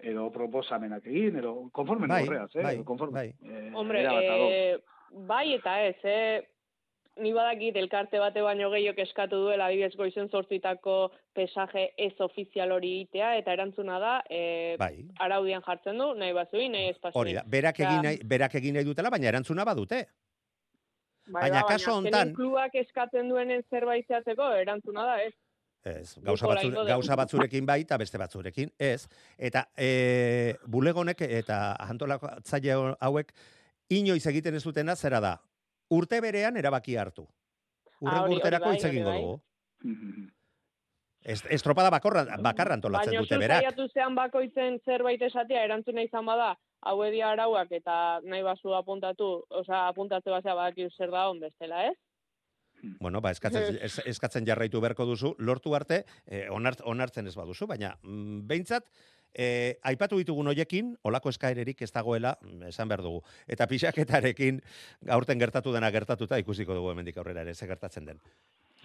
Edo 0.00 0.30
proposamenak 0.32 1.06
egin, 1.06 1.36
edo 1.36 1.70
konforme 1.72 2.08
Bai, 2.08 2.26
horreaz, 2.26 2.50
eh? 2.56 2.62
bai, 2.62 2.74
edo 2.74 2.84
konforme. 2.84 3.12
bai. 3.14 3.28
Eh, 3.42 3.70
Hombre, 3.74 4.00
erabat 4.02 4.24
ados. 4.24 4.50
e, 4.50 4.82
bai 5.28 5.54
eta 5.54 5.80
ez, 5.86 5.96
eh? 6.02 6.48
Ni 7.22 7.30
badakit 7.32 7.76
elkarte 7.78 8.18
bate 8.18 8.42
baino 8.42 8.66
gehiok 8.72 8.98
eskatu 9.04 9.38
duela 9.44 9.68
adibidez 9.70 9.94
goizen 9.96 10.26
zortzitako 10.34 11.12
pesaje 11.32 11.84
ez 11.96 12.12
ofizial 12.24 12.72
hori 12.74 12.90
egitea 12.96 13.36
eta 13.38 13.52
erantzuna 13.54 14.00
da 14.02 14.14
e, 14.28 14.40
Bai, 14.80 15.04
araudian 15.22 15.62
jartzen 15.62 15.98
du, 16.02 16.08
nahi 16.18 16.34
bazui, 16.34 16.66
nahi 16.72 16.88
ez 16.90 16.98
pasui. 16.98 17.20
hori 17.20 17.36
da. 17.36 17.44
Berak 17.46 17.78
egin, 17.84 18.02
nahi, 18.02 18.18
berak 18.34 18.56
egin 18.58 18.74
nahi 18.74 18.88
dutela, 18.88 19.10
baina 19.14 19.30
erantzuna 19.30 19.64
badute. 19.64 20.02
Bai, 21.28 21.44
baina 21.46 21.62
ba, 21.62 21.76
azkenean 21.76 22.02
hontan- 22.02 22.34
klubak 22.34 22.74
eskatzen 22.82 23.30
duenen 23.30 23.62
zerbait 23.70 24.06
zehatzeko 24.10 24.50
erantzuna 24.64 25.06
da, 25.06 25.16
ez? 25.22 25.32
Ez, 25.84 26.18
gauza, 26.24 26.48
batzu, 26.48 26.70
gauza 26.88 27.16
batzurekin 27.20 27.66
bai 27.68 27.82
eta 27.84 27.96
beste 28.00 28.18
batzurekin 28.18 28.70
ez. 28.80 29.06
Eta 29.38 29.68
e, 29.76 30.54
bulegonek 30.66 31.20
eta 31.28 31.76
antolakatzaile 31.78 32.94
hauek 32.98 33.32
inoiz 33.92 34.24
egiten 34.26 34.56
ez 34.58 34.64
dutena 34.64 34.96
zera 34.96 35.20
da. 35.20 35.36
Urte 35.90 36.20
berean 36.20 36.56
erabaki 36.56 36.96
hartu. 36.96 37.26
Urrengo 38.00 38.24
hori 38.24 38.40
urterako 38.40 38.70
bai, 38.70 38.76
hitz 38.76 38.84
hori 38.84 38.96
egingo 38.96 39.10
bai. 39.10 39.20
dugu. 39.20 40.30
Estropada 41.24 41.88
bakorra, 41.88 42.26
bakarra 42.44 42.74
antolatzen 42.76 43.14
Baina 43.14 43.20
dute 43.24 43.38
berak. 43.40 43.62
saiatu 43.62 43.86
zean 43.94 44.14
bakoitzen 44.14 44.76
zerbait 44.84 45.22
esatea 45.24 45.62
erantzuna 45.64 46.02
izan 46.04 46.26
bada, 46.28 46.50
hau 46.84 46.98
edia 47.06 47.30
arauak 47.32 47.72
eta 47.72 48.20
nahi 48.28 48.42
bazu 48.44 48.74
apuntatu, 48.76 49.28
osea, 49.48 49.86
apuntatze 49.88 50.30
basea 50.30 50.54
badakizu 50.58 50.92
zer 50.98 51.14
da 51.14 51.28
on 51.30 51.40
bestela, 51.40 51.86
ez? 51.88 51.96
Bueno, 53.00 53.22
ba, 53.24 53.30
eskatzen, 53.32 53.78
es, 53.80 53.96
eskatzen 54.04 54.44
jarraitu 54.44 54.80
beharko 54.84 55.06
duzu, 55.08 55.32
lortu 55.38 55.72
arte, 55.74 56.02
eh, 56.26 56.44
onart, 56.52 56.82
onartzen 56.84 57.30
ez 57.30 57.34
baduzu, 57.38 57.66
baina 57.70 57.94
mm, 58.02 58.42
behintzat, 58.50 58.90
E, 59.34 59.78
aipatu 59.82 60.16
ditugun 60.20 60.46
hoiekin, 60.46 60.96
olako 61.02 61.28
eskaererik 61.28 61.82
ez 61.82 61.90
dagoela, 61.92 62.36
mm, 62.40 62.68
esan 62.70 62.88
behar 62.88 63.02
dugu. 63.02 63.22
Eta 63.48 63.66
pixaketarekin, 63.66 64.60
aurten 65.10 65.38
gertatu 65.38 65.72
dena 65.74 65.90
gertatuta 65.90 66.38
ikusiko 66.38 66.74
dugu 66.74 66.92
hemendik 66.92 67.16
aurrera 67.18 67.42
ere, 67.42 67.54
ze 67.54 67.66
gertatzen 67.66 68.04
den. 68.06 68.20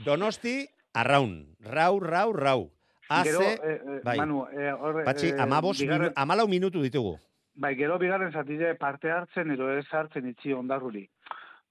Donosti, 0.05 0.67
arraun. 0.93 1.55
Rau, 1.61 1.99
rau, 1.99 2.33
rau. 2.33 2.71
Haze, 3.09 3.31
Gero, 3.31 3.41
eh, 3.41 3.57
eh, 3.73 4.01
bai. 4.03 4.17
Manu, 4.17 4.45
eh, 4.53 4.73
patxi, 5.05 5.29
eh, 5.29 5.39
amabos, 5.41 5.79
bigarren- 5.79 6.09
minu, 6.09 6.13
amalau 6.15 6.47
minutu 6.47 6.81
ditugu. 6.81 7.17
Bai, 7.55 7.75
gero 7.75 7.97
bigarren 7.99 8.31
zatide 8.31 8.75
parte 8.75 9.11
hartzen 9.11 9.51
edo 9.51 9.69
ez 9.77 9.85
hartzen 9.91 10.27
itxi 10.29 10.53
ondarruri. 10.53 11.09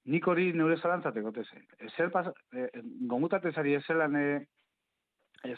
Nik 0.05 0.27
hori 0.27 0.53
neure 0.53 0.77
zalantzateko 0.81 1.33
teze. 1.33 1.63
Ezer 1.79 2.11
pas, 2.11 2.27
eh, 2.53 2.69
gomutate 3.09 3.53
zari 3.53 3.75
ezelan 3.75 4.17
eh, 4.17 4.47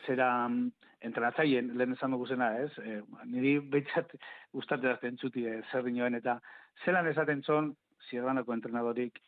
zera 0.07 0.49
mm, 0.49 0.72
entrenatzaien, 1.01 1.70
lehen 1.78 1.93
esan 1.97 2.11
dugu 2.12 2.26
zena, 2.26 2.51
ez? 2.61 2.70
Eh, 2.85 3.01
niri 3.24 3.59
behitzat 3.61 4.12
gustate 4.53 4.87
da 4.87 4.99
entzuti 5.09 5.47
eh, 5.47 5.62
zer 5.72 5.83
dinoen, 5.87 6.14
eta 6.14 6.39
zelan 6.85 7.07
esaten 7.09 7.43
zon, 7.43 7.74
zierbanako 8.11 8.53
entrenadorik, 8.53 9.18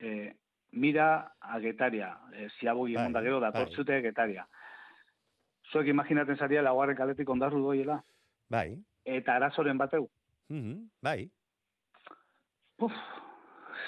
eh, 0.00 0.32
mira 0.72 1.34
a 1.40 1.58
Getaria, 1.60 2.14
ziabogi 2.58 2.94
Bai, 2.94 3.02
emonda 3.02 3.20
gero, 3.22 3.40
bai. 3.40 3.50
datortzute 3.50 4.00
Getaria. 4.02 4.46
Zuek 5.72 5.88
imaginaten 5.88 6.36
zaria 6.36 6.62
laugarren 6.62 6.96
kaletik 6.96 7.28
ondarru 7.28 7.60
doiela, 7.62 8.02
Bai, 8.50 8.76
eta 9.04 9.36
arazoren 9.36 9.78
bateu. 9.78 10.08
mhm, 10.48 10.88
bai. 11.02 11.30
Uf, 12.78 12.92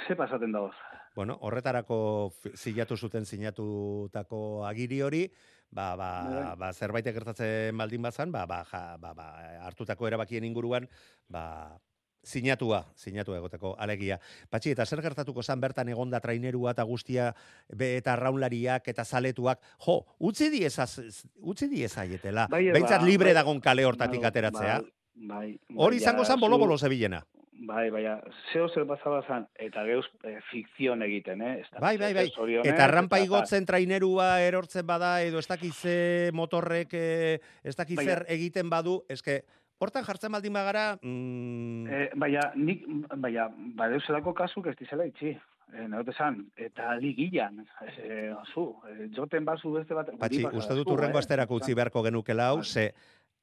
ze 0.07 0.15
pasaten 0.15 0.53
dagoz. 0.53 0.75
Bueno, 1.15 1.39
horretarako 1.47 2.33
zilatu 2.59 2.97
zuten 2.97 3.25
sinatutako 3.25 4.67
agiri 4.67 5.01
hori, 5.03 5.23
ba, 5.71 5.95
ba, 5.97 6.11
Bai. 6.27 6.57
ba 6.59 6.73
zerbait 6.75 7.07
gertatzen 7.07 7.77
baldin 7.79 8.03
bazan, 8.03 8.33
ba, 8.35 8.47
ba, 8.51 8.65
ja, 8.71 8.97
ba, 8.99 9.15
ba, 9.15 9.29
hartutako 9.67 10.09
erabakien 10.11 10.45
inguruan, 10.45 10.89
ba, 11.29 11.79
sinatua, 12.25 12.81
sinatua 12.97 13.37
egoteko 13.39 13.75
alegia. 13.79 14.19
Patxi, 14.51 14.73
eta 14.73 14.87
zer 14.87 15.03
gertatuko 15.05 15.43
zan 15.45 15.61
bertan 15.61 15.89
egonda 15.93 16.21
trainerua 16.25 16.73
eta 16.73 16.83
guztia 16.89 17.29
be 17.69 17.97
eta 18.01 18.17
raunlariak 18.17 18.89
eta 18.89 19.05
zaletuak, 19.05 19.61
jo, 19.87 20.01
utzi 20.19 20.49
diezaz, 20.51 20.99
utzi 21.37 21.69
diezaietela. 21.69 22.49
Bai, 22.51 22.71
ba, 22.73 22.99
libre 23.05 23.31
bai. 23.31 23.39
dagon 23.43 23.61
kale 23.61 23.85
hortatik 23.85 24.21
Bai, 24.25 24.29
ateratzea. 24.33 24.81
Bai, 25.15 25.55
bai. 25.69 25.77
Hori 25.77 26.03
izango 26.03 26.25
zan 26.25 26.41
zu- 26.41 26.47
bolo-bolo 26.49 26.79
zebilena. 26.79 27.23
Bai, 27.67 27.89
baina, 27.91 28.19
zeo 28.53 28.69
zer 28.69 28.85
pasaba 28.87 29.23
zan, 29.27 29.47
eta 29.57 29.85
geuz 29.89 30.05
eh, 30.25 30.39
fikzion 30.51 31.03
egiten, 31.07 31.41
eh? 31.43 31.61
Ez 31.63 31.69
Bai, 31.81 31.97
bai, 31.99 32.13
bai. 32.15 32.29
zorionez, 32.35 32.67
Eta 32.73 32.87
eta- 32.87 33.21
igotzen 33.25 33.65
trainerua 33.67 34.41
erortzen 34.43 34.87
bada, 34.87 35.23
edo 35.23 35.39
ez 35.39 35.47
dakize 35.49 36.31
motorrek, 36.33 36.93
eh, 36.93 37.39
ez 37.63 37.77
dakiz 37.77 37.97
Baina- 37.97 38.11
zer 38.19 38.27
egiten 38.29 38.69
badu, 38.71 39.05
eske, 39.09 39.43
hortan 39.79 40.05
jartzen 40.05 40.33
baldin 40.33 40.53
bagara, 40.53 40.99
mm, 41.03 41.87
Eh, 41.87 42.11
baina, 42.17 42.53
nik, 42.55 42.85
baina, 43.17 43.49
badeuzelako 43.77 44.35
kasuk 44.35 44.67
ez 44.67 44.77
dizela 44.77 45.07
itxi. 45.07 45.37
Eh, 45.75 45.89
zan, 46.17 46.51
eta 46.57 46.95
ligilan, 46.97 47.67
eh, 47.99 48.33
zu, 48.53 48.77
eh, 48.89 49.09
joten 49.17 49.45
bazu 49.45 49.73
beste 49.73 49.95
bat... 49.95 50.11
patxi, 50.19 50.45
uste 50.53 50.75
dut 50.75 50.87
urrengo 50.89 51.17
eh? 51.19 51.21
asterako 51.21 51.57
utzi 51.57 51.75
beharko 51.75 52.03
genukela 52.03 52.49
hau, 52.49 52.57
Vale. 52.57 52.65
ze 52.69 52.95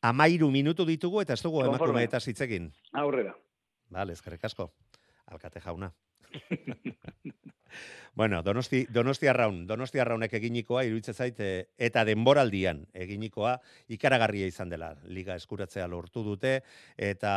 amairu 0.01 0.49
minutu 0.49 0.85
ditugu 0.85 1.21
eta 1.21 1.33
ez 1.33 1.41
dugu 1.43 1.63
emakume 1.65 2.03
eta 2.03 2.17
hitzekin. 2.25 2.71
Aurrera. 2.93 3.35
Vale, 3.93 4.13
eskerrik 4.17 4.45
asko. 4.45 4.69
Alkate 5.31 5.61
jauna. 5.65 5.91
bueno, 8.13 8.43
Donosti, 8.43 8.85
Donosti 8.89 9.27
Arraun, 9.27 9.65
Donosti 9.67 9.99
Arraunek 9.99 10.33
eginikoa 10.33 10.83
iruditzen 10.83 11.15
zait 11.15 11.39
eh, 11.39 11.69
eta 11.79 12.03
denboraldian 12.05 12.83
eginikoa 12.93 13.55
ikaragarria 13.95 14.49
izan 14.51 14.69
dela. 14.69 14.91
Liga 15.07 15.35
eskuratzea 15.39 15.87
lortu 15.87 16.23
dute 16.25 16.57
eta 16.97 17.33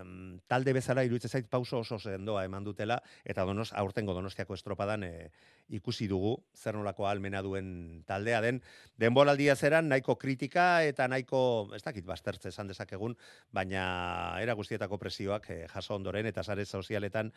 em, 0.00 0.40
talde 0.50 0.74
bezala 0.74 1.04
iruditzen 1.06 1.30
zait 1.30 1.48
pauso 1.50 1.78
oso 1.84 2.00
sendoa 2.02 2.44
eman 2.44 2.64
dutela 2.64 2.98
eta 3.24 3.46
Donos 3.46 3.70
aurtengo 3.72 4.14
Donostiako 4.14 4.58
estropadan 4.58 5.06
eh, 5.06 5.30
ikusi 5.70 6.08
dugu 6.10 6.34
zer 6.56 6.74
nolako 6.74 7.06
almena 7.06 7.42
duen 7.42 8.02
taldea 8.06 8.40
den 8.42 8.60
denboraldia 8.98 9.54
zeran 9.56 9.88
nahiko 9.88 10.16
kritika 10.18 10.82
eta 10.82 11.06
nahiko 11.08 11.70
ez 11.76 11.82
dakit 11.82 12.04
bastertze 12.06 12.50
esan 12.50 12.68
dezakegun 12.68 13.16
baina 13.52 14.36
era 14.42 14.54
guztietako 14.58 14.98
presioak 14.98 15.50
eh, 15.50 15.66
jaso 15.72 15.94
ondoren 15.94 16.26
eta 16.26 16.42
sare 16.42 16.66
sozialetan 16.66 17.32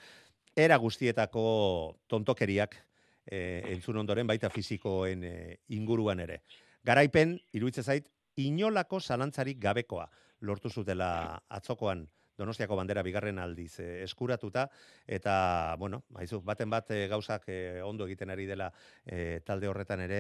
era 0.56 0.78
guztietako 0.78 1.98
tontokeriak 2.16 2.76
eh, 3.26 3.62
entzun 3.76 4.02
ondoren 4.02 4.28
baita 4.28 4.50
fisikoen 4.50 5.24
eh, 5.28 5.58
inguruan 5.78 6.24
ere. 6.24 6.42
Garaipen, 6.86 7.38
iruditzen 7.54 7.84
zait, 7.86 8.12
inolako 8.42 9.00
zalantzarik 9.00 9.60
gabekoa 9.62 10.10
lortu 10.46 10.70
zutela 10.70 11.10
atzokoan 11.50 12.06
Donostiako 12.36 12.76
bandera 12.76 13.04
bigarren 13.04 13.40
aldiz 13.40 13.80
eh, 13.80 14.04
eskuratuta 14.04 14.68
eta 15.08 15.76
bueno, 15.80 16.04
maizu, 16.12 16.42
baten 16.44 16.70
bat 16.72 16.92
eh, 16.92 17.06
gauzak 17.12 17.48
eh, 17.48 17.82
ondo 17.84 18.08
egiten 18.10 18.34
ari 18.34 18.48
dela 18.50 18.72
eh, 19.06 19.40
talde 19.46 19.70
horretan 19.72 20.04
ere 20.04 20.20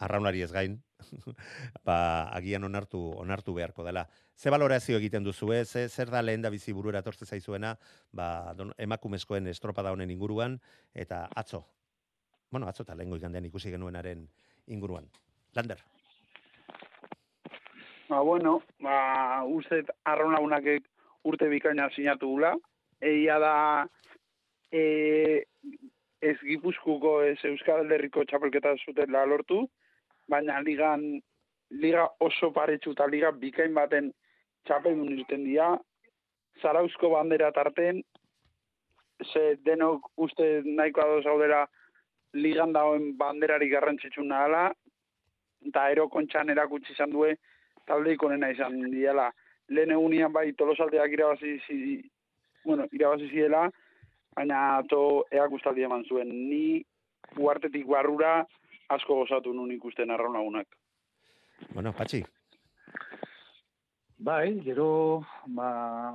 arraunari 0.00 0.42
ez 0.42 0.50
gain, 0.52 0.78
ba, 1.86 1.96
agian 2.36 2.64
onartu 2.64 3.00
onartu 3.20 3.54
beharko 3.54 3.84
dela. 3.84 4.06
Ze 4.36 4.50
valorazio 4.50 4.96
egiten 4.98 5.24
duzu, 5.24 5.52
eh? 5.52 5.64
ze 5.64 5.88
zer 5.88 6.10
da 6.10 6.22
lehen 6.22 6.42
da 6.42 6.50
bizi 6.50 6.72
burura 6.72 7.00
etortze 7.04 7.26
zaizuena, 7.26 7.76
ba, 8.12 8.54
don, 8.56 8.72
emakumezkoen 8.78 9.46
estropada 9.52 9.92
honen 9.92 10.10
inguruan 10.10 10.58
eta 10.94 11.26
atzo. 11.36 11.64
Bueno, 12.50 12.66
atzo 12.66 12.82
eta 12.82 12.96
lehengo 12.96 13.16
igandean 13.20 13.46
ikusi 13.46 13.70
genuenaren 13.70 14.26
inguruan. 14.66 15.06
Lander. 15.54 15.84
Ba, 18.08 18.20
bueno, 18.26 18.62
ba, 18.80 19.44
uste 19.46 19.84
arraunagunak 20.04 20.64
urte 21.22 21.48
bikaina 21.48 21.90
sinatu 21.94 22.32
gula. 22.32 22.54
Egia 23.00 23.38
da 23.40 23.54
e, 24.72 25.44
ez 26.20 26.36
gipuzkuko 26.42 27.20
ez 27.24 27.38
Euskal 27.48 27.90
Herriko 27.92 28.24
txapelketa 28.24 28.74
zuten 28.84 29.14
lortu, 29.28 29.68
baina 30.30 30.60
ligan 30.62 31.04
liga 31.70 32.06
oso 32.20 32.50
paretsu 32.52 32.94
eta 32.96 33.06
liga 33.06 33.30
bikain 33.32 33.74
baten 33.74 34.12
txapeldun 34.66 35.18
irten 35.18 35.44
dira, 35.44 35.74
zarauzko 36.62 37.10
bandera 37.14 37.50
tarten, 37.52 38.02
ze 39.32 39.56
denok 39.64 40.10
uste 40.16 40.48
nahiko 40.64 41.02
ados 41.02 41.24
gaudera 41.24 41.66
ligan 42.34 42.72
dagoen 42.72 43.16
banderari 43.18 43.68
garrantzitsu 43.70 44.24
nahala, 44.24 44.70
eta 45.66 45.88
ero 45.92 46.08
kontxan 46.08 46.50
erakutsi 46.50 46.92
izan 46.94 47.12
due 47.12 47.34
taldeik 47.86 48.22
onena 48.22 48.50
izan 48.50 48.78
diela. 48.90 49.30
Lehen 49.68 49.94
egunian 49.94 50.32
bai 50.32 50.50
tolosaldeak 50.58 51.12
irabazi, 51.14 51.58
zi, 51.66 51.98
bueno, 52.64 52.86
irabazi 52.92 53.28
ziela, 53.30 53.68
baina 54.36 54.82
to 54.88 55.24
eak 55.30 55.52
ustaldi 55.58 55.86
eman 55.86 56.04
zuen. 56.08 56.30
Ni 56.50 56.82
uartetik 57.38 57.86
barrura 57.86 58.40
asko 58.96 59.22
gozatu 59.22 59.54
nun 59.54 59.70
ikusten 59.72 60.10
arraunagunak. 60.10 60.66
Bueno, 61.74 61.92
Patxi, 61.92 62.24
Bai, 64.20 64.60
gero, 64.60 65.24
ba, 65.56 65.66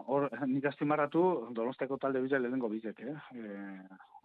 hor, 0.06 0.28
nik 0.46 0.68
azpimarratu, 0.70 1.22
donosteko 1.58 1.98
talde 1.98 2.20
bizek 2.22 2.44
lehenengo 2.44 2.68
bizek, 2.70 3.00
eh? 3.02 3.16
E, 3.34 3.54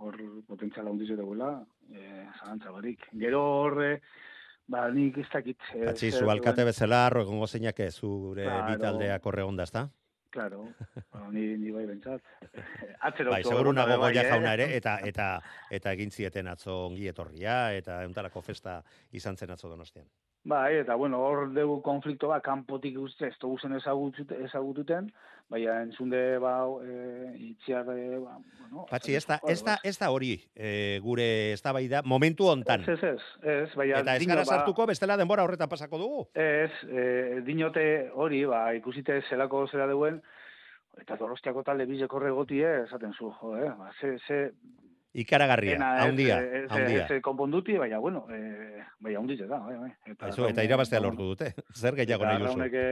hor 0.05 0.19
potentziala 0.49 0.93
handiz 0.93 1.09
dugula, 1.17 1.49
e, 1.89 2.27
zalantza 2.43 2.75
barik. 2.75 3.07
Gero 3.23 3.41
hor, 3.41 3.79
eh, 3.87 3.95
ba, 4.69 4.85
nik 4.93 5.17
ez 5.23 5.25
dakit... 5.33 5.57
eh, 5.73 5.87
Patxi, 5.87 6.11
zu 6.13 6.29
alkate 6.29 6.67
bezala, 6.69 7.07
egongo 7.23 7.49
zeinak 7.49 7.81
ez, 7.81 7.95
zure 7.97 8.45
Claro. 8.45 8.67
bi 8.69 8.85
taldeak 8.85 9.31
horre 9.33 9.49
onda, 9.49 9.65
ezta? 9.65 9.87
Claro, 10.31 10.63
ni, 11.35 11.57
ni 11.59 11.73
bai 11.75 11.85
bentsat. 11.89 12.23
Atzero 13.09 13.33
Bai, 13.35 13.43
seguru 13.43 13.73
nago 13.75 13.97
goia 13.99 14.23
jauna 14.29 14.53
ere, 14.55 14.69
eta, 14.77 14.97
eta, 15.07 15.29
eta 15.75 15.95
egin 15.99 16.15
zieten 16.15 16.47
atzo 16.53 16.77
ongi 16.87 17.09
etorria, 17.11 17.57
eta 17.75 18.03
euntarako 18.07 18.43
festa 18.47 18.79
izan 19.11 19.37
zen 19.37 19.51
atzo 19.57 19.73
donostian. 19.73 20.07
Bai, 20.43 20.77
eta 20.81 20.95
bueno, 20.95 21.19
hor 21.21 21.51
dugu 21.53 21.83
konflikto 21.85 22.31
bat, 22.31 22.43
kanpotik 22.43 22.95
guzti 22.97 23.27
ez 23.27 23.37
dugu 23.41 23.59
zen 23.61 23.75
ezagutut- 23.77 24.33
ezagututen, 24.47 25.11
baina 25.53 25.83
entzunde 25.83 26.39
ba, 26.41 26.55
e, 26.81 27.35
itxiar, 27.51 27.85
e, 27.93 28.17
ba, 28.23 28.39
bueno... 28.61 28.87
Patxi, 28.89 29.19
ez 29.19 29.27
da, 29.29 29.37
ez 29.45 29.59
da, 29.67 29.77
ez 29.85 29.99
da 30.01 30.09
hori 30.15 30.33
e, 30.55 30.99
gure 31.05 31.53
eztabaida 31.53 32.01
momentu 32.07 32.49
hontan. 32.49 32.87
Ez, 32.89 32.97
ez, 32.97 33.13
ez, 33.13 33.21
ez, 33.43 33.75
baina... 33.77 34.01
Eta 34.01 34.17
ez 34.17 34.27
gara 34.31 34.47
ba, 34.47 34.57
sartuko 34.57 34.87
bestela 34.89 35.19
denbora 35.21 35.45
horretan 35.45 35.69
pasako 35.69 36.01
dugu. 36.01 36.27
Ez, 36.33 36.73
e, 36.89 37.43
dinote 37.45 37.85
hori, 38.15 38.47
ba, 38.49 38.71
ikusite 38.79 39.21
zelako 39.29 39.67
zera 39.69 39.91
duen, 39.93 40.23
eta 41.03 41.21
donostiako 41.21 41.67
talde 41.69 41.85
bizeko 41.91 42.19
regotie, 42.19 42.65
esaten 42.87 43.13
zu, 43.13 43.29
jo, 43.43 43.57
eh? 43.61 43.69
ba, 43.77 43.93
ze, 44.01 44.17
ze, 44.25 44.41
Ikaragarria, 45.13 45.75
haundia, 46.05 46.37
haundia. 46.71 47.07
ez, 47.11 47.23
konponduti, 47.23 47.75
baina, 47.79 47.99
bueno, 47.99 48.23
e, 48.31 48.85
baina 49.03 49.19
haundize 49.19 49.49
da, 49.51 49.59
bai, 49.59 49.75
bai. 49.81 49.91
Eta, 50.07 50.29
Aizu, 50.29 50.45
eta 50.47 50.63
irabaztea 50.63 51.01
lortu 51.03 51.33
dute. 51.33 51.49
Zer 51.81 51.99
gehiago 51.99 52.29
nahi 52.29 52.39
duzu? 52.39 52.53
Arrauneke, 52.53 52.85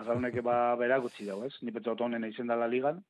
arrauneke 0.00 0.44
ba 0.46 0.56
berakutsi 0.80 1.28
dago, 1.28 1.44
ez? 1.44 1.52
Ni 1.60 1.74
pentsa 1.74 1.92
honen 1.92 2.24
izen 2.24 2.48
dela 2.48 2.70
ligan, 2.72 3.02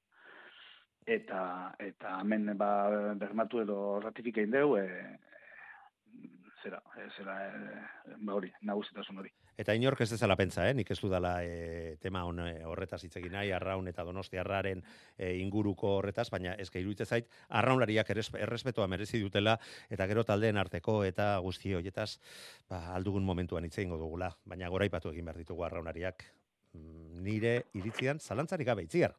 eta, 1.06 1.42
eta 1.78 2.18
hemen 2.18 2.50
ba, 2.58 2.72
bermatu 3.20 3.62
edo 3.62 3.78
ratifikein 4.02 4.50
deu, 4.50 4.74
e, 4.80 4.88
zera, 6.62 6.80
ez 7.02 7.12
zela, 7.16 7.34
e, 7.46 8.14
ba 8.24 8.34
hori, 8.34 8.50
nagusitasun 8.62 9.20
hori. 9.20 9.30
Eta 9.58 9.74
inork 9.74 10.00
ez 10.04 10.08
dezala 10.12 10.36
pentsa, 10.38 10.68
eh? 10.68 10.74
nik 10.74 10.90
ez 10.94 10.98
dudala 11.02 11.32
e, 11.42 11.96
tema 12.02 12.22
hon 12.28 12.40
e, 12.44 12.48
horretaz 12.68 13.00
hitz 13.04 13.16
egin 13.20 13.34
nahi, 13.34 13.50
arraun 13.54 13.88
eta 13.90 14.04
donostiarraren 14.06 14.82
e, 15.16 15.32
inguruko 15.42 15.96
horretaz, 15.98 16.28
baina 16.30 16.54
ez 16.54 16.68
iruditzen 16.70 17.06
zait, 17.06 17.30
arraunlariak 17.48 18.10
errespetoa 18.14 18.86
merezi 18.86 19.20
dutela, 19.22 19.58
eta 19.90 20.06
gero 20.06 20.24
taldeen 20.24 20.56
arteko 20.62 21.02
eta 21.04 21.30
guzti 21.44 21.74
horietaz, 21.74 22.18
ba, 22.70 22.84
aldugun 22.94 23.26
momentuan 23.26 23.66
hitz 23.66 23.76
egingo 23.78 23.98
dugula, 23.98 24.30
baina 24.44 24.70
goraipatu 24.70 25.10
egin 25.10 25.26
behar 25.26 25.42
ditugu 25.42 25.66
arraunlariak, 25.66 26.24
mm, 26.74 27.24
nire 27.26 27.56
iritzian 27.74 28.22
zalantzarik 28.22 28.70
gabe 28.70 28.86
itziar. 28.86 29.18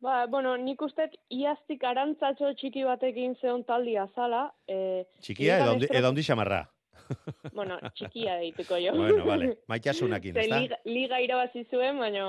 Ba, 0.00 0.26
bueno, 0.26 0.54
nik 0.56 0.80
uste 0.80 1.10
iaztik 1.36 1.82
arantzatxo 1.84 2.54
txiki 2.56 2.84
batekin 2.88 3.34
zeon 3.40 3.64
taldi 3.68 3.98
azala. 4.00 4.46
E, 4.66 5.04
Txikia 5.20 5.58
edo, 5.60 6.08
ondi, 6.08 6.22
xamarra. 6.24 6.62
bueno, 7.58 7.76
txikia 7.98 8.36
deituko 8.40 8.78
jo. 8.80 8.94
bueno, 8.96 9.24
vale, 9.26 9.50
maitasunakin, 9.72 10.34
Ze 10.38 10.46
ez 10.46 10.48
da? 10.48 10.60
liga, 10.62 10.78
liga 10.88 11.18
irabazi 11.20 11.66
zuen, 11.68 11.98
baina, 12.00 12.24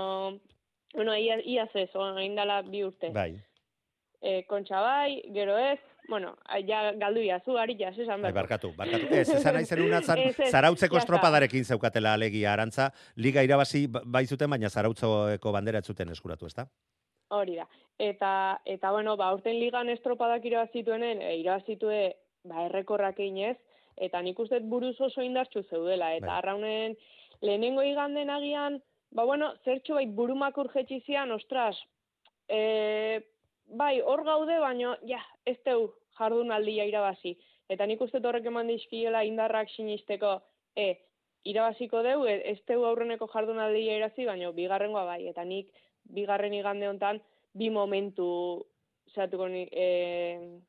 bueno, 0.95 1.15
ia, 1.15 1.37
iaz 1.45 1.69
ez, 1.79 1.87
orain 1.95 2.35
dela 2.35 2.61
bi 2.67 2.83
urte. 2.87 3.13
Bai, 3.15 3.31
E, 4.21 4.43
kontxa 4.45 4.77
bai, 4.85 5.15
gero 5.33 5.55
ez, 5.57 5.79
bueno, 6.07 6.35
ja 6.67 6.91
galdu 6.93 7.23
iazu, 7.25 7.55
ari 7.57 7.73
jas, 7.79 7.95
esan 7.97 8.19
bai, 8.21 8.27
behar. 8.29 8.35
barkatu, 8.43 8.69
barkatu. 8.77 9.07
Ez, 9.17 9.31
esan 9.33 9.55
nahi 9.57 9.65
zenuna 9.65 10.01
zan, 10.05 10.19
Ez, 10.21 10.35
ez, 10.37 10.51
zarautzeko 10.53 10.99
estropadarekin 10.99 11.65
zeukatela 11.65 12.11
alegia 12.13 12.51
arantza, 12.53 12.91
liga 13.15 13.41
irabazi 13.47 13.87
ba- 13.89 14.03
bai 14.05 14.27
zuten, 14.27 14.51
baina 14.53 14.69
zarautzeko 14.69 15.55
bandera 15.55 15.81
zuten 15.81 16.13
eskuratu, 16.13 16.45
ez 16.45 16.53
da? 16.59 16.67
Hori 17.31 17.55
da. 17.55 17.67
Eta, 18.01 18.59
eta 18.65 18.91
bueno, 18.91 19.15
ba, 19.17 19.29
urten 19.35 19.59
ligan 19.59 19.89
estropadak 19.93 20.45
irabazituenen, 20.49 21.21
e, 21.21 21.35
irabazitue, 21.39 21.99
ba, 22.49 22.65
errekorrak 22.65 23.19
inez, 23.23 23.57
eta 23.95 24.21
nik 24.25 24.39
uste 24.41 24.59
buruz 24.73 24.95
oso 24.99 25.23
indartxu 25.23 25.63
zeudela. 25.69 26.13
Eta 26.17 26.27
Bai. 26.27 26.37
arraunen 26.39 26.97
lehenengo 27.41 27.83
iganden 27.87 28.29
agian, 28.33 28.81
ba, 29.11 29.23
bueno, 29.23 29.53
zertxo 29.63 29.99
bait 29.99 30.11
burumak 30.17 30.57
urgetxi 30.57 30.99
zian, 31.05 31.31
ostras, 31.31 31.77
e, 32.49 33.21
bai, 33.67 34.01
hor 34.01 34.25
gaude, 34.27 34.57
baino, 34.59 34.95
ja, 35.07 35.21
ez 35.45 35.57
teu 35.63 35.91
jardunaldia 36.17 36.87
irabazi. 36.89 37.37
Eta 37.71 37.87
nik 37.87 38.01
uste 38.03 38.19
horrek 38.19 38.49
eman 38.51 38.67
dizkiela 38.67 39.23
indarrak 39.23 39.71
sinisteko, 39.71 40.39
e, 40.75 40.97
irabaziko 41.47 42.01
deu, 42.05 42.25
ez 42.27 42.59
teu 42.67 42.83
aurreneko 42.85 43.29
jardunaldia 43.31 43.97
irazi, 44.01 44.27
baino, 44.27 44.51
bigarrengoa 44.57 45.05
bai. 45.05 45.21
Eta 45.31 45.45
nik, 45.47 45.71
bigarren 46.03 46.53
igande 46.53 46.87
hontan, 46.89 47.21
bi 47.53 47.69
momentu 47.69 48.65
zatuko 49.13 49.47
ni, 49.47 49.67
e, 49.71 50.59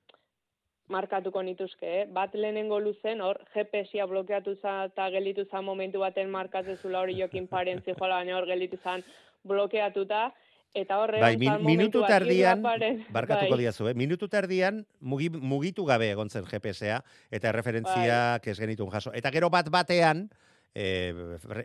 markatuko 0.93 1.43
nituzke, 1.43 1.89
eh? 2.03 2.07
Bat 2.11 2.35
lehenengo 2.35 2.79
luzen, 2.81 3.23
hor, 3.25 3.41
GPS-a 3.55 4.07
blokeatu 4.11 4.57
za, 4.61 4.85
eta 4.91 5.09
gelitu 5.15 5.47
zan 5.49 5.65
momentu 5.65 6.03
baten 6.03 6.31
markatzen 6.31 6.77
zula 6.77 7.01
hori 7.05 7.19
jokin 7.21 7.49
paren 7.49 7.83
zijola, 7.85 8.21
baina 8.21 8.39
hor 8.39 8.49
gelitu 8.51 8.79
zan 8.83 9.05
blokeatuta, 9.49 10.29
eta 10.75 10.99
horre 11.03 11.21
Bai, 11.21 11.35
min, 11.37 11.59
minutu 11.65 12.03
tardian, 12.09 12.63
barkatuko 13.17 13.57
bai. 13.57 13.61
diazu, 13.65 13.89
eh? 13.91 13.95
minutu 13.99 14.29
tardian 14.33 14.83
mugi, 15.01 15.29
mugitu 15.31 15.85
gabe 15.89 16.11
egon 16.13 16.31
zen 16.31 16.49
GPS-a, 16.49 17.03
eta 17.31 17.53
erreferentziak 17.53 18.49
ez 18.49 18.59
genitun 18.59 18.91
jaso. 18.93 19.13
Eta 19.17 19.33
gero 19.35 19.51
bat 19.53 19.69
batean, 19.73 20.27
e, 20.75 21.13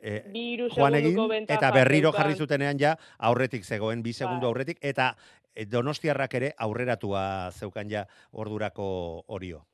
e, 0.02 0.14
joan 0.76 0.96
egin, 0.96 1.20
eta 1.48 1.72
berriro 1.72 2.12
jarri 2.12 2.36
zutenean 2.36 2.80
ja 2.80 2.96
aurretik 3.18 3.64
zegoen, 3.64 4.04
bi 4.04 4.14
segundu 4.14 4.46
Bai. 4.46 4.52
aurretik, 4.52 4.80
eta 4.82 5.14
e, 5.54 5.66
donostiarrak 5.66 6.38
ere 6.40 6.54
aurreratua 6.58 7.52
zeukan 7.52 7.90
ja 7.90 8.06
ordurako 8.32 9.24
orio. 9.28 9.66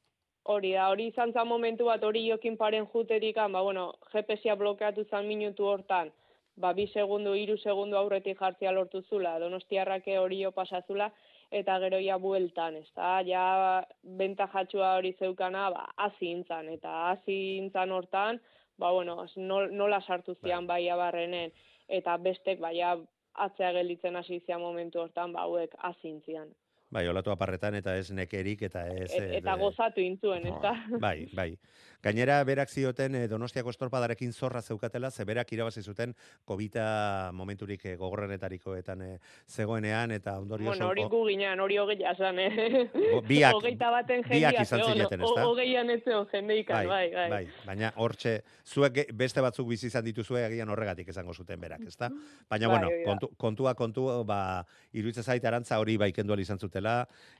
Hori 0.43 0.73
da, 0.75 0.89
hori 0.91 1.07
izan 1.07 1.31
zan 1.31 1.47
momentu 1.47 1.85
bat 1.87 2.03
hori 2.03 2.25
jokin 2.27 2.57
paren 2.59 2.87
juterikan, 2.93 3.51
ba, 3.51 3.61
bueno, 3.63 3.93
GPS-a 4.11 4.57
blokeatu 4.59 5.05
zan 5.09 5.27
minutu 5.27 5.65
hortan, 5.65 6.11
ba, 6.55 6.73
bi 6.73 6.87
segundu, 6.91 7.33
hiru 7.39 7.55
segundu 7.57 7.97
aurretik 7.97 8.39
jartzea 8.39 8.73
lortu 8.75 9.01
zula, 9.09 9.37
donostiarrake 9.39 10.17
hori 10.19 10.43
pasazula, 10.55 11.09
eta 11.51 11.77
gero 11.79 11.99
ja 12.01 12.17
bueltan, 12.17 12.75
ez 12.75 12.89
da, 12.95 13.21
ja 13.23 13.85
bentajatxua 14.03 14.97
hori 14.97 15.13
zeukana, 15.19 15.69
ba, 15.71 15.87
hasi 15.95 16.31
intzan, 16.31 16.67
eta 16.75 17.11
hasi 17.11 17.57
intzan 17.61 17.91
hortan, 17.91 18.41
ba, 18.83 18.91
bueno, 18.91 19.15
nola 19.71 20.01
sartu 20.01 20.35
zian 20.43 20.67
bai 20.67 20.83
abarrenen, 20.91 21.53
eta 21.87 22.17
bestek, 22.17 22.59
bai, 22.59 22.75
ja, 22.81 22.97
atzea 23.45 23.71
gelditzen 23.77 24.19
hasi 24.19 24.41
zian 24.45 24.61
momentu 24.61 24.99
hortan, 24.99 25.31
ba, 25.35 25.47
hauek 25.47 25.77
hasi 25.87 26.09
intzian. 26.09 26.51
Bai, 26.93 27.07
olatu 27.09 27.31
aparretan 27.33 27.73
eta 27.79 27.95
ez 27.97 28.11
nekerik 28.13 28.61
eta 28.69 28.85
ez... 28.93 29.09
Et, 29.11 29.21
eh, 29.21 29.37
eta 29.39 29.55
gozatu 29.57 30.01
intzuen, 30.03 30.45
ez 30.47 30.59
da? 30.61 30.75
Bai, 31.01 31.25
bai. 31.33 31.55
Gainera, 32.03 32.41
berak 32.43 32.67
zioten 32.69 33.15
eh, 33.15 33.27
Donostiako 33.31 33.71
estorpadarekin 33.71 34.33
zorra 34.35 34.61
zeukatela, 34.61 35.09
ze 35.09 35.23
berak 35.25 35.51
irabazi 35.55 35.81
zuten 35.81 36.11
kobita 36.45 37.31
momenturik 37.33 37.85
eh, 37.85 37.93
gogorrenetarikoetan 37.97 39.01
eh, 39.05 39.13
zegoenean, 39.49 40.11
eta 40.11 40.33
ondorioz... 40.41 40.73
Bueno, 40.73 40.89
hori 40.91 41.05
gu 41.09 41.21
ginean, 41.29 41.61
hori 41.63 41.77
hogei 41.79 41.95
jasan, 42.01 42.41
eh? 42.43 42.89
Biak- 43.29 43.55
Hogeita 43.55 43.89
baten 43.95 44.25
biak 44.27 44.59
izan 44.65 44.83
zineten, 44.83 45.23
ezta? 45.23 45.45
ho- 45.45 45.53
Hogeian 45.53 45.89
ez 45.95 46.01
zegoen 46.03 46.27
jendeikan, 46.33 46.89
bai, 46.91 47.07
bai. 47.15 47.29
bai. 47.31 47.41
Baina 47.65 47.93
hortxe, 48.03 48.35
zuek 48.67 48.99
beste 49.15 49.39
batzuk 49.47 49.71
bizi 49.71 49.87
izan 49.87 50.03
dituzue 50.05 50.43
agian 50.43 50.69
horregatik 50.75 51.07
esango 51.15 51.33
zuten 51.33 51.63
berak, 51.63 51.87
ezta? 51.87 52.11
Baina, 52.51 52.67
Bai, 52.67 52.75
bueno, 52.75 52.91
da. 52.91 53.01
kontu, 53.07 53.31
kontua 53.47 53.73
kontu, 53.79 54.09
ba, 54.27 54.41
iruditzen 54.91 55.23
zait 55.23 55.45
arantza 55.47 55.79
hori 55.79 55.95
bai 55.97 56.11
kendu 56.11 56.35
ahal 56.35 56.43
izan 56.43 56.59
zutela, 56.59 56.82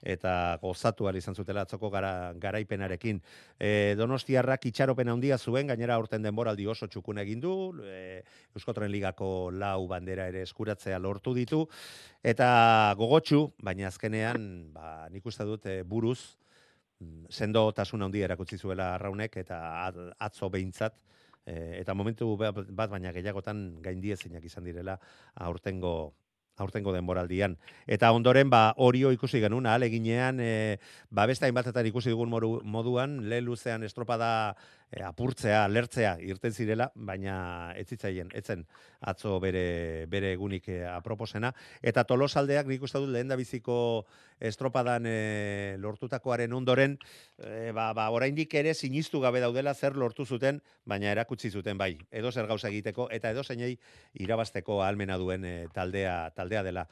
eta 0.02 0.58
gozatu 0.62 1.08
ahal 1.08 1.18
izan 1.20 1.36
zutela 1.36 1.64
atzoko 1.68 1.90
gara, 1.94 2.34
garaipenarekin. 2.40 3.22
E, 3.60 3.96
donostiarrak 4.00 4.66
itxaropen 4.70 5.10
handia 5.10 5.38
zuen, 5.38 5.68
gainera 5.68 5.96
aurten 6.00 6.24
denboraldi 6.24 6.68
oso 6.68 6.88
txukun 6.88 7.20
egin 7.24 7.42
du, 7.44 7.54
e, 7.84 8.22
Euskotren 8.56 8.92
Ligako 8.92 9.50
lau 9.52 9.88
bandera 9.88 10.28
ere 10.32 10.42
eskuratzea 10.48 11.00
lortu 11.00 11.34
ditu, 11.34 11.64
eta 12.24 12.94
gogotsu, 12.98 13.48
baina 13.64 13.88
azkenean, 13.90 14.72
ba, 14.74 15.08
nik 15.12 15.26
uste 15.26 15.44
dut 15.48 15.66
e, 15.66 15.82
buruz, 15.84 16.20
mm, 17.00 17.26
sendotasun 17.30 18.02
handia 18.08 18.30
erakutsi 18.30 18.58
zuela 18.58 18.94
arraunek 18.96 19.38
eta 19.44 19.60
at- 19.88 20.06
atzo 20.20 20.50
behintzat 20.50 20.96
e, 21.46 21.80
eta 21.82 21.94
momentu 21.94 22.36
ba- 22.38 22.52
bat 22.54 22.90
baina 22.92 23.12
gehiagotan 23.12 23.82
gaindiezinak 23.84 24.44
izan 24.48 24.64
direla 24.64 24.98
aurtengo 25.36 26.14
aurtengo 26.58 26.94
denboraldian. 26.94 27.58
Eta 27.88 28.12
ondoren, 28.14 28.50
ba, 28.50 28.74
orio 28.78 29.12
ikusi 29.16 29.42
genuen, 29.42 29.66
aleginean, 29.66 30.40
e, 30.40 30.80
ba, 31.10 31.26
beste 31.30 31.48
hainbatetan 31.48 31.88
ikusi 31.90 32.14
dugun 32.14 32.30
moru, 32.30 32.54
moduan, 32.64 33.22
le 33.30 33.42
luzean 33.42 33.84
estropada 33.84 34.56
e, 34.94 35.02
apurtzea, 35.04 35.66
lertzea, 35.68 36.14
irten 36.22 36.54
zirela, 36.54 36.90
baina 36.96 37.36
ez 37.80 37.88
zitzaien, 37.90 38.30
etzen 38.38 38.66
atzo 39.02 39.40
bere, 39.44 40.06
bere 40.12 40.34
egunik 40.38 40.70
e, 40.70 40.80
aproposena. 40.88 41.54
Eta 41.82 42.06
tolosaldeak 42.10 42.70
nik 42.70 42.86
uste 42.86 43.02
dut 43.02 43.12
lehen 43.14 43.32
da 43.32 43.38
biziko 43.40 43.78
estropadan 44.44 45.08
e, 45.10 45.18
lortutakoaren 45.82 46.54
ondoren, 46.54 46.98
e, 47.40 47.72
ba, 47.76 47.90
ba, 47.98 48.10
oraindik 48.14 48.54
ere 48.60 48.74
sinistu 48.74 49.24
gabe 49.24 49.42
daudela 49.44 49.74
zer 49.74 49.98
lortu 49.98 50.26
zuten, 50.26 50.62
baina 50.86 51.12
erakutsi 51.12 51.50
zuten 51.50 51.80
bai, 51.80 51.96
edo 52.12 52.32
zer 52.32 52.48
gauza 52.48 52.70
egiteko, 52.70 53.10
eta 53.12 53.34
edo 53.34 53.44
zeinei 53.44 53.74
irabasteko 54.22 54.82
ahalmena 54.84 55.18
duen 55.18 55.46
e, 55.46 55.58
taldea, 55.74 56.30
taldea 56.38 56.64
dela. 56.64 56.88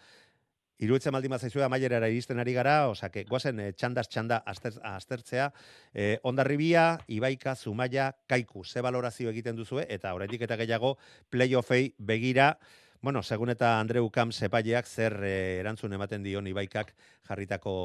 Iruditzen 0.82 1.14
baldin 1.14 1.30
bazaizue 1.30 1.62
amaierara 1.62 2.08
iristen 2.10 2.40
ari 2.42 2.56
gara, 2.56 2.88
osake, 2.90 3.22
guazen 3.30 3.60
e, 3.62 3.68
txandaz 3.78 4.08
txanda 4.10 4.40
azter, 4.50 4.80
aztertzea, 4.90 5.52
e, 5.94 6.06
ondarribia, 6.26 6.86
ibaika, 7.14 7.54
zumaia, 7.56 8.08
kaiku, 8.26 8.64
ze 8.66 8.82
valorazio 8.82 9.30
egiten 9.30 9.60
duzue, 9.60 9.86
eta 9.94 10.16
oraindik 10.18 10.42
eta 10.48 10.58
gehiago 10.58 10.96
playoffei 11.30 11.94
begira, 12.00 12.56
bueno, 13.02 13.22
segun 13.22 13.54
eta 13.54 13.76
Andreu 13.80 14.10
Kam 14.10 14.32
sepaileak 14.34 14.90
zer 14.90 15.20
e, 15.22 15.36
erantzun 15.60 15.94
ematen 15.94 16.26
dion 16.26 16.50
ibaikak 16.50 16.96
jarritako 17.30 17.76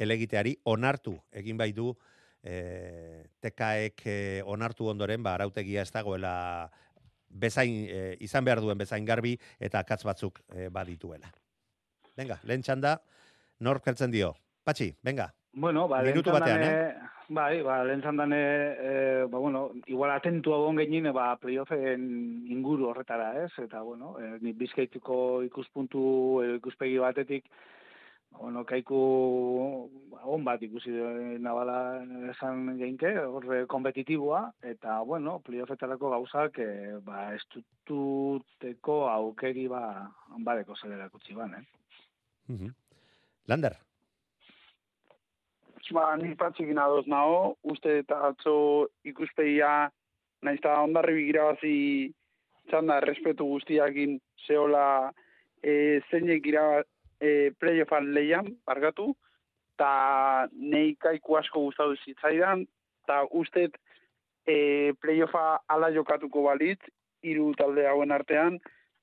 elegiteari, 0.00 0.56
onartu 0.64 1.18
egin 1.42 1.60
bai 1.60 1.74
du 1.76 1.92
e, 2.40 3.28
tekaek 3.44 4.06
e, 4.06 4.16
onartu 4.48 4.88
ondoren, 4.88 5.20
ba, 5.22 5.36
arautegia 5.36 5.84
ez 5.84 5.92
dagoela 5.92 6.32
bezain, 7.28 7.84
e, 7.84 8.02
izan 8.24 8.48
behar 8.48 8.64
duen 8.64 8.80
bezain 8.80 9.04
garbi 9.04 9.36
eta 9.60 9.84
akatz 9.84 10.02
batzuk 10.08 10.40
e, 10.56 10.70
badituela. 10.72 11.28
Venga, 12.20 12.36
lehen 12.44 12.60
txanda, 12.60 12.98
nork 13.64 13.86
heltzen 13.88 14.12
dio. 14.12 14.34
Patxi, 14.66 14.90
venga. 15.06 15.30
Bueno, 15.56 15.86
ba, 15.88 16.02
Minutu 16.04 16.34
batean, 16.34 16.64
eh? 16.66 17.08
Bai, 17.32 17.62
ba, 17.64 17.78
lehen 17.86 18.02
txandan, 18.02 18.34
eh, 18.36 19.24
ba, 19.30 19.38
bueno, 19.38 19.70
igual 19.88 20.12
atentu 20.12 20.52
agon 20.52 20.80
genin, 20.82 21.08
ba, 21.16 21.30
playoffen 21.40 22.04
inguru 22.50 22.90
horretara, 22.90 23.30
ez? 23.44 23.52
Eta, 23.64 23.80
bueno, 23.86 24.16
eh, 24.20 24.34
ni 24.42 24.52
bizkaituko 24.52 25.40
ikuspuntu, 25.46 26.02
edo 26.44 26.58
ikuspegi 26.60 27.00
batetik, 27.00 27.48
ba, 28.34 28.42
bueno, 28.42 28.66
kaiku 28.68 29.00
on 30.20 30.44
bat 30.44 30.60
ikusi 30.62 30.92
eh, 30.92 31.38
nabala 31.40 32.02
esan 32.34 32.76
geinke, 32.82 33.16
horre 33.24 33.64
kompetitiboa, 33.70 34.44
eta, 34.74 35.00
bueno, 35.08 35.38
playoffetarako 35.46 36.12
gauzak, 36.18 36.60
eh, 36.66 36.98
ba, 37.06 37.30
estututeko 37.40 39.04
aukeri, 39.16 39.68
ba, 39.72 39.84
badeko 40.36 40.76
zelera 40.76 41.08
kutsi 41.08 41.38
ban, 41.38 41.62
eh? 41.62 41.68
Mhm. 42.50 42.74
Lander, 43.48 43.76
Ba, 45.90 46.14
ni 46.16 46.36
patxikin 46.38 46.78
adoz 46.78 47.06
nago, 47.10 47.56
uste 47.66 47.96
eta 48.04 48.20
atzo 48.28 48.54
ikuspegia, 49.10 49.90
nahiz 50.46 50.60
eta 50.60 50.76
ondarri 50.84 51.16
bigirabazi 51.16 52.12
txanda 52.70 53.00
errespetu 53.00 53.48
guztiakin 53.50 54.20
zehola 54.46 54.84
e, 55.62 55.98
zeinek 56.10 56.46
ira 56.46 56.64
e, 57.18 57.50
playoffan 57.58 58.12
leian, 58.14 58.52
bargatu, 58.70 59.10
eta 59.74 60.46
nei 60.54 60.94
kaiku 61.02 61.40
asko 61.40 61.66
gustatu 61.66 61.98
zitzaidan, 62.04 62.62
eta 63.02 63.24
uste 63.42 63.66
e, 64.46 64.92
playoffa 65.02 65.46
ala 65.74 65.90
jokatuko 65.96 66.46
balitz, 66.46 66.80
hiru 67.26 67.50
talde 67.58 67.88
hauen 67.90 68.14
artean, 68.14 68.60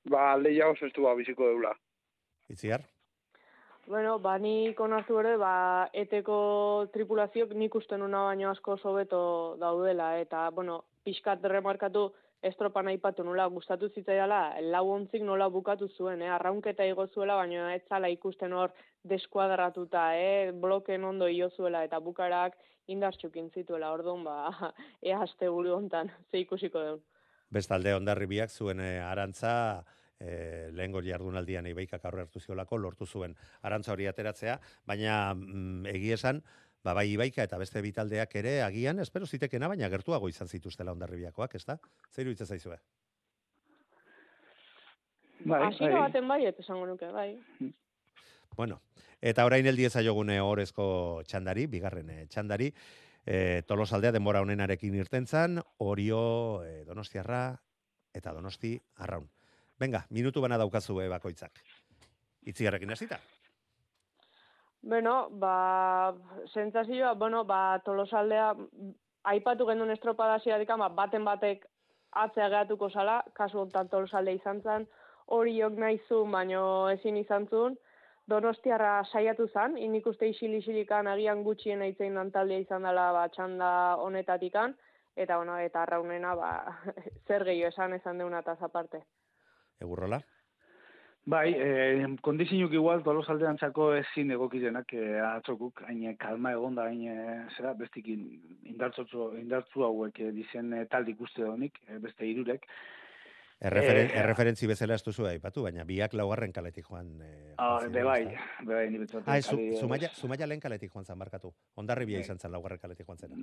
ba, 0.08 0.30
leia 0.40 0.72
oso 0.72 0.88
estu 0.88 1.04
biziko 1.20 1.52
deula. 1.52 1.76
Itziar? 2.48 2.88
Bueno, 3.88 4.18
ba, 4.20 4.34
nik 4.36 4.76
onartu 4.84 5.16
ere, 5.16 5.30
ba, 5.40 5.88
eteko 5.96 6.34
tripulazioak 6.92 7.54
nik 7.56 7.72
uste 7.78 7.96
nuna 7.96 8.26
baino 8.26 8.50
asko 8.50 8.76
sobeto 8.76 9.20
daudela, 9.62 10.10
eta, 10.20 10.42
bueno, 10.52 10.82
pixkat 11.08 11.46
remarkatu 11.48 12.02
estropan 12.44 12.90
aipatu 12.92 13.24
nola 13.24 13.46
gustatu 13.48 13.88
zitzaidala, 13.88 14.60
lau 14.74 14.84
ontzik 14.92 15.24
nola 15.24 15.48
bukatu 15.48 15.88
zuen, 15.96 16.20
eh? 16.20 16.28
arraunketa 16.36 16.84
igo 16.84 17.06
zuela, 17.06 17.40
baina 17.40 17.72
ez 17.74 17.82
ikusten 18.12 18.52
hor 18.52 18.74
deskuadratuta, 19.04 20.04
eh? 20.16 20.52
bloken 20.52 21.04
ondo 21.04 21.26
io 21.26 21.48
zuela, 21.48 21.82
eta 21.82 21.98
bukarak 21.98 22.58
indartxukin 22.88 23.48
zituela, 23.54 23.90
orduan, 23.90 24.22
ba, 24.22 24.52
ea 25.00 25.22
aste 25.22 25.48
buru 25.48 25.72
hontan, 25.74 26.12
ze 26.30 26.40
ikusiko 26.40 26.78
duen. 26.78 27.00
Bestalde 27.48 27.94
ondarribiak 27.94 28.50
zuen 28.50 28.80
eh, 28.80 29.00
arantza 29.00 29.82
eh, 30.20 30.70
lehengo 30.72 31.02
jardunaldian 31.02 31.66
ibaikak 31.66 32.04
aurre 32.04 32.24
hartu 32.26 32.40
ziolako, 32.40 32.78
lortu 32.78 33.06
zuen 33.06 33.36
arantza 33.62 33.92
hori 33.92 34.06
ateratzea, 34.06 34.58
baina 34.86 35.34
mm, 35.34 35.86
egia 35.94 36.18
esan, 36.18 36.42
ba, 36.84 36.94
bai 36.94 37.08
ibaika 37.12 37.42
eta 37.42 37.58
beste 37.58 37.82
bitaldeak 37.82 38.34
ere 38.40 38.62
agian, 38.62 39.00
espero 39.00 39.26
zitekena, 39.26 39.68
baina 39.68 39.88
gertuago 39.88 40.28
izan 40.28 40.48
zituztela 40.48 40.92
ondarribiakoak, 40.92 41.54
ez 41.54 41.64
da? 41.66 41.78
Zeiru 42.14 42.32
hitza 42.34 42.46
zaizue? 42.46 42.78
Bai, 45.44 45.62
Hasiera 45.68 46.00
bai. 46.00 46.08
baten 46.08 46.28
bai, 46.28 46.40
eta 46.46 46.64
esango 46.64 46.86
nuke, 46.86 47.10
bai. 47.14 47.30
Bueno, 48.56 48.80
eta 49.22 49.44
orain 49.46 49.66
heldi 49.66 49.86
ezaiogune 49.86 50.40
orezko 50.42 51.22
txandari, 51.28 51.68
bigarren 51.70 52.10
eh, 52.10 52.24
txandari, 52.26 52.72
e, 53.28 53.62
tolosaldea 53.68 54.12
denbora 54.16 54.42
honenarekin 54.42 54.96
irtentzan, 54.98 55.60
orio 55.84 56.20
e, 56.64 56.82
donostiarra 56.88 57.42
eta 58.16 58.32
donosti 58.32 58.74
arraun. 58.96 59.28
Venga, 59.80 60.04
minutu 60.10 60.40
bana 60.42 60.58
daukazu 60.58 61.00
e, 61.00 61.08
bakoitzak. 61.08 61.60
Itziarrekin 62.46 62.90
hasita. 62.90 63.18
Bueno, 64.82 65.28
ba, 65.30 66.14
sentsazioa, 66.52 67.14
bueno, 67.14 67.44
ba, 67.44 67.80
tolosaldea, 67.84 68.54
aipatu 69.32 69.66
genuen 69.66 69.90
estropada 69.90 70.38
hasieratik, 70.38 70.70
ba, 70.78 70.88
baten 70.88 71.24
batek 71.24 71.66
atzea 72.12 72.48
geratuko 72.48 72.88
zala, 72.90 73.22
kasu 73.34 73.60
honetan 73.60 73.88
tolosalde 73.88 74.34
izan 74.38 74.62
zen, 74.62 74.86
hori 75.26 75.58
jok 75.58 75.76
nahi 75.82 75.98
zuen, 76.08 76.32
baino 76.32 76.64
ezin 76.94 77.16
izan 77.20 77.46
zuen, 77.50 77.76
Donostiarra 78.28 79.06
saiatu 79.08 79.46
zan, 79.48 79.78
nik 79.92 80.06
uste 80.06 80.28
isil-isilikan 80.28 81.06
agian 81.08 81.40
gutxien 81.46 81.80
eitzein 81.80 82.18
taldea 82.34 82.60
izan 82.60 82.84
dela 82.84 83.06
ba, 83.16 83.22
txanda 83.32 83.70
honetatikan, 84.04 84.74
eta 85.16 85.38
bueno, 85.40 85.56
eta 85.58 85.82
arraunena 85.82 86.34
ba, 86.36 86.50
zer 87.26 87.44
gehiago 87.48 87.72
esan 87.72 87.96
esan 87.96 88.20
deuna 88.20 88.42
eta 88.44 88.56
zaparte. 88.60 89.00
Egurrola? 89.80 90.20
Bai, 91.28 91.52
eh, 91.60 92.06
kondizinuk 92.24 92.72
igual 92.72 93.02
tolosaldean 93.04 93.58
txako 93.60 93.90
ezin 93.98 94.30
egokizenak 94.32 94.94
eh, 94.96 95.18
atzokuk, 95.20 95.82
hain 95.84 96.16
kalma 96.16 96.54
egon 96.56 96.78
da, 96.78 96.86
hain 96.88 97.02
eh, 97.12 97.40
zera, 97.56 97.74
bestikin 97.76 98.22
indartzu, 98.64 99.34
indartzu 99.36 99.84
hauek 99.84 100.22
eh, 100.24 100.30
dizen 100.32 100.72
eh, 100.72 100.86
talde 100.88 101.12
ikuste 101.12 101.44
honik, 101.44 101.82
eh, 101.88 101.98
beste 102.00 102.24
irurek. 102.24 102.64
Erreferen, 103.58 104.06
Eh, 104.06 104.18
erreferentzi 104.20 104.68
bezala 104.70 104.94
ez 104.94 105.02
duzu 105.02 105.24
aipatu, 105.26 105.64
baina 105.64 105.82
biak 105.84 106.12
laugarren 106.14 106.52
kaletik 106.54 106.86
joan. 106.86 107.08
Ah, 107.58 107.80
ziren, 107.82 108.04
bai, 108.06 108.20
ezta? 108.22 108.44
be 108.64 108.74
bai, 108.76 108.84
ni 108.90 108.98
betzat. 109.02 109.24
Ah, 109.26 109.40
zu, 109.42 109.56
Zumaia, 109.80 110.10
Zumaia 110.14 110.46
lehen 110.46 110.60
kaletik 110.62 110.92
joan 110.94 111.04
zan, 111.04 111.18
markatu. 111.18 111.50
Ondarribia 111.74 112.20
Bai. 112.20 112.24
izan 112.24 112.38
zen 112.38 112.52
laugarren 112.54 112.78
kaletik 112.78 113.04
joan 113.08 113.18
zena. 113.18 113.34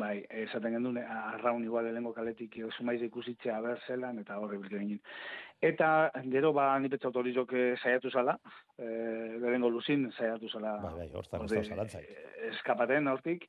Bai, 0.00 0.24
esaten 0.30 0.72
genuen, 0.72 1.02
arraun 1.04 1.64
igual 1.64 1.84
lehengo 1.84 2.14
kaletik 2.16 2.56
sumaiz 2.78 3.02
ikusitzea 3.02 3.60
ber 3.60 3.78
zelan, 3.86 4.18
eta 4.24 4.38
horre 4.40 4.56
biltu. 4.56 4.98
Eta, 5.60 6.12
gero, 6.30 6.52
ba, 6.54 6.68
ni 6.78 6.86
betzat 6.90 7.16
hori 7.18 7.32
jok 7.34 7.52
eh, 7.58 7.72
saiatu 7.82 8.12
zala, 8.14 8.36
eh, 8.78 9.38
lehengo 9.42 9.70
luzin 9.74 10.06
saiatu 10.12 10.48
zala. 10.52 10.76
Bai, 10.84 10.92
bai, 11.00 11.08
hortan 11.18 11.48
ez 11.50 11.66
da 11.66 11.98
eh, 11.98 12.50
Eskapaten 12.52 13.10
hortik. 13.10 13.48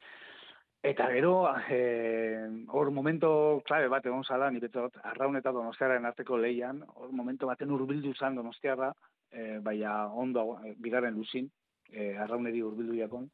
Eta 0.82 1.05
gero, 1.12 1.34
eh, 1.70 2.47
hor 2.74 2.89
momento 2.89 3.62
klabe 3.68 3.89
bat 3.93 4.05
egon 4.10 4.24
zala, 4.24 4.49
ni 4.49 4.62
betzat, 4.64 4.97
arraun 5.12 5.38
eta 5.38 5.51
donostiaren 5.51 6.05
arteko 6.10 6.38
leian, 6.39 6.82
hor 6.95 7.12
momento 7.12 7.45
baten 7.51 7.72
urbildu 7.76 8.16
zan 8.16 8.39
donostiarra, 8.39 8.89
eh, 9.32 9.60
baina 9.62 10.07
ondo, 10.07 10.57
bigarren 10.80 11.14
luzin, 11.14 11.51
eh, 11.91 12.16
arrauneri 12.18 12.64
urbildu 12.64 12.95
jakon, 13.03 13.30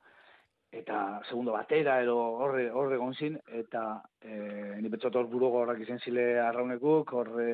eta 0.76 1.22
segundo 1.30 1.54
batera 1.56 2.02
edo 2.04 2.16
horre 2.44 2.66
horre 2.72 2.98
egon 2.98 3.14
zin 3.14 3.38
eta 3.60 3.84
eh 4.22 4.76
ni 4.82 4.90
betzot 4.90 5.16
hor 5.16 5.30
burugo 5.32 5.62
horrak 5.62 5.80
izen 5.86 6.00
zile 6.00 6.26
arraunekuk 6.40 7.14
horre 7.20 7.48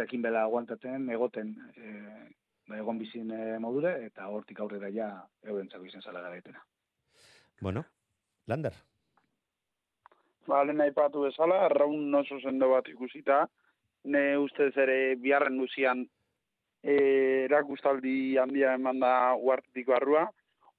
jakin 0.00 0.22
bela 0.22 0.42
aguantaten 0.42 1.08
egoten 1.18 1.54
eh 1.76 2.26
ba, 2.66 2.78
egon 2.78 2.98
bizin 2.98 3.30
eh, 3.30 3.58
modure 3.62 3.94
eta 4.06 4.26
hortik 4.28 4.60
aurrera 4.60 4.90
ja 4.90 5.08
eurentzako 5.44 5.86
izen 5.86 6.02
zala 6.02 6.20
garaitena. 6.20 6.64
Bueno, 7.60 7.84
Lander, 8.46 8.74
Ba, 10.46 10.62
lehen 10.62 10.80
aipatu 10.84 11.24
bezala, 11.24 11.64
arraun 11.66 12.14
oso 12.14 12.38
sendo 12.38 12.68
bat 12.70 12.86
ikusita, 12.88 13.40
ne 14.14 14.36
ustez 14.38 14.70
ere 14.78 15.16
biharren 15.18 15.56
luzian 15.58 16.04
e, 16.82 16.94
erakustaldi 17.48 18.36
handia 18.38 18.76
eman 18.78 19.02
da 19.02 19.10
uartetik 19.34 19.88
barrua, 19.90 20.28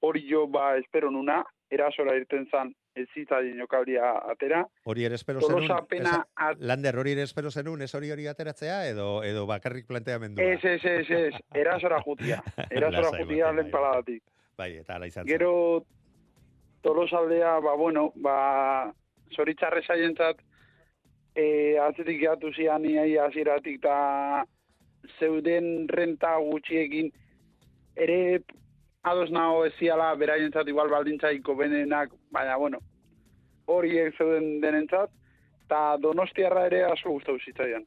hori 0.08 0.24
jo 0.30 0.46
ba 0.48 0.70
espero 0.80 1.12
nuna, 1.12 1.42
erasora 1.70 2.16
irten 2.16 2.48
zan 2.52 2.72
ez 2.96 3.06
zitzadien 3.14 3.60
jokaldia 3.60 4.14
atera, 4.32 4.64
hori 4.86 5.06
ere 5.06 5.16
espero 5.16 5.42
zenun. 5.42 5.68
pena 5.90 6.24
at, 6.36 6.60
Lander, 6.60 6.98
hori 6.98 7.12
ere 7.12 7.24
espero 7.28 7.52
zenun, 7.52 7.82
ez 7.82 7.94
hori 7.96 8.12
hori 8.12 8.28
ateratzea, 8.28 8.88
edo, 8.90 9.24
edo 9.24 9.46
bakarrik 9.46 9.88
planteamendua. 9.88 10.44
ez, 10.44 10.64
ez, 10.64 10.82
ez, 10.84 11.10
ez, 11.10 11.34
erasora 11.54 12.02
jutia, 12.06 12.42
erasora 12.70 13.12
jutia 13.20 13.46
baten, 13.46 13.56
lehen 13.58 13.72
bai. 13.72 13.72
paladatik. 13.72 14.24
Bai, 14.58 14.72
eta 14.82 14.96
ala 14.96 15.08
izan 15.08 15.26
zen. 15.26 15.32
Gero 15.32 15.84
tolosaldea, 16.82 17.60
ba, 17.60 17.76
bueno, 17.76 18.12
ba, 18.16 18.92
zoritzarre 19.36 19.84
zaientzat, 19.86 20.42
e, 21.38 21.78
atzetik 21.82 22.22
gatu 22.24 22.52
zian 22.54 22.86
iai 22.90 23.18
hasieratik 23.22 23.80
eta 23.80 24.46
zeuden 25.20 25.88
renta 25.92 26.36
gutxiekin 26.44 27.12
ere 27.96 28.42
ados 29.08 29.30
nago 29.32 29.66
ez 29.66 29.74
ziala 29.80 30.14
beraientzat 30.16 30.68
igual 30.68 30.90
baldintzaiko 30.92 31.56
benenak, 31.56 32.12
baina, 32.32 32.58
bueno, 32.58 32.80
horiek 33.66 34.16
zeuden 34.18 34.60
denentzat, 34.64 35.12
eta 35.68 35.84
donostiarra 36.02 36.66
ere 36.70 36.84
asko 36.88 37.16
gustatu 37.16 37.40
zitzaidan. 37.46 37.86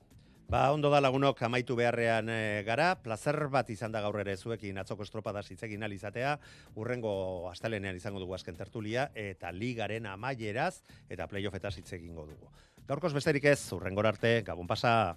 Ba, 0.50 0.64
ondo 0.74 0.90
da 0.90 0.98
lagunok 0.98 1.38
amaitu 1.46 1.76
beharrean 1.78 2.26
e, 2.28 2.62
gara, 2.66 2.96
placer 2.98 3.36
bat 3.52 3.68
izan 3.70 3.92
da 3.94 4.00
gaur 4.02 4.18
ere 4.18 4.34
zuekin 4.36 4.80
atzoko 4.82 5.06
estropada 5.06 5.44
hitzekin 5.46 5.86
alizatea, 5.86 6.32
urrengo 6.74 7.12
astelenean 7.52 8.00
izango 8.00 8.18
dugu 8.18 8.34
azken 8.34 8.58
tertulia, 8.58 9.06
eta 9.14 9.52
ligaren 9.54 10.10
amaieraz, 10.10 10.82
eta 11.08 11.28
playoffetaz 11.30 11.76
hitz 11.78 11.92
egingo 12.00 12.26
dugu. 12.26 12.50
Gaurkoz 12.90 13.12
besterik 13.14 13.46
ez, 13.46 13.60
urrengor 13.76 14.10
arte, 14.10 14.40
gabon 14.42 14.66
pasa. 14.66 15.14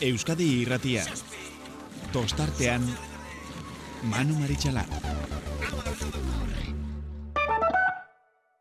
Euskadi 0.00 0.46
irratia. 0.62 1.02
Tostartean 2.12 2.86
Manu 4.08 4.38
Maritxalar. 4.40 4.86